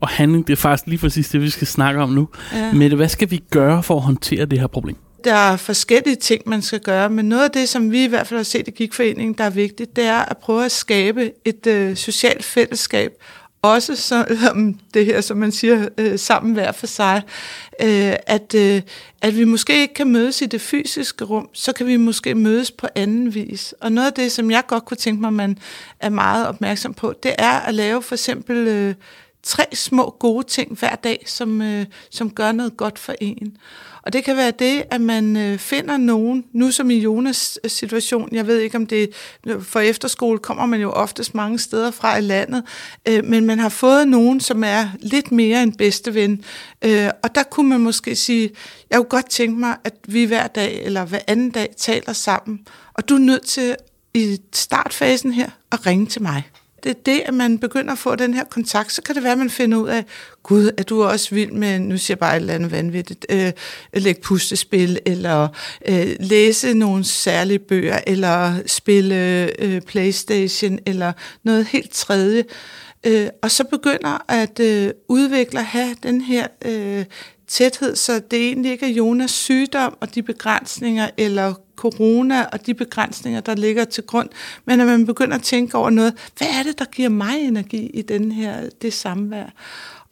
Og 0.00 0.08
handling, 0.08 0.46
det 0.46 0.52
er 0.52 0.56
faktisk 0.56 0.86
lige 0.86 0.98
præcis 0.98 1.28
det, 1.28 1.40
vi 1.40 1.50
skal 1.50 1.66
snakke 1.66 2.00
om 2.00 2.10
nu. 2.10 2.28
Ja. 2.52 2.72
Men 2.72 2.96
hvad 2.96 3.08
skal 3.08 3.30
vi 3.30 3.42
gøre 3.50 3.82
for 3.82 3.96
at 3.96 4.02
håndtere 4.02 4.44
det 4.44 4.60
her 4.60 4.66
problem? 4.66 4.96
Der 5.24 5.34
er 5.34 5.56
forskellige 5.56 6.16
ting, 6.16 6.42
man 6.46 6.62
skal 6.62 6.80
gøre, 6.80 7.10
men 7.10 7.24
noget 7.24 7.44
af 7.44 7.50
det, 7.50 7.68
som 7.68 7.92
vi 7.92 8.04
i 8.04 8.06
hvert 8.06 8.26
fald 8.26 8.38
har 8.38 8.44
set 8.44 8.68
i 8.68 8.70
Gigforeningen, 8.70 9.34
der 9.38 9.44
er 9.44 9.50
vigtigt, 9.50 9.96
det 9.96 10.04
er 10.04 10.18
at 10.18 10.36
prøve 10.38 10.64
at 10.64 10.72
skabe 10.72 11.32
et 11.44 11.66
øh, 11.66 11.96
socialt 11.96 12.44
fællesskab, 12.44 13.12
også 13.62 13.96
som 13.96 14.74
det 14.94 15.06
her, 15.06 15.20
som 15.20 15.36
man 15.36 15.52
siger, 15.52 15.88
øh, 15.98 16.18
sammen 16.18 16.52
hver 16.52 16.72
for 16.72 16.86
sig, 16.86 17.22
øh, 17.82 18.14
at, 18.26 18.54
øh, 18.54 18.82
at 19.22 19.36
vi 19.36 19.44
måske 19.44 19.80
ikke 19.80 19.94
kan 19.94 20.08
mødes 20.08 20.42
i 20.42 20.46
det 20.46 20.60
fysiske 20.60 21.24
rum, 21.24 21.48
så 21.52 21.72
kan 21.72 21.86
vi 21.86 21.96
måske 21.96 22.34
mødes 22.34 22.70
på 22.70 22.86
anden 22.94 23.34
vis. 23.34 23.74
Og 23.80 23.92
noget 23.92 24.06
af 24.06 24.12
det, 24.12 24.32
som 24.32 24.50
jeg 24.50 24.62
godt 24.66 24.84
kunne 24.84 24.96
tænke 24.96 25.20
mig, 25.20 25.32
man 25.32 25.58
er 26.00 26.08
meget 26.08 26.48
opmærksom 26.48 26.94
på, 26.94 27.14
det 27.22 27.34
er 27.38 27.60
at 27.60 27.74
lave 27.74 28.02
for 28.02 28.14
eksempel 28.14 28.56
øh, 28.56 28.94
tre 29.42 29.66
små 29.72 30.16
gode 30.18 30.46
ting 30.46 30.78
hver 30.78 30.94
dag, 30.94 31.22
som, 31.26 31.62
øh, 31.62 31.86
som 32.10 32.30
gør 32.30 32.52
noget 32.52 32.76
godt 32.76 32.98
for 32.98 33.14
en. 33.20 33.56
Og 34.02 34.12
det 34.12 34.24
kan 34.24 34.36
være 34.36 34.50
det, 34.50 34.82
at 34.90 35.00
man 35.00 35.36
øh, 35.36 35.58
finder 35.58 35.96
nogen, 35.96 36.44
nu 36.52 36.70
som 36.70 36.90
i 36.90 36.98
Jonas 36.98 37.58
øh, 37.64 37.70
situation, 37.70 38.28
jeg 38.32 38.46
ved 38.46 38.58
ikke 38.58 38.76
om 38.76 38.86
det, 38.86 39.10
for 39.60 39.80
efterskole 39.80 40.38
kommer 40.38 40.66
man 40.66 40.80
jo 40.80 40.90
oftest 40.90 41.34
mange 41.34 41.58
steder 41.58 41.90
fra 41.90 42.16
i 42.16 42.20
landet, 42.20 42.64
øh, 43.08 43.24
men 43.24 43.46
man 43.46 43.58
har 43.58 43.68
fået 43.68 44.08
nogen, 44.08 44.40
som 44.40 44.64
er 44.64 44.88
lidt 45.00 45.32
mere 45.32 45.62
en 45.62 45.72
bedste 45.72 46.14
ven. 46.14 46.44
Øh, 46.84 47.08
og 47.22 47.34
der 47.34 47.42
kunne 47.42 47.68
man 47.68 47.80
måske 47.80 48.16
sige, 48.16 48.50
jeg 48.90 48.96
kunne 48.96 49.08
godt 49.08 49.30
tænke 49.30 49.60
mig, 49.60 49.76
at 49.84 49.94
vi 50.08 50.24
hver 50.24 50.46
dag 50.46 50.82
eller 50.84 51.04
hver 51.04 51.20
anden 51.26 51.50
dag 51.50 51.68
taler 51.76 52.12
sammen, 52.12 52.60
og 52.94 53.08
du 53.08 53.14
er 53.14 53.18
nødt 53.18 53.46
til 53.46 53.76
i 54.14 54.38
startfasen 54.52 55.32
her 55.32 55.50
at 55.72 55.86
ringe 55.86 56.06
til 56.06 56.22
mig 56.22 56.50
det 56.82 56.90
er 56.90 57.00
det, 57.06 57.22
at 57.26 57.34
man 57.34 57.58
begynder 57.58 57.92
at 57.92 57.98
få 57.98 58.14
den 58.14 58.34
her 58.34 58.44
kontakt, 58.44 58.92
så 58.92 59.02
kan 59.02 59.14
det 59.14 59.22
være, 59.22 59.32
at 59.32 59.38
man 59.38 59.50
finder 59.50 59.78
ud 59.78 59.88
af, 59.88 60.04
gud, 60.42 60.70
er 60.78 60.82
du 60.82 61.04
også 61.04 61.34
vild 61.34 61.52
med, 61.52 61.78
nu 61.78 61.98
siger 61.98 62.14
jeg 62.14 62.18
bare 62.18 62.36
et 62.36 62.40
eller 62.40 62.54
andet 62.54 62.72
vanvittigt, 62.72 63.26
øh, 63.30 63.52
lægge 63.94 64.20
pustespil, 64.20 64.98
eller 65.06 65.48
øh, 65.88 66.16
læse 66.20 66.74
nogle 66.74 67.04
særlige 67.04 67.58
bøger, 67.58 68.00
eller 68.06 68.54
spille 68.66 69.50
øh, 69.58 69.80
Playstation, 69.80 70.78
eller 70.86 71.12
noget 71.44 71.66
helt 71.66 71.92
tredje. 71.92 72.44
Øh, 73.06 73.28
og 73.42 73.50
så 73.50 73.64
begynder 73.64 74.24
at 74.28 74.60
øh, 74.60 74.90
udvikle 75.08 75.58
at 75.58 75.66
have 75.66 75.96
den 76.02 76.20
her 76.20 76.46
øh, 76.64 77.04
tæthed, 77.48 77.96
så 77.96 78.20
det 78.30 78.46
egentlig 78.46 78.72
ikke 78.72 78.86
er 78.86 78.90
Jonas 78.90 79.30
sygdom 79.30 79.96
og 80.00 80.14
de 80.14 80.22
begrænsninger, 80.22 81.10
eller 81.16 81.54
corona 81.82 82.44
og 82.44 82.66
de 82.66 82.74
begrænsninger, 82.74 83.40
der 83.40 83.54
ligger 83.54 83.84
til 83.84 84.04
grund, 84.04 84.28
men 84.64 84.80
at 84.80 84.86
man 84.86 85.06
begynder 85.06 85.36
at 85.36 85.42
tænke 85.42 85.78
over 85.78 85.90
noget, 85.90 86.14
hvad 86.38 86.48
er 86.48 86.62
det, 86.62 86.78
der 86.78 86.84
giver 86.84 87.08
mig 87.08 87.40
energi 87.40 87.86
i 87.86 88.02
den 88.02 88.32
her, 88.32 88.70
det 88.82 88.92
samvær? 88.92 89.46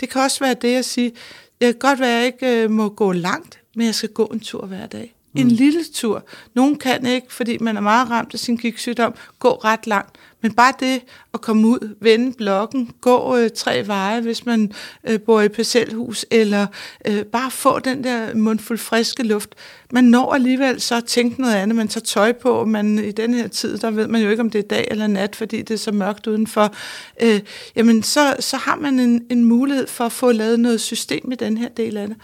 Det 0.01 0.09
kan 0.09 0.23
også 0.23 0.45
være 0.45 0.55
det 0.55 0.77
at 0.77 0.85
sige, 0.85 1.13
jeg 1.61 1.69
kan 1.69 1.79
godt 1.79 2.01
være, 2.01 2.11
at 2.11 2.17
jeg 2.17 2.27
ikke 2.27 2.63
øh, 2.63 2.71
må 2.71 2.89
gå 2.89 3.13
langt, 3.13 3.59
men 3.77 3.87
jeg 3.87 3.95
skal 3.95 4.09
gå 4.09 4.25
en 4.25 4.41
tur 4.41 4.67
hver 4.67 4.87
dag. 4.87 5.15
En 5.35 5.47
mm. 5.47 5.53
lille 5.53 5.85
tur. 5.95 6.25
Nogen 6.55 6.79
kan 6.79 7.07
ikke, 7.07 7.35
fordi 7.35 7.59
man 7.59 7.77
er 7.77 7.81
meget 7.81 8.11
ramt 8.11 8.35
af 8.35 8.41
sin 8.41 8.57
gigtsygdom, 8.57 9.15
gå 9.39 9.49
ret 9.49 9.87
langt. 9.87 10.19
Men 10.43 10.55
bare 10.55 10.73
det 10.81 11.03
at 11.35 11.41
komme 11.41 11.69
ud, 11.69 11.97
vende 12.01 12.33
blokken, 12.33 12.91
gå 13.01 13.37
øh, 13.37 13.51
tre 13.57 13.87
veje, 13.87 14.21
hvis 14.21 14.47
man 14.47 14.73
øh, 15.09 15.21
bor 15.21 15.41
i 15.41 15.49
parcelhus, 15.49 16.27
eller 16.31 16.67
øh, 17.07 17.25
bare 17.25 17.51
få 17.51 17.79
den 17.79 18.05
der 18.05 18.35
mundfuld 18.35 18.79
friske 18.79 19.23
luft. 19.23 19.55
Man 19.93 20.05
når 20.05 20.35
alligevel 20.35 20.81
så 20.81 20.97
at 20.97 21.05
tænke 21.05 21.41
noget 21.41 21.55
andet. 21.55 21.77
Man 21.77 21.89
tager 21.89 22.05
tøj 22.05 22.33
på, 22.33 22.65
man 22.65 22.99
i 22.99 23.13
den 23.13 23.35
her 23.35 23.49
tid, 23.49 23.79
der 23.79 23.91
ved 23.91 24.09
man 24.09 24.23
jo 24.23 24.31
ikke, 24.31 24.43
om 24.43 24.51
det 24.51 24.59
er 24.59 24.69
dag 24.69 24.89
eller 24.91 25.07
nat, 25.07 25.37
fordi 25.37 25.63
det 25.63 25.75
er 25.75 25.79
så 25.79 25.93
mørkt 25.93 26.27
udenfor. 26.27 26.75
Øh, 27.23 27.41
jamen, 27.77 28.03
så, 28.03 28.37
så 28.41 28.57
har 28.57 28.77
man 28.77 29.01
en, 29.01 29.25
en 29.31 29.45
mulighed 29.45 29.87
for 29.87 30.05
at 30.05 30.13
få 30.13 30.33
lavet 30.33 30.61
noget 30.61 30.81
system 30.81 31.33
i 31.33 31.35
den 31.35 31.59
her 31.59 31.69
del 31.69 31.97
af 31.97 32.09
det. 32.09 32.17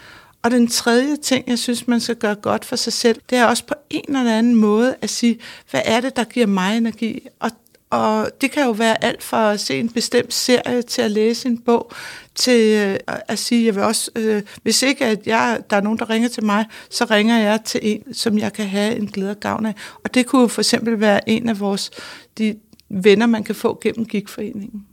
Og 0.43 0.51
den 0.51 0.67
tredje 0.67 1.15
ting, 1.15 1.47
jeg 1.47 1.59
synes, 1.59 1.87
man 1.87 1.99
skal 1.99 2.15
gøre 2.15 2.35
godt 2.35 2.65
for 2.65 2.75
sig 2.75 2.93
selv, 2.93 3.21
det 3.29 3.37
er 3.37 3.45
også 3.45 3.65
på 3.65 3.73
en 3.89 4.17
eller 4.17 4.37
anden 4.37 4.55
måde 4.55 4.95
at 5.01 5.09
sige, 5.09 5.39
hvad 5.71 5.81
er 5.85 6.01
det, 6.01 6.15
der 6.15 6.23
giver 6.23 6.45
mig 6.45 6.77
energi? 6.77 7.27
Og 7.39 7.51
og 7.89 8.29
det 8.41 8.51
kan 8.51 8.65
jo 8.65 8.71
være 8.71 9.03
alt 9.03 9.23
fra 9.23 9.53
at 9.53 9.59
se 9.59 9.79
en 9.79 9.89
bestemt 9.89 10.33
serie 10.33 10.81
til 10.81 11.01
at 11.01 11.11
læse 11.11 11.47
en 11.47 11.57
bog, 11.57 11.91
til 12.35 12.77
øh, 12.77 12.99
at 13.05 13.39
sige, 13.39 13.65
jeg 13.65 13.75
vil 13.75 13.83
også, 13.83 14.11
øh, 14.15 14.43
hvis 14.63 14.83
ikke 14.83 15.05
at 15.05 15.27
jeg, 15.27 15.61
der 15.69 15.77
er 15.77 15.81
nogen, 15.81 15.99
der 15.99 16.09
ringer 16.09 16.29
til 16.29 16.45
mig, 16.45 16.65
så 16.89 17.05
ringer 17.05 17.37
jeg 17.37 17.63
til 17.65 17.79
en, 17.83 18.13
som 18.13 18.37
jeg 18.37 18.53
kan 18.53 18.67
have 18.67 18.95
en 18.95 19.07
glæde 19.07 19.31
og 19.31 19.39
gavn 19.39 19.65
af. 19.65 19.73
Og 20.03 20.13
det 20.13 20.25
kunne 20.25 20.49
for 20.49 20.61
eksempel 20.61 20.99
være 20.99 21.29
en 21.29 21.49
af 21.49 21.59
vores 21.59 21.91
de 22.37 22.55
venner, 22.89 23.25
man 23.25 23.43
kan 23.43 23.55
få 23.55 23.79
gennem 23.83 24.05
gigforeningen. 24.05 24.85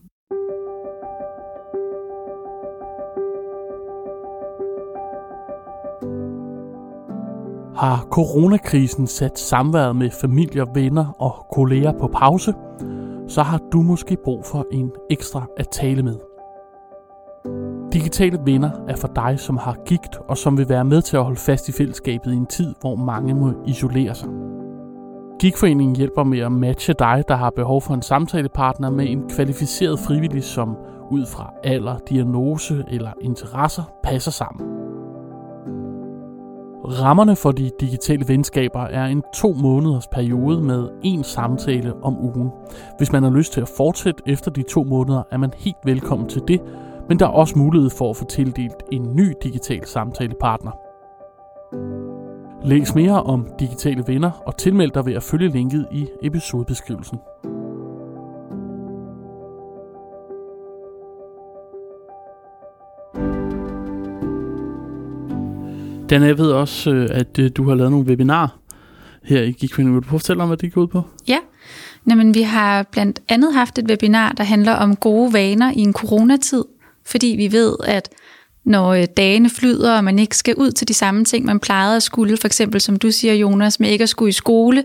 Har 7.77 8.07
coronakrisen 8.11 9.07
sat 9.07 9.39
samværet 9.39 9.97
med 9.97 10.11
familier, 10.11 10.67
venner 10.75 11.07
og 11.19 11.47
kolleger 11.53 11.93
på 11.93 12.09
pause, 12.09 12.55
så 13.29 13.43
har 13.43 13.61
du 13.73 13.83
måske 13.83 14.17
brug 14.25 14.45
for 14.45 14.67
en 14.73 14.93
ekstra 15.11 15.47
at 15.57 15.69
tale 15.69 16.03
med. 16.03 16.17
Digitale 17.93 18.39
venner 18.45 18.71
er 18.89 18.97
for 18.97 19.09
dig, 19.09 19.35
som 19.39 19.57
har 19.57 19.77
gigt 19.87 20.17
og 20.29 20.37
som 20.37 20.59
vil 20.59 20.69
være 20.69 20.85
med 20.85 21.03
til 21.03 21.17
at 21.17 21.25
holde 21.25 21.41
fast 21.41 21.69
i 21.69 21.73
fællesskabet 21.73 22.33
i 22.33 22.37
en 22.37 22.47
tid, 22.47 22.75
hvor 22.81 22.97
mange 22.97 23.35
må 23.35 23.53
isolere 23.67 24.15
sig. 24.15 24.29
Gigforeningen 25.41 25.97
hjælper 25.97 26.25
med 26.25 26.39
at 26.39 26.53
matche 26.53 26.95
dig, 26.99 27.25
der 27.29 27.35
har 27.35 27.51
behov 27.51 27.83
for 27.83 27.95
en 27.95 28.03
samtalepartner 28.03 28.91
med 28.91 29.11
en 29.11 29.29
kvalificeret 29.29 29.99
frivillig, 29.99 30.45
som 30.45 30.77
ud 31.11 31.27
fra 31.27 31.53
alder, 31.65 31.99
diagnose 32.09 32.85
eller 32.89 33.13
interesser 33.21 33.83
passer 34.05 34.31
sammen. 34.31 34.74
Rammerne 36.87 37.37
for 37.37 37.53
de 37.53 37.71
digitale 37.81 38.29
venskaber 38.29 38.81
er 38.81 39.05
en 39.05 39.23
to 39.35 39.53
måneders 39.53 40.07
periode 40.07 40.61
med 40.61 40.89
en 41.03 41.25
samtale 41.25 41.93
om 42.03 42.19
ugen. 42.19 42.51
Hvis 42.99 43.13
man 43.13 43.23
har 43.23 43.31
lyst 43.31 43.53
til 43.53 43.61
at 43.61 43.73
fortsætte 43.77 44.23
efter 44.27 44.51
de 44.51 44.63
to 44.63 44.85
måneder, 44.85 45.23
er 45.31 45.37
man 45.37 45.53
helt 45.57 45.77
velkommen 45.85 46.29
til 46.29 46.43
det, 46.49 46.61
men 47.09 47.19
der 47.19 47.27
er 47.27 47.31
også 47.31 47.59
mulighed 47.59 47.91
for 47.91 48.11
at 48.11 48.17
få 48.17 48.25
tildelt 48.25 48.83
en 48.93 49.17
ny 49.17 49.33
digital 49.43 49.87
samtalepartner. 49.87 50.73
Læs 52.67 52.95
mere 52.95 53.23
om 53.23 53.49
digitale 53.61 54.05
venner 54.07 54.31
og 54.47 54.57
tilmeld 54.57 54.91
dig 54.91 55.07
ved 55.07 55.15
at 55.15 55.23
følge 55.23 55.49
linket 55.49 55.87
i 55.93 56.07
episodebeskrivelsen. 56.23 57.19
Dan, 66.11 66.23
jeg 66.23 66.39
ved 66.39 66.51
også, 66.51 66.91
øh, 66.91 67.09
at 67.13 67.39
øh, 67.39 67.51
du 67.57 67.69
har 67.69 67.75
lavet 67.75 67.91
nogle 67.91 68.07
webinarer 68.07 68.49
her 69.23 69.43
i 69.43 69.53
Geekforeningen. 69.53 69.95
Vil 69.95 70.05
du 70.05 70.09
fortælle 70.09 70.43
om, 70.43 70.49
hvad 70.49 70.59
det 70.59 70.73
går 70.73 70.83
ud 70.83 70.87
på? 70.87 71.03
Ja, 71.29 71.39
Jamen, 72.11 72.35
vi 72.35 72.43
har 72.43 72.83
blandt 72.83 73.21
andet 73.29 73.55
haft 73.55 73.79
et 73.79 73.91
webinar, 73.91 74.33
der 74.33 74.45
handler 74.45 74.73
om 74.73 74.97
gode 74.97 75.33
vaner 75.33 75.73
i 75.73 75.79
en 75.79 75.93
coronatid, 75.93 76.65
fordi 77.07 77.27
vi 77.27 77.53
ved, 77.53 77.77
at 77.85 78.09
når 78.65 78.93
øh, 78.93 79.07
dagene 79.17 79.51
flyder, 79.51 79.97
og 79.97 80.05
man 80.05 80.19
ikke 80.19 80.37
skal 80.37 80.55
ud 80.55 80.71
til 80.71 80.89
de 80.89 80.95
samme 80.95 81.25
ting, 81.25 81.45
man 81.45 81.61
plejede 81.61 81.97
at 81.97 82.03
skulle, 82.03 82.37
for 82.37 82.47
eksempel 82.47 82.81
som 82.81 82.97
du 82.97 83.11
siger, 83.11 83.35
Jonas, 83.35 83.81
med 83.81 83.91
ikke 83.91 84.03
at 84.03 84.09
skulle 84.09 84.29
i 84.29 84.33
skole 84.33 84.85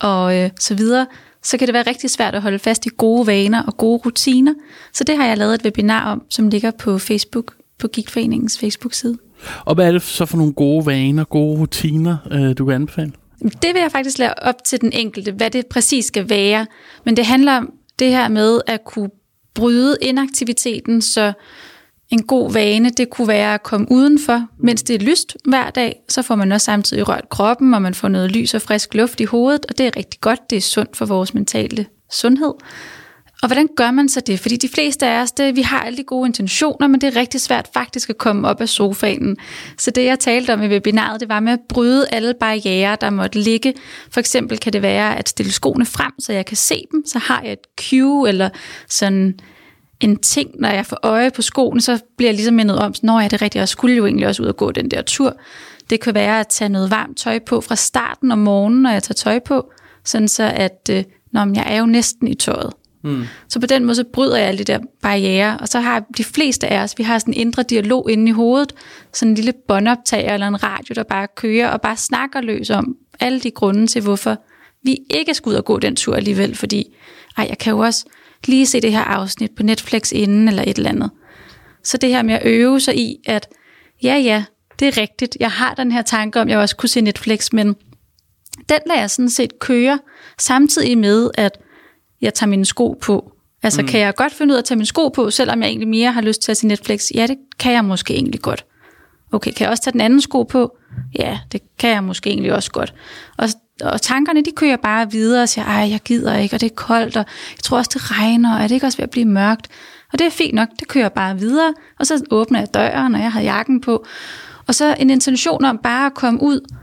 og 0.00 0.36
øh, 0.36 0.50
så 0.60 0.74
videre, 0.74 1.06
så 1.42 1.58
kan 1.58 1.66
det 1.66 1.74
være 1.74 1.86
rigtig 1.86 2.10
svært 2.10 2.34
at 2.34 2.42
holde 2.42 2.58
fast 2.58 2.86
i 2.86 2.90
gode 2.96 3.26
vaner 3.26 3.62
og 3.62 3.76
gode 3.76 4.00
rutiner. 4.06 4.54
Så 4.92 5.04
det 5.04 5.16
har 5.16 5.26
jeg 5.26 5.38
lavet 5.38 5.54
et 5.54 5.64
webinar 5.64 6.12
om, 6.12 6.22
som 6.28 6.48
ligger 6.48 6.70
på 6.70 6.98
Facebook, 6.98 7.54
på 7.78 7.88
Geekforeningens 7.92 8.58
Facebook-side. 8.58 9.18
Og 9.64 9.74
hvad 9.74 9.88
er 9.88 9.92
det 9.92 10.02
så 10.02 10.26
for 10.26 10.36
nogle 10.36 10.52
gode 10.52 10.86
vaner, 10.86 11.24
gode 11.24 11.58
rutiner, 11.58 12.16
øh, 12.30 12.58
du 12.58 12.64
kan 12.64 12.74
anbefale? 12.74 13.12
Det 13.42 13.74
vil 13.74 13.80
jeg 13.80 13.92
faktisk 13.92 14.18
lade 14.18 14.34
op 14.42 14.64
til 14.64 14.80
den 14.80 14.92
enkelte, 14.92 15.32
hvad 15.32 15.50
det 15.50 15.66
præcis 15.66 16.04
skal 16.04 16.30
være. 16.30 16.66
Men 17.04 17.16
det 17.16 17.26
handler 17.26 17.56
om 17.56 17.72
det 17.98 18.10
her 18.10 18.28
med 18.28 18.60
at 18.66 18.84
kunne 18.84 19.10
bryde 19.54 19.96
inaktiviteten, 20.02 21.02
så 21.02 21.32
en 22.10 22.22
god 22.22 22.52
vane, 22.52 22.90
det 22.90 23.10
kunne 23.10 23.28
være 23.28 23.54
at 23.54 23.62
komme 23.62 23.86
udenfor, 23.90 24.46
mens 24.58 24.82
det 24.82 24.96
er 24.96 25.06
lyst 25.06 25.36
hver 25.44 25.70
dag. 25.70 25.96
Så 26.08 26.22
får 26.22 26.34
man 26.34 26.52
også 26.52 26.64
samtidig 26.64 27.08
rørt 27.08 27.28
kroppen, 27.28 27.74
og 27.74 27.82
man 27.82 27.94
får 27.94 28.08
noget 28.08 28.30
lys 28.30 28.54
og 28.54 28.62
frisk 28.62 28.94
luft 28.94 29.20
i 29.20 29.24
hovedet, 29.24 29.66
og 29.68 29.78
det 29.78 29.86
er 29.86 29.96
rigtig 29.96 30.20
godt. 30.20 30.50
Det 30.50 30.56
er 30.56 30.60
sundt 30.60 30.96
for 30.96 31.06
vores 31.06 31.34
mentale 31.34 31.86
sundhed. 32.12 32.52
Og 33.42 33.48
hvordan 33.48 33.68
gør 33.76 33.90
man 33.90 34.08
så 34.08 34.20
det? 34.20 34.40
Fordi 34.40 34.56
de 34.56 34.68
fleste 34.68 35.06
af 35.06 35.22
os, 35.22 35.32
det, 35.32 35.56
vi 35.56 35.62
har 35.62 35.80
alle 35.80 35.96
de 35.96 36.04
gode 36.04 36.26
intentioner, 36.26 36.86
men 36.86 37.00
det 37.00 37.16
er 37.16 37.20
rigtig 37.20 37.40
svært 37.40 37.68
faktisk 37.74 38.10
at 38.10 38.18
komme 38.18 38.48
op 38.48 38.60
af 38.60 38.68
sofaen. 38.68 39.36
Så 39.78 39.90
det, 39.90 40.04
jeg 40.04 40.18
talte 40.18 40.54
om 40.54 40.62
i 40.62 40.68
webinaret, 40.68 41.20
det 41.20 41.28
var 41.28 41.40
med 41.40 41.52
at 41.52 41.60
bryde 41.68 42.08
alle 42.08 42.34
barriere, 42.40 42.96
der 43.00 43.10
måtte 43.10 43.38
ligge. 43.38 43.74
For 44.10 44.20
eksempel 44.20 44.58
kan 44.58 44.72
det 44.72 44.82
være 44.82 45.18
at 45.18 45.28
stille 45.28 45.52
skoene 45.52 45.86
frem, 45.86 46.12
så 46.18 46.32
jeg 46.32 46.46
kan 46.46 46.56
se 46.56 46.84
dem. 46.92 47.06
Så 47.06 47.18
har 47.18 47.42
jeg 47.42 47.52
et 47.52 47.90
cue 47.90 48.28
eller 48.28 48.48
sådan 48.88 49.38
en 50.00 50.16
ting, 50.16 50.50
når 50.60 50.68
jeg 50.68 50.86
får 50.86 50.98
øje 51.02 51.30
på 51.30 51.42
skoene, 51.42 51.80
så 51.80 51.98
bliver 52.16 52.28
jeg 52.28 52.34
ligesom 52.34 52.54
mindet 52.54 52.78
om, 52.78 52.94
når 53.02 53.20
jeg 53.20 53.30
det 53.30 53.42
rigtigt, 53.42 53.60
jeg 53.60 53.68
skulle 53.68 53.96
jo 53.96 54.06
egentlig 54.06 54.26
også 54.26 54.42
ud 54.42 54.48
og 54.48 54.56
gå 54.56 54.70
den 54.70 54.90
der 54.90 55.02
tur. 55.02 55.36
Det 55.90 56.00
kan 56.00 56.14
være 56.14 56.40
at 56.40 56.48
tage 56.48 56.68
noget 56.68 56.90
varmt 56.90 57.18
tøj 57.18 57.38
på 57.38 57.60
fra 57.60 57.76
starten 57.76 58.32
om 58.32 58.38
morgenen, 58.38 58.82
når 58.82 58.90
jeg 58.90 59.02
tager 59.02 59.14
tøj 59.14 59.38
på, 59.38 59.72
sådan 60.04 60.28
så 60.28 60.52
at 60.54 60.90
øh, 60.90 61.04
når 61.32 61.54
jeg 61.54 61.64
er 61.66 61.78
jo 61.78 61.86
næsten 61.86 62.28
i 62.28 62.34
tøjet. 62.34 62.72
Mm. 63.02 63.24
Så 63.48 63.60
på 63.60 63.66
den 63.66 63.84
måde, 63.84 63.94
så 63.94 64.04
bryder 64.12 64.36
jeg 64.36 64.46
alle 64.46 64.58
de 64.58 64.64
der 64.64 64.78
barriere, 65.02 65.58
og 65.60 65.68
så 65.68 65.80
har 65.80 66.04
de 66.16 66.24
fleste 66.24 66.66
af 66.66 66.82
os, 66.82 66.94
vi 66.98 67.02
har 67.02 67.18
sådan 67.18 67.34
en 67.34 67.40
indre 67.40 67.62
dialog 67.62 68.10
inde 68.10 68.28
i 68.28 68.32
hovedet, 68.32 68.72
sådan 69.12 69.30
en 69.30 69.34
lille 69.34 69.52
båndoptager 69.68 70.34
eller 70.34 70.48
en 70.48 70.62
radio, 70.62 70.92
der 70.94 71.02
bare 71.02 71.26
kører 71.36 71.68
og 71.68 71.80
bare 71.80 71.96
snakker 71.96 72.40
løs 72.40 72.70
om 72.70 72.96
alle 73.20 73.40
de 73.40 73.50
grunde 73.50 73.86
til, 73.86 74.02
hvorfor 74.02 74.36
vi 74.82 74.98
ikke 75.10 75.34
skal 75.34 75.50
ud 75.50 75.54
og 75.54 75.64
gå 75.64 75.78
den 75.78 75.96
tur 75.96 76.14
alligevel, 76.14 76.54
fordi 76.54 76.84
ej, 77.36 77.46
jeg 77.48 77.58
kan 77.58 77.72
jo 77.72 77.78
også 77.78 78.04
lige 78.46 78.66
se 78.66 78.80
det 78.80 78.92
her 78.92 79.04
afsnit 79.04 79.50
på 79.56 79.62
Netflix 79.62 80.12
inden 80.12 80.48
eller 80.48 80.62
et 80.62 80.76
eller 80.76 80.90
andet. 80.90 81.10
Så 81.84 81.96
det 81.96 82.08
her 82.08 82.22
med 82.22 82.34
at 82.34 82.46
øve 82.46 82.80
sig 82.80 82.98
i, 82.98 83.16
at 83.26 83.48
ja, 84.02 84.16
ja, 84.16 84.44
det 84.78 84.88
er 84.88 85.00
rigtigt, 85.00 85.36
jeg 85.40 85.50
har 85.50 85.74
den 85.74 85.92
her 85.92 86.02
tanke 86.02 86.40
om, 86.40 86.48
jeg 86.48 86.58
også 86.58 86.76
kunne 86.76 86.88
se 86.88 87.00
Netflix, 87.00 87.52
men 87.52 87.66
den 88.68 88.78
lader 88.86 89.00
jeg 89.00 89.10
sådan 89.10 89.30
set 89.30 89.58
køre, 89.58 89.98
samtidig 90.38 90.98
med, 90.98 91.30
at 91.34 91.58
jeg 92.20 92.34
tager 92.34 92.50
mine 92.50 92.64
sko 92.64 92.98
på. 93.00 93.32
Altså, 93.62 93.82
mm. 93.82 93.88
kan 93.88 94.00
jeg 94.00 94.14
godt 94.14 94.34
finde 94.34 94.52
ud 94.52 94.56
af 94.56 94.58
at 94.58 94.64
tage 94.64 94.76
mine 94.78 94.86
sko 94.86 95.08
på, 95.08 95.30
selvom 95.30 95.62
jeg 95.62 95.68
egentlig 95.68 95.88
mere 95.88 96.12
har 96.12 96.20
lyst 96.20 96.42
til 96.42 96.50
at 96.50 96.56
se 96.56 96.66
Netflix? 96.66 97.02
Ja, 97.14 97.26
det 97.26 97.36
kan 97.58 97.72
jeg 97.72 97.84
måske 97.84 98.14
egentlig 98.14 98.40
godt. 98.40 98.64
Okay, 99.32 99.52
kan 99.52 99.64
jeg 99.64 99.70
også 99.70 99.82
tage 99.82 99.92
den 99.92 100.00
anden 100.00 100.20
sko 100.20 100.42
på? 100.42 100.76
Ja, 101.18 101.38
det 101.52 101.60
kan 101.78 101.90
jeg 101.90 102.04
måske 102.04 102.30
egentlig 102.30 102.54
også 102.54 102.70
godt. 102.70 102.94
Og, 103.36 103.48
og 103.80 104.02
tankerne, 104.02 104.42
de 104.42 104.50
kører 104.56 104.76
bare 104.76 105.10
videre 105.10 105.42
og 105.42 105.48
siger, 105.48 105.64
ej, 105.64 105.90
jeg 105.90 106.00
gider 106.04 106.36
ikke, 106.36 106.56
og 106.56 106.60
det 106.60 106.70
er 106.70 106.74
koldt, 106.74 107.16
og 107.16 107.24
jeg 107.56 107.62
tror 107.62 107.78
også, 107.78 107.90
det 107.94 108.10
regner, 108.10 108.54
og 108.54 108.62
er 108.62 108.68
det 108.68 108.74
ikke 108.74 108.86
også 108.86 108.98
ved 108.98 109.04
at 109.04 109.10
blive 109.10 109.26
mørkt? 109.26 109.68
Og 110.12 110.18
det 110.18 110.26
er 110.26 110.30
fint 110.30 110.54
nok, 110.54 110.68
det 110.80 110.88
kører 110.88 111.08
bare 111.08 111.38
videre, 111.38 111.74
og 111.98 112.06
så 112.06 112.24
åbner 112.30 112.58
jeg 112.58 112.74
døren, 112.74 113.14
og 113.14 113.20
jeg 113.20 113.32
har 113.32 113.40
jakken 113.40 113.80
på. 113.80 114.06
Og 114.66 114.74
så 114.74 114.96
en 114.98 115.10
intention 115.10 115.64
om 115.64 115.78
bare 115.78 116.06
at 116.06 116.14
komme 116.14 116.42
ud 116.42 116.74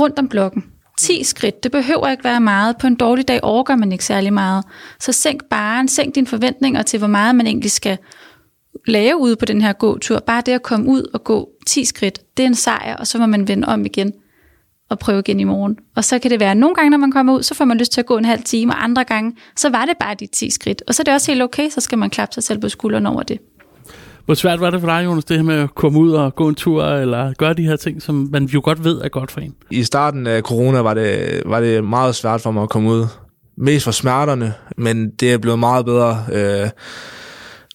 rundt 0.00 0.18
om 0.18 0.28
blokken. 0.28 0.64
10 0.98 1.24
skridt, 1.24 1.62
det 1.62 1.72
behøver 1.72 2.08
ikke 2.08 2.24
være 2.24 2.40
meget. 2.40 2.76
På 2.76 2.86
en 2.86 2.94
dårlig 2.94 3.28
dag 3.28 3.40
overgår 3.42 3.76
man 3.76 3.92
ikke 3.92 4.04
særlig 4.04 4.32
meget. 4.32 4.64
Så 5.00 5.12
sænk 5.12 5.44
bare, 5.44 5.88
sænk 5.88 6.14
dine 6.14 6.26
forventninger 6.26 6.82
til, 6.82 6.98
hvor 6.98 7.08
meget 7.08 7.34
man 7.34 7.46
egentlig 7.46 7.70
skal 7.70 7.98
lave 8.86 9.16
ude 9.16 9.36
på 9.36 9.44
den 9.44 9.60
her 9.60 9.72
gåtur. 9.72 10.18
Bare 10.18 10.42
det 10.46 10.52
at 10.52 10.62
komme 10.62 10.86
ud 10.86 11.10
og 11.14 11.24
gå 11.24 11.48
10 11.66 11.84
skridt, 11.84 12.36
det 12.36 12.42
er 12.42 12.46
en 12.46 12.54
sejr, 12.54 12.96
og 12.96 13.06
så 13.06 13.18
må 13.18 13.26
man 13.26 13.48
vende 13.48 13.68
om 13.68 13.86
igen 13.86 14.12
og 14.88 14.98
prøve 14.98 15.18
igen 15.18 15.40
i 15.40 15.44
morgen. 15.44 15.76
Og 15.96 16.04
så 16.04 16.18
kan 16.18 16.30
det 16.30 16.40
være, 16.40 16.50
at 16.50 16.56
nogle 16.56 16.74
gange, 16.74 16.90
når 16.90 16.98
man 16.98 17.12
kommer 17.12 17.34
ud, 17.34 17.42
så 17.42 17.54
får 17.54 17.64
man 17.64 17.78
lyst 17.78 17.92
til 17.92 18.00
at 18.00 18.06
gå 18.06 18.18
en 18.18 18.24
halv 18.24 18.42
time, 18.42 18.72
og 18.72 18.84
andre 18.84 19.04
gange, 19.04 19.36
så 19.56 19.68
var 19.68 19.84
det 19.84 19.94
bare 20.00 20.14
de 20.14 20.26
10 20.26 20.50
skridt. 20.50 20.82
Og 20.86 20.94
så 20.94 21.02
er 21.02 21.04
det 21.04 21.14
også 21.14 21.32
helt 21.32 21.42
okay, 21.42 21.70
så 21.70 21.80
skal 21.80 21.98
man 21.98 22.10
klappe 22.10 22.34
sig 22.34 22.42
selv 22.42 22.60
på 22.60 22.68
skulderen 22.68 23.06
over 23.06 23.22
det. 23.22 23.38
Hvor 24.26 24.34
svært 24.34 24.60
var 24.60 24.70
det 24.70 24.80
for 24.80 24.88
dig, 24.88 25.04
Jonas, 25.04 25.24
det 25.24 25.36
her 25.36 25.44
med 25.44 25.54
at 25.54 25.74
komme 25.74 25.98
ud 25.98 26.12
og 26.12 26.34
gå 26.34 26.48
en 26.48 26.54
tur, 26.54 26.84
eller 26.84 27.32
gøre 27.38 27.54
de 27.54 27.62
her 27.62 27.76
ting, 27.76 28.02
som 28.02 28.28
man 28.32 28.44
jo 28.44 28.60
godt 28.64 28.84
ved 28.84 29.00
er 29.00 29.08
godt 29.08 29.30
for 29.30 29.40
en? 29.40 29.54
I 29.70 29.84
starten 29.84 30.26
af 30.26 30.42
corona 30.42 30.80
var 30.80 30.94
det, 30.94 31.42
var 31.46 31.60
det 31.60 31.84
meget 31.84 32.14
svært 32.14 32.40
for 32.40 32.50
mig 32.50 32.62
at 32.62 32.68
komme 32.68 32.90
ud. 32.90 33.06
Mest 33.58 33.84
for 33.84 33.90
smerterne, 33.90 34.54
men 34.76 35.10
det 35.10 35.32
er 35.32 35.38
blevet 35.38 35.58
meget 35.58 35.84
bedre. 35.84 36.24
Øh, 36.32 36.68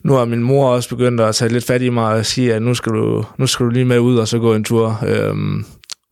nu 0.04 0.14
har 0.14 0.26
min 0.26 0.44
mor 0.44 0.70
også 0.70 0.90
begyndt 0.90 1.22
at 1.22 1.36
tage 1.36 1.52
lidt 1.54 1.66
fat 1.66 1.82
i 1.82 1.90
mig 1.90 2.14
og 2.14 2.26
sige, 2.26 2.54
at 2.54 2.62
nu 2.62 2.74
skal 2.74 2.92
du, 2.92 3.26
nu 3.38 3.48
skal 3.48 3.66
du 3.66 3.70
lige 3.70 3.86
med 3.86 4.00
ud 4.00 4.18
og 4.18 4.28
så 4.28 4.40
gå 4.40 4.54
en 4.56 4.64
tur. 4.64 5.00
Øh, 5.08 5.36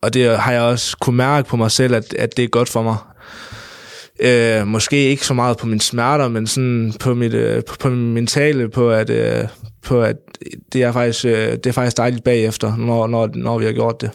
og 0.02 0.14
det 0.14 0.38
har 0.38 0.52
jeg 0.52 0.62
også 0.62 0.96
kunne 1.00 1.16
mærke 1.16 1.48
på 1.48 1.56
mig 1.56 1.70
selv, 1.70 1.94
at, 1.94 2.14
at 2.14 2.36
det 2.36 2.44
er 2.44 2.48
godt 2.48 2.68
for 2.68 2.82
mig. 2.82 2.96
Øh, 4.20 4.66
måske 4.66 4.96
ikke 4.96 5.26
så 5.26 5.34
meget 5.34 5.56
på 5.56 5.66
mine 5.66 5.80
smerter, 5.80 6.28
men 6.28 6.46
sådan 6.46 6.92
på 7.00 7.14
mit, 7.14 7.34
øh, 7.34 7.62
på, 7.64 7.76
på 7.80 7.88
min 7.88 8.14
mentale, 8.14 8.68
på 8.68 8.90
at, 8.90 9.10
øh, 9.10 9.44
på 9.82 10.02
at 10.02 10.16
det 10.72 10.82
er 10.82 10.92
faktisk, 10.92 11.24
øh, 11.24 11.52
det 11.52 11.66
er 11.66 11.72
faktisk 11.72 11.96
dejligt 11.96 12.24
bagefter, 12.24 12.76
når, 12.76 13.06
når, 13.06 13.30
når 13.34 13.58
vi 13.58 13.64
har 13.64 13.72
gjort 13.72 14.00
det. 14.00 14.10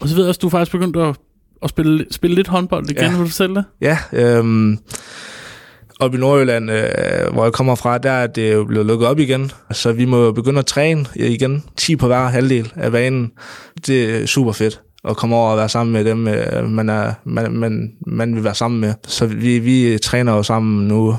Og 0.00 0.08
så 0.08 0.14
ved 0.14 0.24
jeg 0.24 0.28
også, 0.28 0.38
du 0.38 0.46
er 0.46 0.50
faktisk 0.50 0.72
begyndt 0.72 0.96
at, 0.96 1.16
at 1.62 1.70
spille, 1.70 2.06
spille 2.10 2.36
lidt 2.36 2.48
håndbold 2.48 2.90
igen, 2.90 3.02
ja. 3.02 3.10
vil 3.10 3.18
du 3.18 3.26
fortælle 3.26 3.54
det? 3.54 3.64
Ja, 3.80 3.98
øh, 4.12 4.76
op 6.00 6.14
i 6.14 6.18
Nordjylland, 6.18 6.70
øh, 6.70 7.32
hvor 7.32 7.44
jeg 7.44 7.52
kommer 7.52 7.74
fra, 7.74 7.98
der 7.98 8.10
er 8.10 8.26
det 8.26 8.52
jo 8.52 8.64
blevet 8.64 8.86
lukket 8.86 9.08
op 9.08 9.18
igen. 9.18 9.50
Så 9.70 9.92
vi 9.92 10.04
må 10.04 10.24
jo 10.24 10.32
begynde 10.32 10.58
at 10.58 10.66
træne 10.66 11.06
igen. 11.14 11.64
10 11.76 11.96
på 11.96 12.06
hver 12.06 12.28
halvdel 12.28 12.72
af 12.76 12.92
banen. 12.92 13.30
Det 13.86 14.22
er 14.22 14.26
super 14.26 14.52
fedt 14.52 14.80
at 15.04 15.16
komme 15.16 15.36
over 15.36 15.50
og 15.50 15.56
være 15.56 15.68
sammen 15.68 15.92
med 15.92 16.04
dem, 16.04 16.28
øh, 16.28 16.70
man, 16.70 16.88
er, 16.88 17.12
man, 17.24 17.52
man, 17.52 17.92
man 18.06 18.34
vil 18.34 18.44
være 18.44 18.54
sammen 18.54 18.80
med. 18.80 18.94
Så 19.06 19.26
vi, 19.26 19.58
vi 19.58 19.98
træner 19.98 20.32
jo 20.32 20.42
sammen 20.42 20.88
nu 20.88 21.16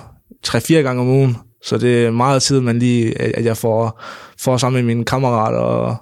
3-4 0.47 0.73
gange 0.73 1.01
om 1.01 1.07
ugen. 1.07 1.37
Så 1.63 1.77
det 1.77 2.05
er 2.05 2.11
meget 2.11 2.41
tid, 2.41 2.61
man 2.61 2.79
lige, 2.79 3.21
at 3.21 3.45
jeg 3.45 3.57
får, 3.57 4.01
får 4.39 4.57
sammen 4.57 4.85
med 4.85 4.95
mine 4.95 5.05
kammerater 5.05 5.59
og 5.59 5.95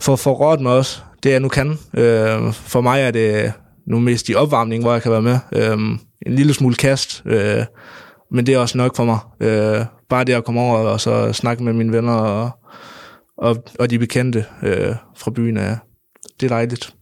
får, 0.00 0.16
får 0.16 0.32
råd 0.32 0.58
mig 0.58 0.72
også, 0.72 1.00
det 1.22 1.30
jeg 1.30 1.40
nu 1.40 1.48
kan. 1.48 1.78
Øh, 1.94 2.52
for 2.52 2.80
mig 2.80 3.00
er 3.00 3.10
det 3.10 3.52
nu 3.86 3.98
mest 3.98 4.28
i 4.28 4.34
opvarmning, 4.34 4.82
hvor 4.82 4.92
jeg 4.92 5.02
kan 5.02 5.12
være 5.12 5.22
med. 5.22 5.38
Øh, 5.52 5.78
en 6.26 6.34
lille 6.34 6.54
smule 6.54 6.74
kast, 6.74 7.22
øh, 7.26 7.64
men 8.30 8.46
det 8.46 8.54
er 8.54 8.58
også 8.58 8.78
nok 8.78 8.96
for 8.96 9.04
mig. 9.04 9.18
Øh, 9.40 9.84
bare 10.08 10.24
det 10.24 10.32
at 10.32 10.44
komme 10.44 10.60
over 10.60 10.78
og 10.78 11.00
så 11.00 11.32
snakke 11.32 11.64
med 11.64 11.72
mine 11.72 11.92
venner 11.92 12.14
og, 12.14 12.50
og, 13.38 13.64
og 13.78 13.90
de 13.90 13.98
bekendte 13.98 14.44
øh, 14.62 14.94
fra 15.16 15.30
byen, 15.30 15.56
er, 15.56 15.76
det 16.40 16.46
er 16.46 16.54
dejligt. 16.54 16.94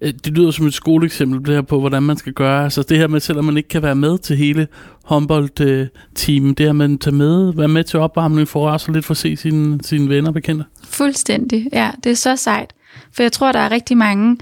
Øh, 0.00 0.12
det 0.24 0.38
lyder 0.38 0.50
som 0.50 0.66
et 0.66 0.74
skoleeksempel 0.74 1.46
det 1.46 1.54
her 1.54 1.62
på, 1.62 1.80
hvordan 1.80 2.02
man 2.02 2.16
skal 2.16 2.32
gøre. 2.32 2.64
Altså 2.64 2.82
det 2.82 2.98
her 2.98 3.06
med, 3.06 3.20
selvom 3.20 3.44
man 3.44 3.56
ikke 3.56 3.68
kan 3.68 3.82
være 3.82 3.94
med 3.94 4.18
til 4.18 4.36
hele 4.36 4.68
håndboldteamen, 5.04 6.54
det 6.54 6.66
her 6.66 6.72
med 6.72 6.94
at 6.94 7.00
tage 7.00 7.14
med, 7.14 7.52
være 7.54 7.68
med 7.68 7.84
til 7.84 7.98
opvarmning 7.98 8.48
for 8.48 8.70
også 8.70 8.92
lidt 8.92 9.04
for 9.04 9.14
at 9.14 9.18
se 9.18 9.36
sine, 9.36 9.78
sine 9.82 10.08
venner 10.08 10.28
og 10.28 10.34
bekendte. 10.34 10.64
Fuldstændig, 10.84 11.68
ja. 11.72 11.90
Det 12.04 12.12
er 12.12 12.16
så 12.16 12.36
sejt. 12.36 12.72
For 13.12 13.22
jeg 13.22 13.32
tror, 13.32 13.52
der 13.52 13.58
er 13.58 13.70
rigtig 13.70 13.96
mange, 13.96 14.38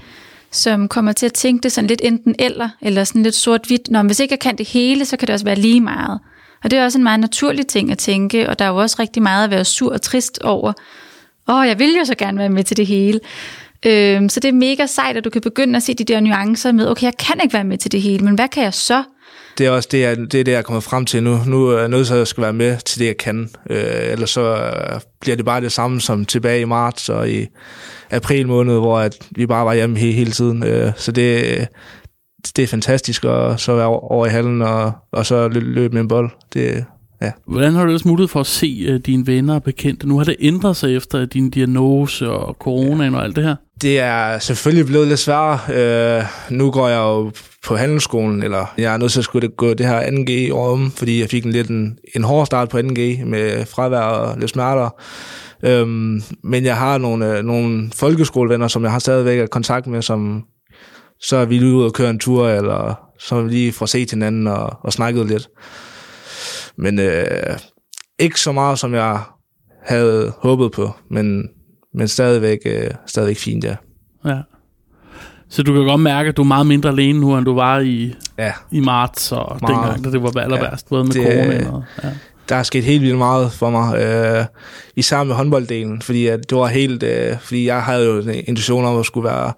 som 0.51 0.87
kommer 0.87 1.11
til 1.11 1.25
at 1.25 1.33
tænke 1.33 1.63
det 1.63 1.71
sådan 1.71 1.87
lidt 1.87 2.01
enten 2.03 2.35
eller, 2.39 2.69
eller 2.81 3.03
sådan 3.03 3.23
lidt 3.23 3.35
sort-hvidt. 3.35 3.91
Nå, 3.91 4.01
hvis 4.01 4.19
ikke 4.19 4.31
jeg 4.31 4.39
kan 4.39 4.57
det 4.57 4.67
hele, 4.67 5.05
så 5.05 5.17
kan 5.17 5.27
det 5.27 5.33
også 5.33 5.45
være 5.45 5.55
lige 5.55 5.81
meget. 5.81 6.19
Og 6.63 6.71
det 6.71 6.79
er 6.79 6.83
også 6.83 6.97
en 6.97 7.03
meget 7.03 7.19
naturlig 7.19 7.67
ting 7.67 7.91
at 7.91 7.97
tænke, 7.97 8.49
og 8.49 8.59
der 8.59 8.65
er 8.65 8.69
jo 8.69 8.75
også 8.75 8.95
rigtig 8.99 9.23
meget 9.23 9.43
at 9.43 9.49
være 9.49 9.65
sur 9.65 9.93
og 9.93 10.01
trist 10.01 10.39
over. 10.39 10.73
Åh, 11.47 11.55
oh, 11.55 11.67
jeg 11.67 11.79
vil 11.79 11.95
jo 11.99 12.05
så 12.05 12.15
gerne 12.15 12.37
være 12.37 12.49
med 12.49 12.63
til 12.63 12.77
det 12.77 12.87
hele. 12.87 13.19
Øhm, 13.85 14.29
så 14.29 14.39
det 14.39 14.49
er 14.49 14.53
mega 14.53 14.85
sejt, 14.85 15.17
at 15.17 15.23
du 15.23 15.29
kan 15.29 15.41
begynde 15.41 15.77
at 15.77 15.83
se 15.83 15.93
de 15.93 16.03
der 16.03 16.19
nuancer 16.19 16.71
med, 16.71 16.87
okay, 16.87 17.03
jeg 17.03 17.17
kan 17.19 17.39
ikke 17.43 17.53
være 17.53 17.63
med 17.63 17.77
til 17.77 17.91
det 17.91 18.01
hele, 18.01 18.25
men 18.25 18.35
hvad 18.35 18.47
kan 18.47 18.63
jeg 18.63 18.73
så? 18.73 19.03
Det 19.57 19.65
er 19.65 19.71
også 19.71 19.89
det, 19.91 20.01
jeg, 20.01 20.17
det, 20.17 20.39
er 20.39 20.43
det, 20.43 20.51
jeg 20.51 20.57
er 20.57 20.61
kommet 20.61 20.83
frem 20.83 21.05
til 21.05 21.23
nu. 21.23 21.39
Nu 21.45 21.67
er 21.67 21.79
jeg 21.79 21.89
nødt 21.89 22.07
til 22.07 22.13
at 22.13 22.19
jeg 22.19 22.27
skal 22.27 22.43
være 22.43 22.53
med 22.53 22.77
til 22.77 22.99
det, 22.99 23.05
jeg 23.05 23.17
kan. 23.17 23.49
Øh, 23.69 24.11
ellers 24.11 24.29
så 24.29 24.41
øh, 24.41 24.99
bliver 25.21 25.35
det 25.35 25.45
bare 25.45 25.61
det 25.61 25.71
samme 25.71 26.01
som 26.01 26.25
tilbage 26.25 26.61
i 26.61 26.65
marts 26.65 27.09
og 27.09 27.29
i 27.29 27.47
april 28.11 28.47
måned, 28.47 28.73
hvor 28.73 28.99
at 28.99 29.17
vi 29.31 29.45
bare 29.45 29.65
var 29.65 29.73
hjemme 29.73 29.97
hele, 29.97 30.13
hele 30.13 30.31
tiden. 30.31 30.63
Øh, 30.63 30.91
så 30.95 31.11
det, 31.11 31.67
det 32.55 32.63
er 32.63 32.67
fantastisk 32.67 33.23
at 33.23 33.59
så 33.59 33.75
være 33.75 33.87
over 33.87 34.25
i 34.25 34.29
hallen 34.29 34.61
og, 34.61 34.91
og 35.11 35.25
så 35.25 35.47
løbe 35.47 35.93
med 35.93 36.01
en 36.01 36.07
bold. 36.07 36.29
Det, 36.53 36.85
ja. 37.21 37.31
Hvordan 37.47 37.73
har 37.73 37.81
du 37.81 37.87
ellers 37.87 38.05
mulighed 38.05 38.27
for 38.27 38.39
at 38.39 38.47
se 38.47 38.93
uh, 38.93 38.99
dine 39.05 39.27
venner 39.27 39.55
og 39.55 39.63
bekendte? 39.63 40.07
Nu 40.07 40.17
har 40.17 40.23
det 40.23 40.35
ændret 40.39 40.75
sig 40.75 40.95
efter 40.95 41.25
din 41.25 41.49
diagnose 41.49 42.29
og 42.29 42.55
coronaen 42.59 43.13
ja. 43.13 43.19
og 43.19 43.23
alt 43.23 43.35
det 43.35 43.43
her. 43.43 43.55
Det 43.81 43.99
er 43.99 44.39
selvfølgelig 44.39 44.85
blevet 44.85 45.07
lidt 45.07 45.19
sværere. 45.19 46.19
Uh, 46.19 46.25
nu 46.57 46.71
går 46.71 46.87
jeg 46.87 46.97
jo 46.97 47.31
på 47.65 47.75
handelsskolen, 47.75 48.43
eller 48.43 48.73
jeg 48.77 48.93
er 48.93 48.97
nødt 48.97 49.11
til 49.11 49.19
at 49.19 49.25
skulle 49.25 49.47
gå 49.47 49.73
det 49.73 49.85
her 49.85 50.01
2G 50.01 50.53
år 50.53 50.73
om, 50.73 50.91
fordi 50.91 51.21
jeg 51.21 51.29
fik 51.29 51.45
en 51.45 51.51
lidt 51.51 51.69
en, 51.69 51.97
en 52.15 52.23
hård 52.23 52.45
start 52.45 52.69
på 52.69 52.77
2G 52.77 53.25
med 53.25 53.65
fravær 53.65 53.99
og 53.99 54.39
lidt 54.39 54.51
smerter. 54.51 54.89
Um, 55.81 56.21
men 56.43 56.65
jeg 56.65 56.77
har 56.77 56.97
nogle, 56.97 57.43
nogle 57.43 57.91
folkeskolevenner, 57.95 58.67
som 58.67 58.83
jeg 58.83 58.91
har 58.91 58.99
stadigvæk 58.99 59.49
kontakt 59.49 59.87
med, 59.87 60.01
som 60.01 60.43
så 61.21 61.37
er 61.37 61.45
vi 61.45 61.57
lige 61.57 61.73
ude 61.73 61.85
og 61.85 61.93
køre 61.93 62.09
en 62.09 62.19
tur, 62.19 62.49
eller 62.49 63.09
så 63.19 63.41
vi 63.41 63.49
lige 63.49 63.71
får 63.71 63.85
set 63.85 64.11
hinanden 64.11 64.47
og, 64.47 64.77
og 64.81 64.93
snakket 64.93 65.27
lidt. 65.27 65.47
Men 66.77 66.99
øh, 66.99 67.57
ikke 68.19 68.39
så 68.39 68.51
meget, 68.51 68.79
som 68.79 68.93
jeg 68.93 69.19
havde 69.83 70.33
håbet 70.37 70.71
på, 70.71 70.91
men, 71.09 71.49
men 71.93 72.07
stadigvæk, 72.07 72.59
øh, 72.65 72.91
stadigvæk 73.05 73.37
fint, 73.37 73.63
ja. 73.63 73.75
Ja. 74.25 74.41
Så 75.49 75.63
du 75.63 75.73
kan 75.73 75.83
godt 75.83 76.01
mærke, 76.01 76.29
at 76.29 76.37
du 76.37 76.41
er 76.41 76.45
meget 76.45 76.67
mindre 76.67 76.89
alene 76.89 77.19
nu, 77.19 77.37
end 77.37 77.45
du 77.45 77.53
var 77.53 77.79
i, 77.79 78.15
ja. 78.37 78.53
i 78.71 78.79
marts 78.79 79.31
og 79.31 79.57
meget. 79.61 79.75
dengang, 79.75 80.03
da 80.03 80.11
det 80.11 80.23
var 80.23 80.41
aller 80.41 80.59
værst, 80.59 80.85
ja. 80.85 80.89
både 80.89 81.03
med 81.03 81.13
det, 81.13 81.23
corona 81.23 81.69
og... 81.71 81.83
Ja. 82.03 82.09
Der 82.49 82.55
er 82.55 82.63
sket 82.63 82.83
helt 82.83 83.01
vildt 83.01 83.17
meget 83.17 83.51
for 83.51 83.69
mig, 83.69 83.99
øh, 83.99 84.45
især 84.95 85.23
med 85.23 85.35
håndbolddelen, 85.35 86.01
fordi 86.01 86.27
at 86.27 86.49
det 86.49 86.57
var 86.57 86.67
helt, 86.67 87.03
øh, 87.03 87.39
fordi 87.39 87.65
jeg 87.65 87.83
havde 87.83 88.05
jo 88.05 88.19
en 88.19 88.29
intention 88.29 88.85
om 88.85 88.99
at 88.99 89.05
skulle 89.05 89.29
være 89.29 89.53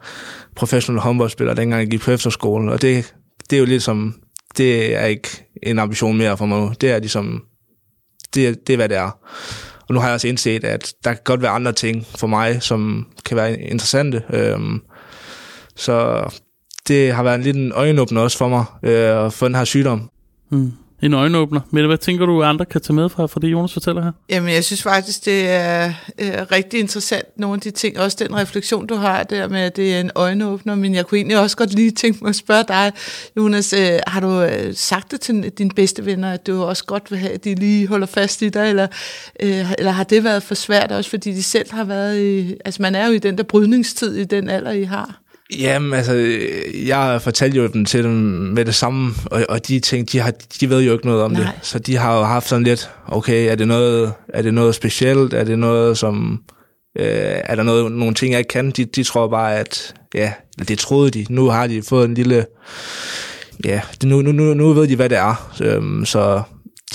professionel 0.56 1.02
håndboldspiller, 1.02 1.54
dengang 1.54 1.80
jeg 1.80 1.90
gik 1.90 2.02
på 2.02 2.12
efterskolen, 2.12 2.70
og 2.70 2.82
det, 2.82 3.14
det 3.50 3.56
er 3.56 3.60
jo 3.60 3.66
lidt 3.66 3.84
som, 3.84 4.16
det 4.58 4.96
er 4.96 5.06
ikke 5.06 5.47
en 5.64 5.80
ambition 5.80 6.18
mere 6.18 6.38
for 6.38 6.46
mig 6.46 6.60
nu. 6.60 6.72
Det 6.82 6.92
er 6.92 7.00
ligesom, 7.00 7.44
det, 8.34 8.68
det 8.68 8.74
er, 8.74 8.78
hvad 8.78 8.90
det 8.90 8.98
er. 8.98 9.20
Og 9.88 9.94
nu 9.94 10.00
har 10.00 10.08
jeg 10.08 10.14
også 10.14 10.28
indset, 10.28 10.64
at 10.64 10.94
der 11.04 11.14
kan 11.14 11.22
godt 11.24 11.42
være 11.42 11.52
andre 11.52 11.72
ting 11.72 12.06
for 12.06 12.28
mig, 12.28 12.64
som 12.64 13.08
kan 13.26 13.38
være 13.38 13.62
interessante. 13.62 14.24
Øhm, 14.30 14.82
så 15.76 16.26
det 16.88 17.14
har 17.14 17.24
været 17.24 17.36
en 17.36 17.42
lidt 17.42 17.58
en 17.58 17.72
øjenåbner 17.72 18.22
også 18.22 18.38
for 18.38 18.48
mig, 18.48 18.66
øh, 18.84 19.16
for 19.16 19.30
få 19.30 19.48
den 19.48 19.56
her 19.56 19.64
sygdom. 19.64 20.10
Mm 20.50 20.74
en 21.02 21.14
øjenåbner. 21.14 21.62
Men 21.72 21.86
hvad 21.86 21.98
tænker 21.98 22.26
du, 22.26 22.42
at 22.42 22.50
andre 22.50 22.66
kan 22.66 22.82
tage 22.82 22.94
med 22.94 23.10
fra, 23.10 23.26
fra 23.26 23.40
det, 23.40 23.48
Jonas 23.48 23.74
fortæller 23.74 24.04
her? 24.04 24.12
Jamen, 24.30 24.54
jeg 24.54 24.64
synes 24.64 24.84
faktisk, 24.84 25.26
det 25.26 25.50
er 25.50 25.94
øh, 26.20 26.32
rigtig 26.52 26.80
interessant, 26.80 27.40
nogle 27.40 27.56
af 27.56 27.62
de 27.62 27.72
ting. 27.72 28.00
Også 28.00 28.18
den 28.20 28.36
refleksion, 28.36 28.88
du 28.88 28.96
har 28.96 29.24
der 29.24 29.48
med, 29.48 29.62
at 29.62 29.76
det 29.76 29.96
er 29.96 30.00
en 30.00 30.12
øjenåbner. 30.16 30.76
Men 30.76 30.96
jeg 30.96 31.06
kunne 31.06 31.18
egentlig 31.18 31.40
også 31.40 31.58
godt 31.58 31.74
lige 31.74 31.92
tænke 31.92 32.20
mig 32.22 32.30
at 32.30 32.36
spørge 32.36 32.64
dig, 32.68 32.92
Jonas, 33.38 33.74
øh, 33.74 34.00
har 34.08 34.20
du 34.20 34.42
øh, 34.42 34.76
sagt 34.76 35.12
det 35.12 35.22
til 35.22 35.50
dine 35.58 35.70
bedste 35.70 36.06
venner, 36.06 36.32
at 36.32 36.48
du 36.48 36.64
også 36.64 36.86
godt 36.86 37.12
vil 37.12 37.20
have, 37.20 37.32
at 37.32 37.44
de 37.44 37.56
lige 37.56 37.88
holder 37.88 38.08
fast 38.08 38.42
i 38.42 38.50
dig? 38.50 38.70
Eller, 38.70 38.88
øh, 39.40 39.72
eller 39.78 39.92
har 39.92 40.04
det 40.04 40.24
været 40.24 40.44
for 40.44 40.56
svært 40.56 40.92
også, 40.92 41.10
fordi 41.10 41.32
de 41.32 41.44
selv 41.44 41.72
har 41.72 41.84
været 41.84 42.20
i... 42.24 42.56
Altså, 42.66 42.82
man 42.82 42.96
er 42.96 43.08
jo 43.08 43.14
i 43.14 43.20
den 43.20 43.38
der 43.38 43.44
brydningstid 43.44 44.16
i 44.16 44.24
den 44.24 44.50
alder, 44.50 44.72
I 44.72 44.84
har. 44.84 45.22
Jamen, 45.56 45.94
altså, 45.94 46.14
jeg 46.86 47.22
fortalte 47.22 47.58
jo 47.58 47.68
dem 47.68 47.86
til 47.86 48.04
dem 48.04 48.12
med 48.12 48.66
det 48.66 48.76
samme, 48.76 49.14
og, 49.26 49.46
og 49.50 49.68
de 49.68 49.80
ting, 49.80 50.12
de, 50.12 50.20
har, 50.20 50.34
de 50.60 50.70
ved 50.70 50.82
jo 50.82 50.94
ikke 50.94 51.06
noget 51.06 51.24
om 51.24 51.32
Nej. 51.32 51.42
det. 51.42 51.52
Så 51.62 51.80
de 51.80 51.98
har 51.98 52.18
jo 52.18 52.24
haft 52.24 52.48
sådan 52.48 52.64
lidt, 52.64 52.90
okay, 53.08 53.52
er 53.52 53.56
det 53.56 53.68
noget, 53.68 54.14
er 54.30 54.42
det 54.42 54.54
noget 54.54 54.76
specielt? 54.76 55.34
Er 55.34 55.44
det 55.44 55.60
noget, 55.60 55.98
som... 55.98 56.44
Øh, 57.00 57.06
er 57.44 57.56
der 57.56 57.64
noget, 57.64 57.92
nogle 57.92 58.14
ting, 58.14 58.32
jeg 58.32 58.40
ikke 58.40 58.50
kan? 58.50 58.72
De, 58.72 58.86
de 58.86 59.04
tror 59.04 59.28
bare, 59.28 59.56
at... 59.56 59.96
Ja, 60.14 60.34
det 60.68 60.80
troede 60.80 61.12
de. 61.12 61.26
Nu 61.30 61.50
har 61.50 61.68
de 61.68 61.84
fået 61.84 62.06
en 62.06 62.14
lille... 62.14 62.46
Ja, 63.66 63.82
nu, 64.04 64.22
nu, 64.22 64.32
nu, 64.32 64.54
nu 64.54 64.74
ved 64.74 64.88
de, 64.88 64.96
hvad 64.96 65.10
det 65.10 65.18
er. 65.18 65.52
Så, 65.54 65.64
øhm, 65.64 66.06
så 66.06 66.42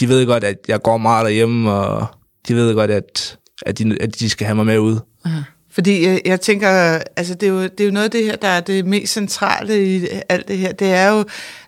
de 0.01 0.09
ved 0.09 0.27
godt, 0.27 0.45
at 0.45 0.57
jeg 0.69 0.83
går 0.83 0.97
meget 0.97 1.25
derhjemme, 1.25 1.73
og 1.73 2.07
de 2.49 2.55
ved 2.55 2.75
godt, 2.75 2.91
at, 2.91 3.39
at, 3.67 3.79
de, 3.79 3.97
at 4.01 4.21
de 4.21 4.31
skal 4.31 4.47
have 4.47 4.57
mig 4.57 4.67
med 4.67 4.79
ud. 4.79 4.99
Aha. 5.25 5.41
Fordi 5.73 6.07
jeg, 6.07 6.21
jeg 6.25 6.41
tænker, 6.41 6.99
altså 7.17 7.35
det 7.35 7.47
er, 7.47 7.51
jo, 7.51 7.63
det 7.63 7.81
er 7.81 7.85
jo 7.85 7.91
noget 7.91 8.05
af 8.05 8.11
det 8.11 8.25
her, 8.25 8.37
der 8.37 8.49
er 8.49 8.61
det 8.61 8.87
mest 8.87 9.13
centrale 9.13 9.87
i 9.87 10.07
alt 10.29 10.49
det 10.49 10.59
her. 10.59 10.73
Det 10.73 10.93
er 10.95 11.09
jo, 11.09 11.25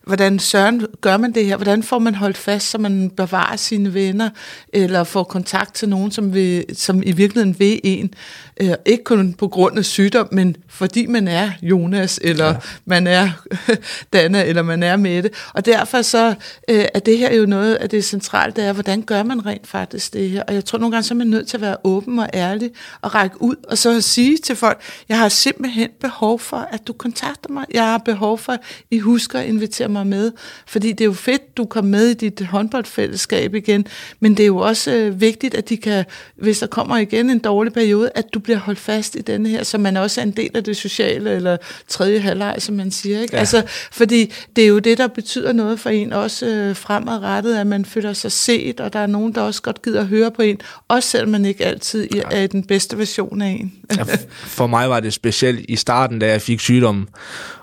hvordan 0.07 0.39
søren 0.39 0.87
gør 1.01 1.17
man 1.17 1.33
det 1.33 1.47
her? 1.47 1.57
Hvordan 1.57 1.83
får 1.83 1.99
man 1.99 2.15
holdt 2.15 2.37
fast, 2.37 2.71
så 2.71 2.79
man 2.79 3.11
bevarer 3.11 3.57
sine 3.57 3.95
venner, 3.95 4.31
eller 4.73 5.05
får 5.05 5.25
kontakt 5.25 5.75
til 5.75 5.89
nogen, 5.89 6.11
som, 6.11 6.35
vil, 6.35 6.65
som 6.75 7.03
i 7.03 7.13
virkeligheden 7.13 7.59
vil 7.59 7.81
en? 7.85 8.15
Øh, 8.61 8.75
ikke 8.87 9.05
kun 9.05 9.33
på 9.33 9.49
grund 9.49 9.79
af 9.79 9.85
sygdom, 9.85 10.29
men 10.33 10.57
fordi 10.69 11.07
man 11.07 11.29
er 11.29 11.51
Jonas, 11.63 12.21
eller 12.23 12.47
ja. 12.47 12.57
man 12.85 13.07
er 13.07 13.31
Dana, 14.13 14.45
eller 14.45 14.63
man 14.63 14.83
er 14.83 14.97
Mette. 14.97 15.31
Og 15.55 15.67
derfor 15.67 16.03
så 16.03 16.35
øh, 16.71 16.85
er 16.95 16.99
det 16.99 17.19
her 17.19 17.35
jo 17.35 17.47
noget 17.47 17.75
af 17.75 17.89
det 17.89 18.05
centrale, 18.05 18.53
det 18.57 18.65
er, 18.65 18.73
hvordan 18.73 19.03
gør 19.03 19.23
man 19.23 19.47
rent 19.47 19.67
faktisk 19.67 20.13
det 20.13 20.31
her? 20.31 20.43
Og 20.43 20.55
jeg 20.55 20.65
tror 20.65 20.79
nogle 20.79 20.93
gange, 20.93 21.05
så 21.05 21.15
er 21.15 21.19
man 21.19 21.27
nødt 21.27 21.49
til 21.49 21.57
at 21.57 21.61
være 21.61 21.77
åben 21.85 22.19
og 22.19 22.29
ærlig, 22.35 22.71
og 23.01 23.15
række 23.15 23.43
ud, 23.43 23.57
og 23.69 23.79
så 23.79 24.01
sige 24.01 24.39
til 24.39 24.57
folk, 24.57 24.81
jeg 25.09 25.19
har 25.19 25.29
simpelthen 25.29 25.89
behov 26.01 26.39
for, 26.39 26.69
at 26.73 26.87
du 26.87 26.93
kontakter 26.93 27.51
mig. 27.51 27.65
Jeg 27.75 27.85
har 27.85 27.99
behov 27.99 28.39
for, 28.39 28.53
at 28.53 28.61
I 28.91 28.99
husker 28.99 29.39
at 29.39 29.47
invitere 29.47 29.89
mig 29.95 30.07
med. 30.07 30.33
Fordi 30.67 30.93
det 30.93 31.01
er 31.01 31.05
jo 31.05 31.13
fedt, 31.13 31.57
du 31.57 31.65
kommer 31.65 31.91
med 31.91 32.07
i 32.09 32.15
dit 32.15 32.47
håndboldfællesskab 32.47 33.55
igen, 33.55 33.87
men 34.21 34.37
det 34.37 34.43
er 34.43 34.47
jo 34.47 34.57
også 34.57 34.93
øh, 34.93 35.21
vigtigt, 35.21 35.55
at 35.55 35.69
de 35.69 35.77
kan, 35.77 36.05
hvis 36.37 36.59
der 36.59 36.67
kommer 36.67 36.97
igen 36.97 37.31
en 37.31 37.39
dårlig 37.39 37.73
periode, 37.73 38.11
at 38.15 38.25
du 38.35 38.39
bliver 38.39 38.59
holdt 38.59 38.79
fast 38.79 39.15
i 39.15 39.21
denne 39.21 39.49
her, 39.49 39.63
så 39.63 39.79
man 39.79 39.97
også 39.97 40.21
er 40.21 40.25
en 40.25 40.31
del 40.31 40.51
af 40.55 40.65
det 40.65 40.77
sociale, 40.77 41.31
eller 41.31 41.57
tredje 41.89 42.19
halvleg, 42.19 42.57
som 42.59 42.75
man 42.75 42.91
siger. 42.91 43.21
Ikke? 43.21 43.35
Ja. 43.35 43.39
Altså, 43.41 43.63
fordi 43.93 44.33
det 44.57 44.65
er 44.65 44.69
jo 44.69 44.79
det, 44.79 44.99
der 44.99 45.07
betyder 45.07 45.53
noget 45.53 45.81
for 45.81 45.91
en, 45.91 46.13
også 46.13 46.47
øh, 46.47 46.77
fremadrettet, 46.77 47.57
at 47.57 47.67
man 47.67 47.85
føler 47.85 48.13
sig 48.13 48.33
set, 48.33 48.81
og 48.81 48.93
der 48.93 48.99
er 48.99 49.07
nogen, 49.07 49.35
der 49.35 49.41
også 49.41 49.63
godt 49.63 49.83
gider 49.83 50.01
at 50.01 50.07
høre 50.07 50.31
på 50.31 50.43
en, 50.43 50.61
også 50.89 51.09
selvom 51.09 51.31
man 51.31 51.45
ikke 51.45 51.65
altid 51.65 52.09
er 52.31 52.41
i 52.41 52.47
den 52.47 52.65
bedste 52.65 52.99
version 52.99 53.43
af 53.43 53.49
en. 53.49 53.73
ja, 53.97 54.05
for 54.33 54.67
mig 54.67 54.91
var 54.91 55.01
det 55.01 55.13
specielt 55.13 55.65
i 55.69 55.77
starten, 55.77 56.19
da 56.19 56.27
jeg 56.27 56.43
fik 56.43 56.61
sygdommen, 56.61 57.09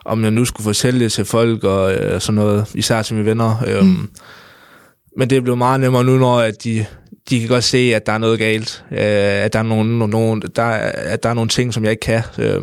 om 0.06 0.24
jeg 0.24 0.32
nu 0.32 0.46
skulle 0.46 0.64
fortælle 0.64 1.00
det 1.00 1.12
til 1.12 1.26
folk 1.26 1.64
og 1.64 1.94
øh, 1.94 2.22
sådan 2.22 2.36
noget, 2.36 2.66
især 2.76 3.02
til 3.02 3.16
mine 3.16 3.26
venner. 3.26 3.64
Øh, 3.68 3.84
mm. 3.84 4.10
Men 5.18 5.30
det 5.30 5.38
er 5.38 5.42
blevet 5.42 5.58
meget 5.58 5.80
nemmere 5.80 6.04
nu, 6.04 6.18
når 6.18 6.40
at 6.40 6.64
de, 6.64 6.86
de 7.30 7.40
kan 7.40 7.50
godt 7.50 7.64
se, 7.64 7.78
at 7.96 8.06
der 8.06 8.12
er 8.12 8.18
noget 8.18 8.40
galt, 8.40 8.84
øh, 8.92 8.98
at, 9.46 9.54
der 9.54 9.60
er 9.60 9.64
nogle, 9.64 10.10
nogle, 10.10 10.42
der, 10.56 10.64
at 10.64 11.24
der 11.24 11.30
er 11.30 11.34
nogle 11.34 11.50
ting, 11.50 11.74
som 11.74 11.84
jeg 11.84 11.92
ikke 11.92 12.02
kan. 12.02 12.22
Øh, 12.40 12.62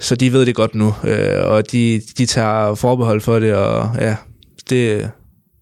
så 0.00 0.16
de 0.16 0.32
ved 0.32 0.46
det 0.46 0.54
godt 0.54 0.74
nu, 0.74 0.94
øh, 1.04 1.44
og 1.44 1.72
de, 1.72 2.02
de 2.18 2.26
tager 2.26 2.74
forbehold 2.74 3.20
for 3.20 3.38
det, 3.38 3.54
og 3.54 3.90
ja, 4.00 4.16
det, 4.70 5.10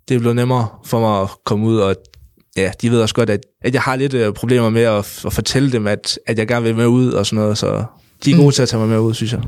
det 0.09 0.15
er 0.15 0.19
blevet 0.19 0.37
nemmere 0.37 0.67
for 0.85 1.01
mig 1.01 1.23
at 1.23 1.29
komme 1.45 1.67
ud, 1.67 1.79
og 1.79 1.97
ja, 2.57 2.71
de 2.83 2.91
ved 2.91 3.01
også 3.01 3.15
godt, 3.15 3.31
at, 3.31 3.41
at 3.63 3.75
jeg 3.75 3.83
har 3.83 3.97
lidt 3.97 4.15
øh, 4.15 4.33
problemer 4.33 4.71
med 4.71 4.83
at, 4.83 5.23
at 5.27 5.33
fortælle 5.33 5.73
dem, 5.73 5.87
at, 5.87 6.19
at 6.27 6.39
jeg 6.39 6.49
gerne 6.49 6.65
vil 6.65 6.77
med 6.77 6.87
ud 6.87 7.13
og 7.13 7.27
sådan 7.27 7.43
noget, 7.43 7.59
så 7.59 7.85
de 8.25 8.31
er 8.31 8.37
gode 8.37 8.47
mm. 8.47 8.53
til 8.53 8.63
at 8.63 8.69
tage 8.69 8.81
mig 8.81 8.89
med 8.89 8.99
ud, 8.99 9.15
synes 9.15 9.33
jeg. 9.33 9.41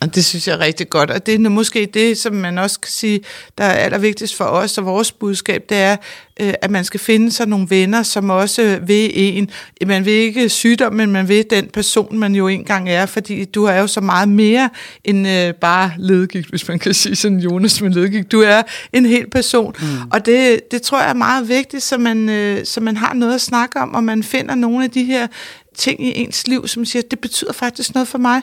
Og 0.00 0.14
det 0.14 0.24
synes 0.24 0.48
jeg 0.48 0.54
er 0.54 0.60
rigtig 0.60 0.90
godt, 0.90 1.10
og 1.10 1.26
det 1.26 1.34
er 1.34 1.48
måske 1.48 1.88
det, 1.94 2.18
som 2.18 2.34
man 2.34 2.58
også 2.58 2.80
kan 2.80 2.90
sige, 2.90 3.20
der 3.58 3.64
er 3.64 3.72
allervigtigst 3.72 4.36
for 4.36 4.44
os 4.44 4.78
og 4.78 4.86
vores 4.86 5.12
budskab, 5.12 5.64
det 5.68 5.78
er, 5.78 5.96
øh, 6.40 6.54
at 6.62 6.70
man 6.70 6.84
skal 6.84 7.00
finde 7.00 7.32
sig 7.32 7.48
nogle 7.48 7.66
venner, 7.70 8.02
som 8.02 8.30
også 8.30 8.78
vil 8.82 9.10
en. 9.14 9.50
Man 9.86 10.04
vil 10.04 10.12
ikke 10.12 10.48
sygdom, 10.48 10.94
men 10.94 11.10
man 11.10 11.28
vil 11.28 11.44
den 11.50 11.66
person, 11.66 12.18
man 12.18 12.34
jo 12.34 12.48
engang 12.48 12.90
er, 12.90 13.06
fordi 13.06 13.44
du 13.44 13.64
er 13.64 13.74
jo 13.74 13.86
så 13.86 14.00
meget 14.00 14.28
mere 14.28 14.70
end 15.04 15.28
øh, 15.28 15.54
bare 15.54 15.92
ledegigt, 15.98 16.48
hvis 16.48 16.68
man 16.68 16.78
kan 16.78 16.94
sige 16.94 17.16
sådan 17.16 17.38
Jonas 17.38 17.80
med 17.80 17.90
ledegigt. 17.90 18.32
Du 18.32 18.40
er 18.40 18.62
en 18.92 19.06
hel 19.06 19.30
person, 19.30 19.74
mm. 19.80 19.86
og 20.12 20.26
det, 20.26 20.60
det 20.70 20.82
tror 20.82 21.00
jeg 21.00 21.10
er 21.10 21.14
meget 21.14 21.48
vigtigt, 21.48 21.82
så 21.82 21.98
man, 21.98 22.28
øh, 22.28 22.64
så 22.64 22.80
man 22.80 22.96
har 22.96 23.14
noget 23.14 23.34
at 23.34 23.40
snakke 23.40 23.80
om, 23.80 23.94
og 23.94 24.04
man 24.04 24.22
finder 24.22 24.54
nogle 24.54 24.84
af 24.84 24.90
de 24.90 25.04
her 25.04 25.26
ting 25.76 26.06
i 26.06 26.20
ens 26.20 26.48
liv, 26.48 26.68
som 26.68 26.84
siger, 26.84 27.02
det 27.10 27.18
betyder 27.18 27.52
faktisk 27.52 27.94
noget 27.94 28.08
for 28.08 28.18
mig. 28.18 28.42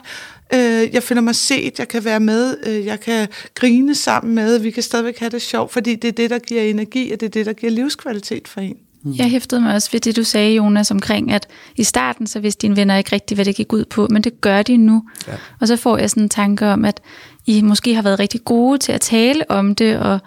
Øh, 0.54 0.94
jeg 0.94 1.02
føler 1.02 1.22
mig 1.22 1.34
set, 1.34 1.78
jeg 1.78 1.88
kan 1.88 2.04
være 2.04 2.20
med, 2.20 2.56
øh, 2.66 2.86
jeg 2.86 3.00
kan 3.00 3.28
grine 3.54 3.94
sammen 3.94 4.34
med, 4.34 4.58
vi 4.58 4.70
kan 4.70 4.82
stadigvæk 4.82 5.18
have 5.18 5.30
det 5.30 5.42
sjovt, 5.42 5.72
fordi 5.72 5.94
det 5.94 6.08
er 6.08 6.12
det, 6.12 6.30
der 6.30 6.38
giver 6.38 6.62
energi, 6.62 7.12
og 7.12 7.20
det 7.20 7.26
er 7.26 7.30
det, 7.30 7.46
der 7.46 7.52
giver 7.52 7.72
livskvalitet 7.72 8.48
for 8.48 8.60
en. 8.60 8.76
Mm. 9.02 9.12
Jeg 9.12 9.30
hæftede 9.30 9.60
mig 9.60 9.74
også 9.74 9.88
ved 9.92 10.00
det, 10.00 10.16
du 10.16 10.24
sagde, 10.24 10.54
Jonas, 10.54 10.90
omkring, 10.90 11.32
at 11.32 11.48
i 11.76 11.84
starten, 11.84 12.26
så 12.26 12.40
vidste 12.40 12.62
dine 12.62 12.76
venner 12.76 12.96
ikke 12.96 13.12
rigtigt, 13.12 13.36
hvad 13.36 13.44
det 13.44 13.56
gik 13.56 13.72
ud 13.72 13.84
på, 13.84 14.08
men 14.10 14.24
det 14.24 14.40
gør 14.40 14.62
de 14.62 14.76
nu. 14.76 15.02
Ja. 15.28 15.32
Og 15.60 15.68
så 15.68 15.76
får 15.76 15.98
jeg 15.98 16.10
sådan 16.10 16.22
en 16.22 16.28
tanke 16.28 16.66
om, 16.66 16.84
at 16.84 17.00
I 17.46 17.62
måske 17.62 17.94
har 17.94 18.02
været 18.02 18.18
rigtig 18.18 18.44
gode 18.44 18.78
til 18.78 18.92
at 18.92 19.00
tale 19.00 19.50
om 19.50 19.74
det, 19.74 19.98
og 19.98 20.18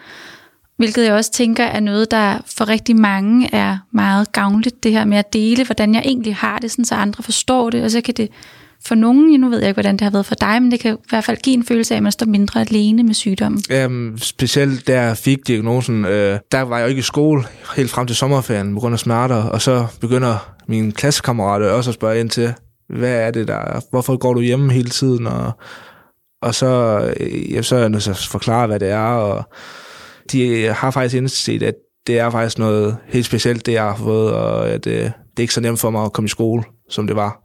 hvilket 0.77 1.05
jeg 1.05 1.13
også 1.13 1.31
tænker 1.31 1.63
er 1.63 1.79
noget, 1.79 2.11
der 2.11 2.37
for 2.57 2.69
rigtig 2.69 2.95
mange 2.95 3.49
er 3.55 3.77
meget 3.91 4.31
gavnligt, 4.31 4.83
det 4.83 4.91
her 4.91 5.05
med 5.05 5.17
at 5.17 5.33
dele, 5.33 5.65
hvordan 5.65 5.93
jeg 5.93 6.01
egentlig 6.05 6.35
har 6.35 6.59
det, 6.59 6.71
sådan, 6.71 6.85
så 6.85 6.95
andre 6.95 7.23
forstår 7.23 7.69
det, 7.69 7.83
og 7.83 7.91
så 7.91 8.01
kan 8.01 8.13
det 8.13 8.29
for 8.85 8.95
nogen, 8.95 9.41
nu 9.41 9.49
ved 9.49 9.59
jeg 9.59 9.67
ikke, 9.67 9.75
hvordan 9.75 9.93
det 9.93 10.01
har 10.01 10.11
været 10.11 10.25
for 10.25 10.35
dig, 10.35 10.61
men 10.61 10.71
det 10.71 10.79
kan 10.79 10.93
i 10.93 10.97
hvert 11.09 11.23
fald 11.23 11.37
give 11.37 11.53
en 11.53 11.65
følelse 11.65 11.93
af, 11.93 11.97
at 11.97 12.03
man 12.03 12.11
står 12.11 12.25
mindre 12.25 12.61
alene 12.61 13.03
med 13.03 13.13
sygdommen. 13.13 13.61
Øhm, 13.71 14.17
specielt 14.17 14.87
da 14.87 15.01
jeg 15.01 15.17
fik 15.17 15.47
diagnosen, 15.47 16.05
øh, 16.05 16.39
der 16.51 16.61
var 16.61 16.77
jeg 16.77 16.83
jo 16.83 16.89
ikke 16.89 16.99
i 16.99 17.01
skole 17.01 17.43
helt 17.75 17.89
frem 17.89 18.07
til 18.07 18.15
sommerferien 18.15 18.73
på 18.73 18.79
grund 18.79 18.93
af 18.93 18.99
smerter, 18.99 19.43
og 19.43 19.61
så 19.61 19.87
begynder 20.01 20.53
mine 20.67 20.91
klassekammerater 20.91 21.69
også 21.69 21.89
at 21.89 21.93
spørge 21.93 22.19
ind 22.19 22.29
til, 22.29 22.53
hvad 22.89 23.13
er 23.13 23.31
det 23.31 23.47
der, 23.47 23.81
hvorfor 23.89 24.17
går 24.17 24.33
du 24.33 24.41
hjemme 24.41 24.73
hele 24.73 24.89
tiden, 24.89 25.27
og, 25.27 25.51
og 26.41 26.55
så, 26.55 27.01
øh, 27.19 27.53
ja, 27.53 27.61
så 27.61 27.75
er 27.75 27.79
jeg 27.79 27.89
nødt 27.89 28.03
til 28.03 28.11
at 28.11 28.17
forklare, 28.17 28.67
hvad 28.67 28.79
det 28.79 28.89
er, 28.89 29.07
og 29.07 29.43
de 30.31 30.73
har 30.73 30.91
faktisk 30.91 31.15
indset, 31.15 31.63
at 31.63 31.75
det 32.07 32.19
er 32.19 32.29
faktisk 32.29 32.57
noget 32.57 32.97
helt 33.07 33.25
specielt, 33.25 33.65
det 33.65 33.73
jeg 33.73 33.83
har 33.83 33.95
fået, 33.95 34.33
og 34.33 34.69
at 34.69 34.87
øh, 34.87 34.93
det 34.93 35.13
er 35.37 35.41
ikke 35.41 35.53
så 35.53 35.61
nemt 35.61 35.79
for 35.79 35.89
mig 35.89 36.05
at 36.05 36.13
komme 36.13 36.25
i 36.25 36.29
skole, 36.29 36.63
som 36.89 37.07
det 37.07 37.15
var 37.15 37.39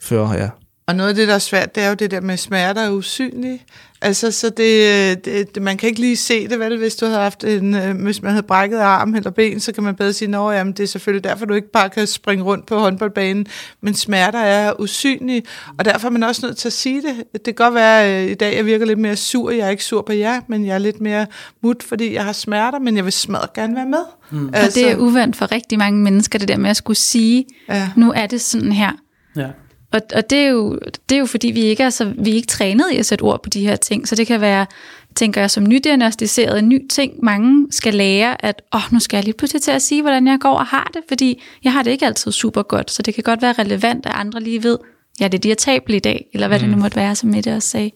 før, 0.00 0.32
ja. 0.32 0.48
Og 0.86 0.96
noget 0.96 1.08
af 1.08 1.14
det, 1.14 1.28
der 1.28 1.34
er 1.34 1.38
svært, 1.38 1.74
det 1.74 1.82
er 1.82 1.88
jo 1.88 1.94
det 1.94 2.10
der 2.10 2.20
med 2.20 2.36
smerter 2.36 2.82
er 2.82 2.90
usynlige. 2.90 3.62
Altså, 4.04 4.30
så 4.30 4.50
det, 4.50 5.24
det, 5.24 5.62
man 5.62 5.76
kan 5.76 5.88
ikke 5.88 6.00
lige 6.00 6.16
se 6.16 6.48
det, 6.48 6.58
vel? 6.58 6.78
Hvis 6.78 6.96
du 6.96 7.06
havde 7.06 7.18
haft 7.18 7.44
en, 7.44 7.74
øh, 7.74 8.02
hvis 8.02 8.22
man 8.22 8.30
havde 8.30 8.42
brækket 8.42 8.78
arm 8.78 9.14
eller 9.14 9.30
ben, 9.30 9.60
så 9.60 9.72
kan 9.72 9.84
man 9.84 9.94
bedre 9.94 10.12
sige, 10.12 10.36
at 10.36 10.56
jamen, 10.56 10.72
det 10.72 10.82
er 10.82 10.86
selvfølgelig 10.86 11.24
derfor, 11.24 11.46
du 11.46 11.54
ikke 11.54 11.70
bare 11.70 11.90
kan 11.90 12.06
springe 12.06 12.44
rundt 12.44 12.66
på 12.66 12.78
håndboldbanen. 12.78 13.46
Men 13.80 13.94
smerter 13.94 14.38
er 14.38 14.80
usynlige, 14.80 15.42
og 15.78 15.84
derfor 15.84 16.08
er 16.08 16.12
man 16.12 16.22
også 16.22 16.46
nødt 16.46 16.56
til 16.56 16.68
at 16.68 16.72
sige 16.72 17.02
det. 17.02 17.24
Det 17.32 17.44
kan 17.44 17.54
godt 17.54 17.74
være, 17.74 18.04
at 18.04 18.24
øh, 18.24 18.30
i 18.30 18.34
dag 18.34 18.56
jeg 18.56 18.66
virker 18.66 18.86
lidt 18.86 18.98
mere 18.98 19.16
sur. 19.16 19.50
Jeg 19.50 19.66
er 19.66 19.70
ikke 19.70 19.84
sur 19.84 20.02
på 20.02 20.12
jer, 20.12 20.40
men 20.46 20.66
jeg 20.66 20.74
er 20.74 20.78
lidt 20.78 21.00
mere 21.00 21.26
mut, 21.62 21.82
fordi 21.82 22.14
jeg 22.14 22.24
har 22.24 22.32
smerter, 22.32 22.78
men 22.78 22.96
jeg 22.96 23.04
vil 23.04 23.12
smadre 23.12 23.48
gerne 23.54 23.76
være 23.76 23.88
med. 23.88 24.04
Mm. 24.30 24.50
Altså, 24.54 24.80
og 24.80 24.86
det 24.86 24.92
er 24.92 24.96
uvandt 24.96 25.36
for 25.36 25.52
rigtig 25.52 25.78
mange 25.78 26.00
mennesker, 26.02 26.38
det 26.38 26.48
der 26.48 26.56
med 26.56 26.70
at 26.70 26.76
skulle 26.76 26.96
sige, 26.96 27.44
ja. 27.68 27.90
nu 27.96 28.12
er 28.12 28.26
det 28.26 28.40
sådan 28.40 28.72
her. 28.72 28.92
Ja. 29.36 29.48
Og, 29.94 30.00
og 30.14 30.30
det, 30.30 30.38
er 30.38 30.48
jo, 30.48 30.78
det 31.08 31.14
er 31.14 31.18
jo 31.18 31.26
fordi, 31.26 31.50
vi 31.50 31.60
ikke 31.60 31.82
er, 31.82 31.90
så, 31.90 32.12
vi 32.18 32.30
er 32.30 32.34
ikke 32.34 32.46
trænet 32.46 32.84
i 32.92 32.96
at 32.96 33.06
sætte 33.06 33.22
ord 33.22 33.42
på 33.42 33.50
de 33.50 33.60
her 33.60 33.76
ting. 33.76 34.08
Så 34.08 34.14
det 34.14 34.26
kan 34.26 34.40
være, 34.40 34.66
tænker 35.14 35.40
jeg, 35.40 35.50
som 35.50 35.64
nydiagnostiseret 35.64 36.58
en 36.58 36.68
ny 36.68 36.88
ting, 36.90 37.12
mange 37.22 37.66
skal 37.70 37.94
lære, 37.94 38.44
at 38.44 38.62
åh, 38.74 38.80
nu 38.92 39.00
skal 39.00 39.16
jeg 39.16 39.24
lige 39.24 39.34
pludselig 39.34 39.62
til 39.62 39.70
at 39.70 39.82
sige, 39.82 40.02
hvordan 40.02 40.26
jeg 40.26 40.38
går 40.40 40.54
og 40.54 40.66
har 40.66 40.90
det, 40.94 41.02
fordi 41.08 41.42
jeg 41.64 41.72
har 41.72 41.82
det 41.82 41.90
ikke 41.90 42.06
altid 42.06 42.32
super 42.32 42.62
godt. 42.62 42.90
Så 42.90 43.02
det 43.02 43.14
kan 43.14 43.24
godt 43.24 43.42
være 43.42 43.52
relevant, 43.52 44.06
at 44.06 44.12
andre 44.14 44.40
lige 44.40 44.62
ved, 44.62 44.78
ja, 45.20 45.28
det 45.28 45.44
er 45.44 45.48
irritabelt 45.48 45.96
i 45.96 45.98
dag, 45.98 46.26
eller 46.32 46.48
hvad 46.48 46.58
mm. 46.58 46.62
det 46.62 46.70
nu 46.70 46.76
mm. 46.76 46.82
måtte 46.82 46.96
være, 46.96 47.14
som 47.14 47.30
Mette 47.30 47.56
også 47.56 47.68
sagde. 47.68 47.90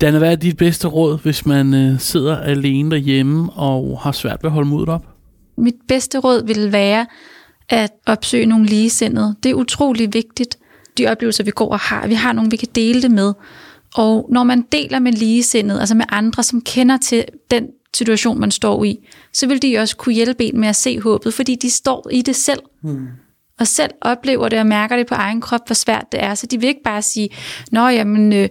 Danne, 0.00 0.18
hvad 0.18 0.32
er 0.32 0.36
dit 0.36 0.56
bedste 0.56 0.88
råd, 0.88 1.18
hvis 1.22 1.46
man 1.46 1.74
øh, 1.74 2.00
sidder 2.00 2.36
alene 2.36 2.90
derhjemme 2.90 3.52
og 3.52 4.00
har 4.02 4.12
svært 4.12 4.38
ved 4.42 4.48
at 4.48 4.54
holde 4.54 4.68
modet 4.68 4.88
op? 4.88 5.06
Mit 5.58 5.74
bedste 5.88 6.18
råd 6.18 6.46
vil 6.46 6.72
være, 6.72 7.06
at 7.68 7.92
opsøge 8.06 8.46
nogle 8.46 8.66
ligesindede. 8.66 9.34
Det 9.42 9.50
er 9.50 9.54
utrolig 9.54 10.14
vigtigt, 10.14 10.58
de 10.98 11.06
oplevelser, 11.06 11.44
vi 11.44 11.50
går 11.50 11.72
og 11.72 11.78
har. 11.78 12.06
Vi 12.06 12.14
har 12.14 12.32
nogle, 12.32 12.50
vi 12.50 12.56
kan 12.56 12.68
dele 12.74 13.02
det 13.02 13.10
med. 13.10 13.32
Og 13.94 14.28
når 14.32 14.44
man 14.44 14.62
deler 14.72 14.98
med 14.98 15.12
ligesindede, 15.12 15.80
altså 15.80 15.94
med 15.94 16.04
andre, 16.08 16.42
som 16.42 16.60
kender 16.60 16.96
til 16.96 17.24
den 17.50 17.66
situation, 17.94 18.40
man 18.40 18.50
står 18.50 18.84
i, 18.84 19.08
så 19.32 19.46
vil 19.46 19.62
de 19.62 19.78
også 19.78 19.96
kunne 19.96 20.14
hjælpe 20.14 20.44
en 20.44 20.60
med 20.60 20.68
at 20.68 20.76
se 20.76 21.00
håbet, 21.00 21.34
fordi 21.34 21.54
de 21.54 21.70
står 21.70 22.08
i 22.12 22.22
det 22.22 22.36
selv. 22.36 22.60
Hmm. 22.82 23.06
Og 23.60 23.66
selv 23.66 23.90
oplever 24.00 24.48
det 24.48 24.58
og 24.58 24.66
mærker 24.66 24.96
det 24.96 25.06
på 25.06 25.14
egen 25.14 25.40
krop, 25.40 25.60
hvor 25.66 25.74
svært 25.74 26.04
det 26.12 26.22
er. 26.22 26.34
Så 26.34 26.46
de 26.46 26.60
vil 26.60 26.68
ikke 26.68 26.82
bare 26.84 27.02
sige, 27.02 27.28
nå 27.72 27.88
jamen, 27.88 28.32
øh, 28.32 28.48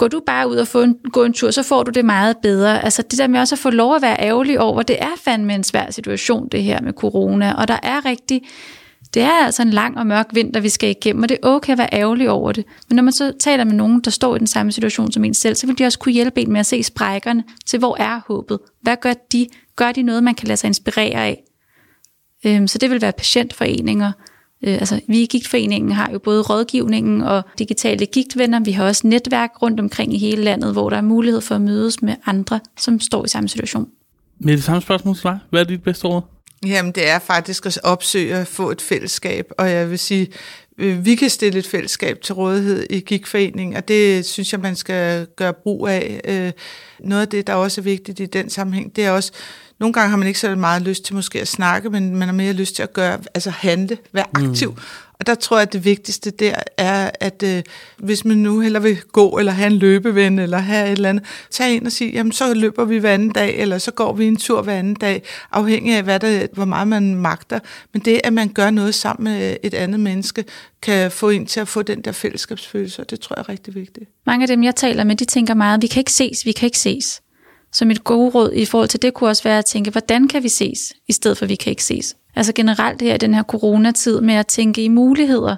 går 0.00 0.08
du 0.08 0.20
bare 0.26 0.48
ud 0.48 0.56
og 0.56 0.68
få 0.68 0.82
en, 0.82 0.96
gå 1.12 1.24
en 1.24 1.32
tur, 1.32 1.50
så 1.50 1.62
får 1.62 1.82
du 1.82 1.90
det 1.90 2.04
meget 2.04 2.36
bedre. 2.42 2.84
Altså 2.84 3.02
det 3.02 3.18
der 3.18 3.26
med 3.26 3.40
også 3.40 3.54
at 3.54 3.58
få 3.58 3.70
lov 3.70 3.96
at 3.96 4.02
være 4.02 4.20
ærgerlig 4.20 4.60
over, 4.60 4.82
det 4.82 5.02
er 5.02 5.10
fandme 5.24 5.54
en 5.54 5.64
svær 5.64 5.90
situation, 5.90 6.48
det 6.48 6.62
her 6.62 6.80
med 6.80 6.92
corona, 6.92 7.54
og 7.54 7.68
der 7.68 7.78
er 7.82 8.04
rigtig, 8.04 8.42
det 9.14 9.22
er 9.22 9.44
altså 9.44 9.62
en 9.62 9.70
lang 9.70 9.98
og 9.98 10.06
mørk 10.06 10.26
vinter, 10.32 10.60
vi 10.60 10.68
skal 10.68 10.90
igennem, 10.90 11.22
og 11.22 11.28
det 11.28 11.38
er 11.42 11.48
okay 11.48 11.72
at 11.72 11.78
være 11.78 11.88
ærgerlig 11.92 12.30
over 12.30 12.52
det. 12.52 12.64
Men 12.88 12.96
når 12.96 13.02
man 13.02 13.12
så 13.12 13.32
taler 13.40 13.64
med 13.64 13.72
nogen, 13.72 14.00
der 14.00 14.10
står 14.10 14.36
i 14.36 14.38
den 14.38 14.46
samme 14.46 14.72
situation 14.72 15.12
som 15.12 15.24
en 15.24 15.34
selv, 15.34 15.54
så 15.54 15.66
vil 15.66 15.78
de 15.78 15.84
også 15.84 15.98
kunne 15.98 16.12
hjælpe 16.12 16.40
en 16.40 16.52
med 16.52 16.60
at 16.60 16.66
se 16.66 16.82
sprækkerne 16.82 17.44
til, 17.66 17.78
hvor 17.78 17.96
er 18.00 18.20
håbet? 18.26 18.58
Hvad 18.82 18.96
gør 19.00 19.12
de? 19.32 19.46
Gør 19.76 19.92
de 19.92 20.02
noget, 20.02 20.24
man 20.24 20.34
kan 20.34 20.48
lade 20.48 20.56
sig 20.56 20.68
inspirere 20.68 21.24
af? 21.24 21.42
Øhm, 22.46 22.66
så 22.66 22.78
det 22.78 22.90
vil 22.90 23.02
være 23.02 23.12
patientforeninger, 23.12 24.12
Øh, 24.64 24.74
altså, 24.74 25.00
vi 25.06 25.22
i 25.22 25.26
Gigtforeningen 25.26 25.92
har 25.92 26.10
jo 26.12 26.18
både 26.18 26.42
rådgivningen 26.42 27.22
og 27.22 27.42
digitale 27.58 28.06
gigtvenner. 28.06 28.60
Vi 28.60 28.72
har 28.72 28.84
også 28.84 29.06
netværk 29.06 29.62
rundt 29.62 29.80
omkring 29.80 30.14
i 30.14 30.18
hele 30.18 30.42
landet, 30.42 30.72
hvor 30.72 30.90
der 30.90 30.96
er 30.96 31.02
mulighed 31.02 31.40
for 31.40 31.54
at 31.54 31.60
mødes 31.60 32.02
med 32.02 32.14
andre, 32.26 32.60
som 32.78 33.00
står 33.00 33.24
i 33.24 33.28
samme 33.28 33.48
situation. 33.48 33.88
Med 34.38 34.56
det 34.56 34.64
samme 34.64 34.82
spørgsmål 34.82 35.14
til 35.14 35.22
dig. 35.22 35.38
Hvad 35.50 35.60
er 35.60 35.64
dit 35.64 35.82
bedste 35.82 36.08
råd? 36.08 36.22
Jamen, 36.66 36.92
det 36.92 37.10
er 37.10 37.18
faktisk 37.18 37.66
at 37.66 37.78
opsøge 37.82 38.34
at 38.34 38.46
få 38.46 38.70
et 38.70 38.80
fællesskab, 38.80 39.50
og 39.58 39.70
jeg 39.70 39.90
vil 39.90 39.98
sige, 39.98 40.28
øh, 40.78 41.04
vi 41.04 41.14
kan 41.14 41.30
stille 41.30 41.58
et 41.58 41.66
fællesskab 41.66 42.20
til 42.20 42.34
rådighed 42.34 42.86
i 42.90 43.00
Gigtforeningen, 43.00 43.76
og 43.76 43.88
det 43.88 44.26
synes 44.26 44.52
jeg, 44.52 44.60
man 44.60 44.76
skal 44.76 45.26
gøre 45.36 45.54
brug 45.54 45.88
af. 45.88 46.20
Øh, 46.24 46.52
noget 47.08 47.22
af 47.22 47.28
det, 47.28 47.46
der 47.46 47.54
også 47.54 47.80
er 47.80 47.82
vigtigt 47.82 48.20
i 48.20 48.26
den 48.26 48.50
sammenhæng, 48.50 48.96
det 48.96 49.04
er 49.04 49.10
også, 49.10 49.32
nogle 49.80 49.92
gange 49.92 50.10
har 50.10 50.16
man 50.16 50.28
ikke 50.28 50.40
så 50.40 50.54
meget 50.54 50.82
lyst 50.82 51.04
til 51.04 51.14
måske 51.14 51.40
at 51.40 51.48
snakke, 51.48 51.90
men 51.90 52.16
man 52.16 52.28
har 52.28 52.34
mere 52.34 52.52
lyst 52.52 52.76
til 52.76 52.82
at 52.82 52.92
gøre, 52.92 53.18
altså 53.34 53.50
handle, 53.50 53.98
være 54.12 54.26
mm. 54.36 54.50
aktiv. 54.50 54.70
Mm. 54.70 54.78
Og 55.20 55.26
der 55.26 55.34
tror 55.34 55.56
jeg, 55.56 55.62
at 55.62 55.72
det 55.72 55.84
vigtigste 55.84 56.30
der 56.30 56.54
er, 56.76 57.10
at 57.20 57.42
øh, 57.42 57.62
hvis 57.98 58.24
man 58.24 58.36
nu 58.36 58.60
heller 58.60 58.80
vil 58.80 59.00
gå, 59.12 59.38
eller 59.38 59.52
have 59.52 59.66
en 59.66 59.78
løbeven, 59.78 60.38
eller 60.38 60.58
have 60.58 60.86
et 60.86 60.92
eller 60.92 61.08
andet, 61.08 61.24
tag 61.50 61.74
ind 61.74 61.86
og 61.86 61.92
sige, 61.92 62.10
jamen 62.10 62.32
så 62.32 62.54
løber 62.54 62.84
vi 62.84 62.98
hver 62.98 63.14
anden 63.14 63.30
dag, 63.30 63.58
eller 63.58 63.78
så 63.78 63.90
går 63.90 64.12
vi 64.12 64.26
en 64.26 64.36
tur 64.36 64.62
hver 64.62 64.78
anden 64.78 64.94
dag, 64.94 65.22
afhængig 65.52 65.94
af, 65.94 66.02
hvad 66.02 66.20
der, 66.20 66.46
hvor 66.52 66.64
meget 66.64 66.88
man 66.88 67.14
magter. 67.14 67.58
Men 67.92 68.02
det, 68.02 68.20
at 68.24 68.32
man 68.32 68.48
gør 68.48 68.70
noget 68.70 68.94
sammen 68.94 69.24
med 69.24 69.56
et 69.62 69.74
andet 69.74 70.00
menneske, 70.00 70.44
kan 70.82 71.10
få 71.10 71.30
en 71.30 71.46
til 71.46 71.60
at 71.60 71.68
få 71.68 71.82
den 71.82 72.00
der 72.00 72.12
fællesskabsfølelse, 72.12 73.02
og 73.02 73.10
det 73.10 73.20
tror 73.20 73.34
jeg 73.36 73.40
er 73.42 73.48
rigtig 73.48 73.74
vigtigt. 73.74 74.10
Mange 74.26 74.44
af 74.44 74.48
dem, 74.48 74.62
jeg 74.62 74.76
taler 74.76 75.04
med, 75.04 75.16
de 75.16 75.24
tænker 75.24 75.54
meget, 75.54 75.82
vi 75.82 75.86
kan 75.86 76.00
ikke 76.00 76.12
ses, 76.12 76.46
vi 76.46 76.52
kan 76.52 76.66
ikke 76.66 76.78
ses. 76.78 77.22
Så 77.72 77.84
mit 77.84 78.04
gode 78.04 78.30
råd 78.30 78.52
i 78.52 78.64
forhold 78.64 78.88
til 78.88 79.02
det 79.02 79.14
kunne 79.14 79.30
også 79.30 79.42
være 79.42 79.58
at 79.58 79.64
tænke, 79.64 79.90
hvordan 79.90 80.28
kan 80.28 80.42
vi 80.42 80.48
ses, 80.48 80.92
i 81.08 81.12
stedet 81.12 81.38
for 81.38 81.44
at 81.44 81.48
vi 81.48 81.54
kan 81.54 81.70
ikke 81.70 81.84
ses. 81.84 82.16
Altså 82.36 82.52
generelt 82.52 83.02
her 83.02 83.14
i 83.14 83.18
den 83.18 83.34
her 83.34 83.42
coronatid 83.42 84.20
med 84.20 84.34
at 84.34 84.46
tænke 84.46 84.84
i 84.84 84.88
muligheder. 84.88 85.56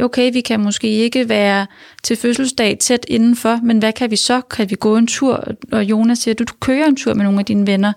Okay, 0.00 0.32
vi 0.32 0.40
kan 0.40 0.60
måske 0.60 0.88
ikke 0.88 1.28
være 1.28 1.66
til 2.02 2.16
fødselsdag 2.16 2.78
tæt 2.78 3.06
indenfor, 3.08 3.60
men 3.62 3.78
hvad 3.78 3.92
kan 3.92 4.10
vi 4.10 4.16
så? 4.16 4.40
Kan 4.40 4.70
vi 4.70 4.74
gå 4.74 4.96
en 4.96 5.06
tur? 5.06 5.44
Og 5.72 5.84
Jonas 5.84 6.18
siger, 6.18 6.34
du, 6.34 6.44
du 6.44 6.52
kører 6.60 6.86
en 6.86 6.96
tur 6.96 7.14
med 7.14 7.24
nogle 7.24 7.38
af 7.38 7.44
dine 7.44 7.66
venner, 7.66 7.92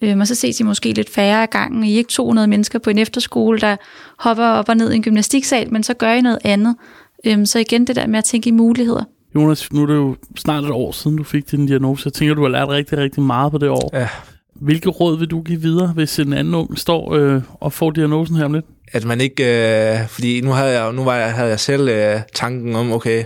øhm, 0.00 0.20
og 0.20 0.26
så 0.26 0.34
ses 0.34 0.60
I 0.60 0.62
måske 0.62 0.92
lidt 0.92 1.10
færre 1.10 1.42
af 1.42 1.50
gangen. 1.50 1.84
I 1.84 1.92
er 1.92 1.96
ikke 1.96 2.10
200 2.10 2.48
mennesker 2.48 2.78
på 2.78 2.90
en 2.90 2.98
efterskole, 2.98 3.58
der 3.58 3.76
hopper 4.18 4.44
op 4.44 4.68
og 4.68 4.76
ned 4.76 4.92
i 4.92 4.96
en 4.96 5.02
gymnastiksal, 5.02 5.72
men 5.72 5.82
så 5.82 5.94
gør 5.94 6.12
I 6.12 6.20
noget 6.20 6.38
andet. 6.44 6.76
Øhm, 7.24 7.46
så 7.46 7.58
igen 7.58 7.86
det 7.86 7.96
der 7.96 8.06
med 8.06 8.18
at 8.18 8.24
tænke 8.24 8.48
i 8.48 8.52
muligheder. 8.52 9.04
Jonas, 9.36 9.72
nu 9.72 9.82
er 9.82 9.86
det 9.86 9.94
jo 9.94 10.16
snart 10.36 10.64
et 10.64 10.70
år 10.70 10.92
siden, 10.92 11.16
du 11.16 11.24
fik 11.24 11.50
din 11.50 11.66
diagnose. 11.66 12.02
Jeg 12.06 12.12
tænker, 12.12 12.34
du 12.34 12.42
har 12.42 12.48
lært 12.48 12.68
rigtig, 12.68 12.98
rigtig 12.98 13.22
meget 13.22 13.52
på 13.52 13.58
det 13.58 13.68
år. 13.68 13.90
Ja. 13.92 14.08
Hvilke 14.54 14.88
råd 14.88 15.18
vil 15.18 15.28
du 15.28 15.42
give 15.42 15.60
videre, 15.60 15.92
hvis 15.94 16.18
en 16.18 16.32
anden 16.32 16.54
ung 16.54 16.78
står 16.78 17.14
øh, 17.14 17.42
og 17.54 17.72
får 17.72 17.90
diagnosen 17.90 18.36
her 18.36 18.44
om 18.44 18.52
lidt? 18.52 18.64
At 18.92 19.04
man 19.04 19.20
ikke, 19.20 19.44
øh, 19.44 20.08
fordi 20.08 20.40
nu 20.40 20.50
havde 20.50 20.80
jeg, 20.80 20.92
nu 20.92 21.04
var 21.04 21.16
jeg, 21.16 21.32
havde 21.32 21.48
jeg 21.48 21.60
selv 21.60 21.88
øh, 21.88 22.20
tanken 22.34 22.76
om, 22.76 22.92
okay, 22.92 23.24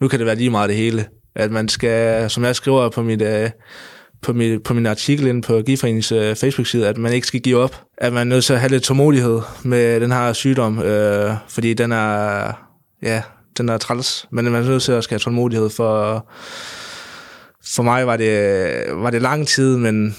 nu 0.00 0.08
kan 0.08 0.18
det 0.18 0.26
være 0.26 0.36
lige 0.36 0.50
meget 0.50 0.68
det 0.68 0.76
hele. 0.76 1.04
At 1.34 1.50
man 1.50 1.68
skal, 1.68 2.30
som 2.30 2.44
jeg 2.44 2.56
skriver 2.56 2.88
på 2.88 3.02
mit, 3.02 3.22
øh, 3.22 3.50
på, 4.22 4.32
mit, 4.32 4.62
på 4.62 4.74
min 4.74 4.86
artikel 4.86 5.26
inde 5.26 5.42
på 5.42 5.62
Giforeningens 5.66 6.12
øh, 6.12 6.36
Facebook-side, 6.36 6.88
at 6.88 6.98
man 6.98 7.12
ikke 7.12 7.26
skal 7.26 7.40
give 7.40 7.58
op. 7.58 7.82
At 7.98 8.12
man 8.12 8.20
er 8.20 8.34
nødt 8.34 8.44
til 8.44 8.52
at 8.52 8.60
have 8.60 8.70
lidt 8.70 8.82
tålmodighed 8.82 9.40
med 9.62 10.00
den 10.00 10.12
her 10.12 10.32
sygdom, 10.32 10.78
øh, 10.78 11.30
fordi 11.48 11.74
den 11.74 11.92
er, 11.92 12.52
ja, 13.02 13.22
den 13.58 13.68
er 13.68 13.78
træls. 13.78 14.26
Men 14.30 14.44
man 14.44 14.62
er 14.62 14.68
nødt 14.68 14.82
til 14.82 14.92
at 14.92 15.04
skal 15.04 15.14
have 15.14 15.20
tålmodighed 15.20 15.70
for... 15.70 16.26
For 17.74 17.82
mig 17.82 18.06
var 18.06 18.16
det, 18.16 18.84
var 18.94 19.10
det 19.10 19.22
lang 19.22 19.46
tid, 19.46 19.76
men 19.76 20.16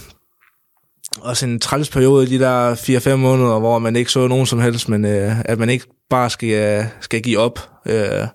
også 1.22 1.46
en 1.46 1.60
træls 1.60 1.90
periode 1.90 2.28
de 2.28 2.40
der 2.40 2.76
4-5 2.76 3.16
måneder, 3.16 3.60
hvor 3.60 3.80
man 3.80 3.96
ikke 3.96 4.12
så 4.12 4.28
nogen 4.28 4.46
som 4.46 4.60
helst, 4.60 4.90
men 4.90 5.06
øh, 5.06 5.40
at 5.46 5.60
man 5.60 5.70
ikke 5.70 5.86
bare 6.10 6.30
skal, 6.30 6.50
øh, 6.50 6.86
skal 7.02 7.22
give 7.22 7.40
op. 7.40 7.70
Øh, 7.86 8.28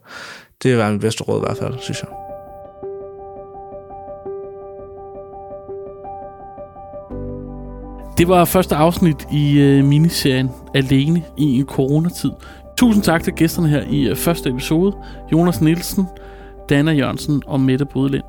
det 0.63 0.79
var 0.79 0.91
min 0.91 1.01
bedste 1.01 1.25
råd 1.25 1.41
i 1.41 1.45
hvert 1.47 1.59
fald, 1.59 1.75
synes 1.81 2.03
jeg. 2.03 2.09
Det 8.19 8.29
var 8.29 8.45
første 8.45 8.75
afsnit 8.75 9.17
i 9.33 9.59
øh, 9.59 9.85
miniserien 9.85 10.51
Alene 10.75 11.23
i 11.39 11.45
en 11.45 11.67
coronatid. 11.67 12.31
Tusind 12.77 13.03
tak 13.05 13.23
til 13.23 13.33
gæsterne 13.33 13.69
her 13.69 13.83
i 13.91 14.09
øh, 14.09 14.17
første 14.17 14.51
episode. 14.51 14.97
Jonas 15.33 15.61
Nielsen, 15.61 16.07
Dana 16.69 16.93
Jørgensen 16.93 17.43
og 17.47 17.61
Mette 17.61 17.85
Bodelind. 17.85 18.25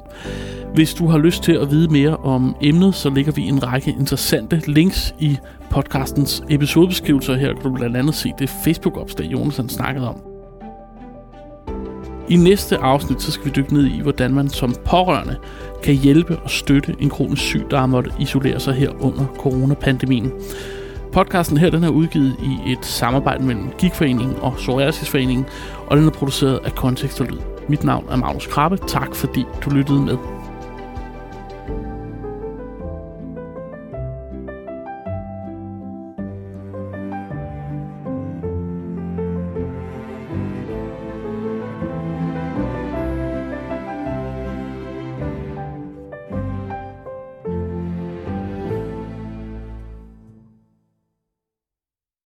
Hvis 0.74 0.94
du 0.94 1.08
har 1.08 1.18
lyst 1.18 1.44
til 1.44 1.52
at 1.52 1.72
vide 1.72 1.88
mere 1.92 2.18
om 2.18 2.56
emnet, 2.62 2.96
så 2.96 3.10
lægger 3.10 3.32
vi 3.32 3.42
en 3.42 3.64
række 3.64 3.96
interessante 4.00 4.62
links 4.68 5.16
i 5.20 5.38
podcastens 5.70 6.44
episodebeskrivelser. 6.50 7.36
Her 7.36 7.54
kan 7.54 7.64
du 7.64 7.74
blandt 7.74 7.98
andet 7.98 8.16
se 8.16 8.32
det 8.40 8.50
Facebook-opslag, 8.50 9.32
Jonas 9.32 9.58
han 9.58 9.70
snakkede 9.70 10.10
om. 10.10 10.22
I 12.30 12.36
næste 12.36 12.78
afsnit, 12.78 13.22
så 13.22 13.32
skal 13.32 13.46
vi 13.46 13.52
dykke 13.56 13.74
ned 13.74 13.86
i, 13.86 14.02
hvordan 14.02 14.34
man 14.34 14.50
som 14.50 14.76
pårørende 14.86 15.36
kan 15.84 15.96
hjælpe 15.96 16.38
og 16.38 16.50
støtte 16.50 16.96
en 17.00 17.10
kronisk 17.10 17.42
syg, 17.42 17.66
der 17.72 17.78
har 17.78 17.86
måttet 17.86 18.14
isolere 18.20 18.60
sig 18.60 18.74
her 18.74 18.90
under 19.00 19.26
coronapandemien. 19.38 20.32
Podcasten 21.16 21.58
her 21.58 21.70
den 21.70 21.84
er 21.84 21.90
udgivet 21.90 22.36
i 22.40 22.72
et 22.72 22.86
samarbejde 22.86 23.44
mellem 23.44 23.70
Geekforeningen 23.80 24.36
og 24.42 24.54
Psoriasisforeningen, 24.54 25.46
og 25.88 25.98
den 25.98 26.08
er 26.08 26.12
produceret 26.12 26.60
af 26.66 26.76
Kontekst 26.76 27.22
og 27.22 27.28
Lyd. 27.28 27.40
Mit 27.70 27.84
navn 27.84 28.06
er 28.10 28.16
Magnus 28.16 28.48
Krabbe. 28.48 28.78
Tak 28.78 29.16
fordi 29.16 29.46
du 29.66 29.70
lyttede 29.70 30.02
med. 30.02 30.35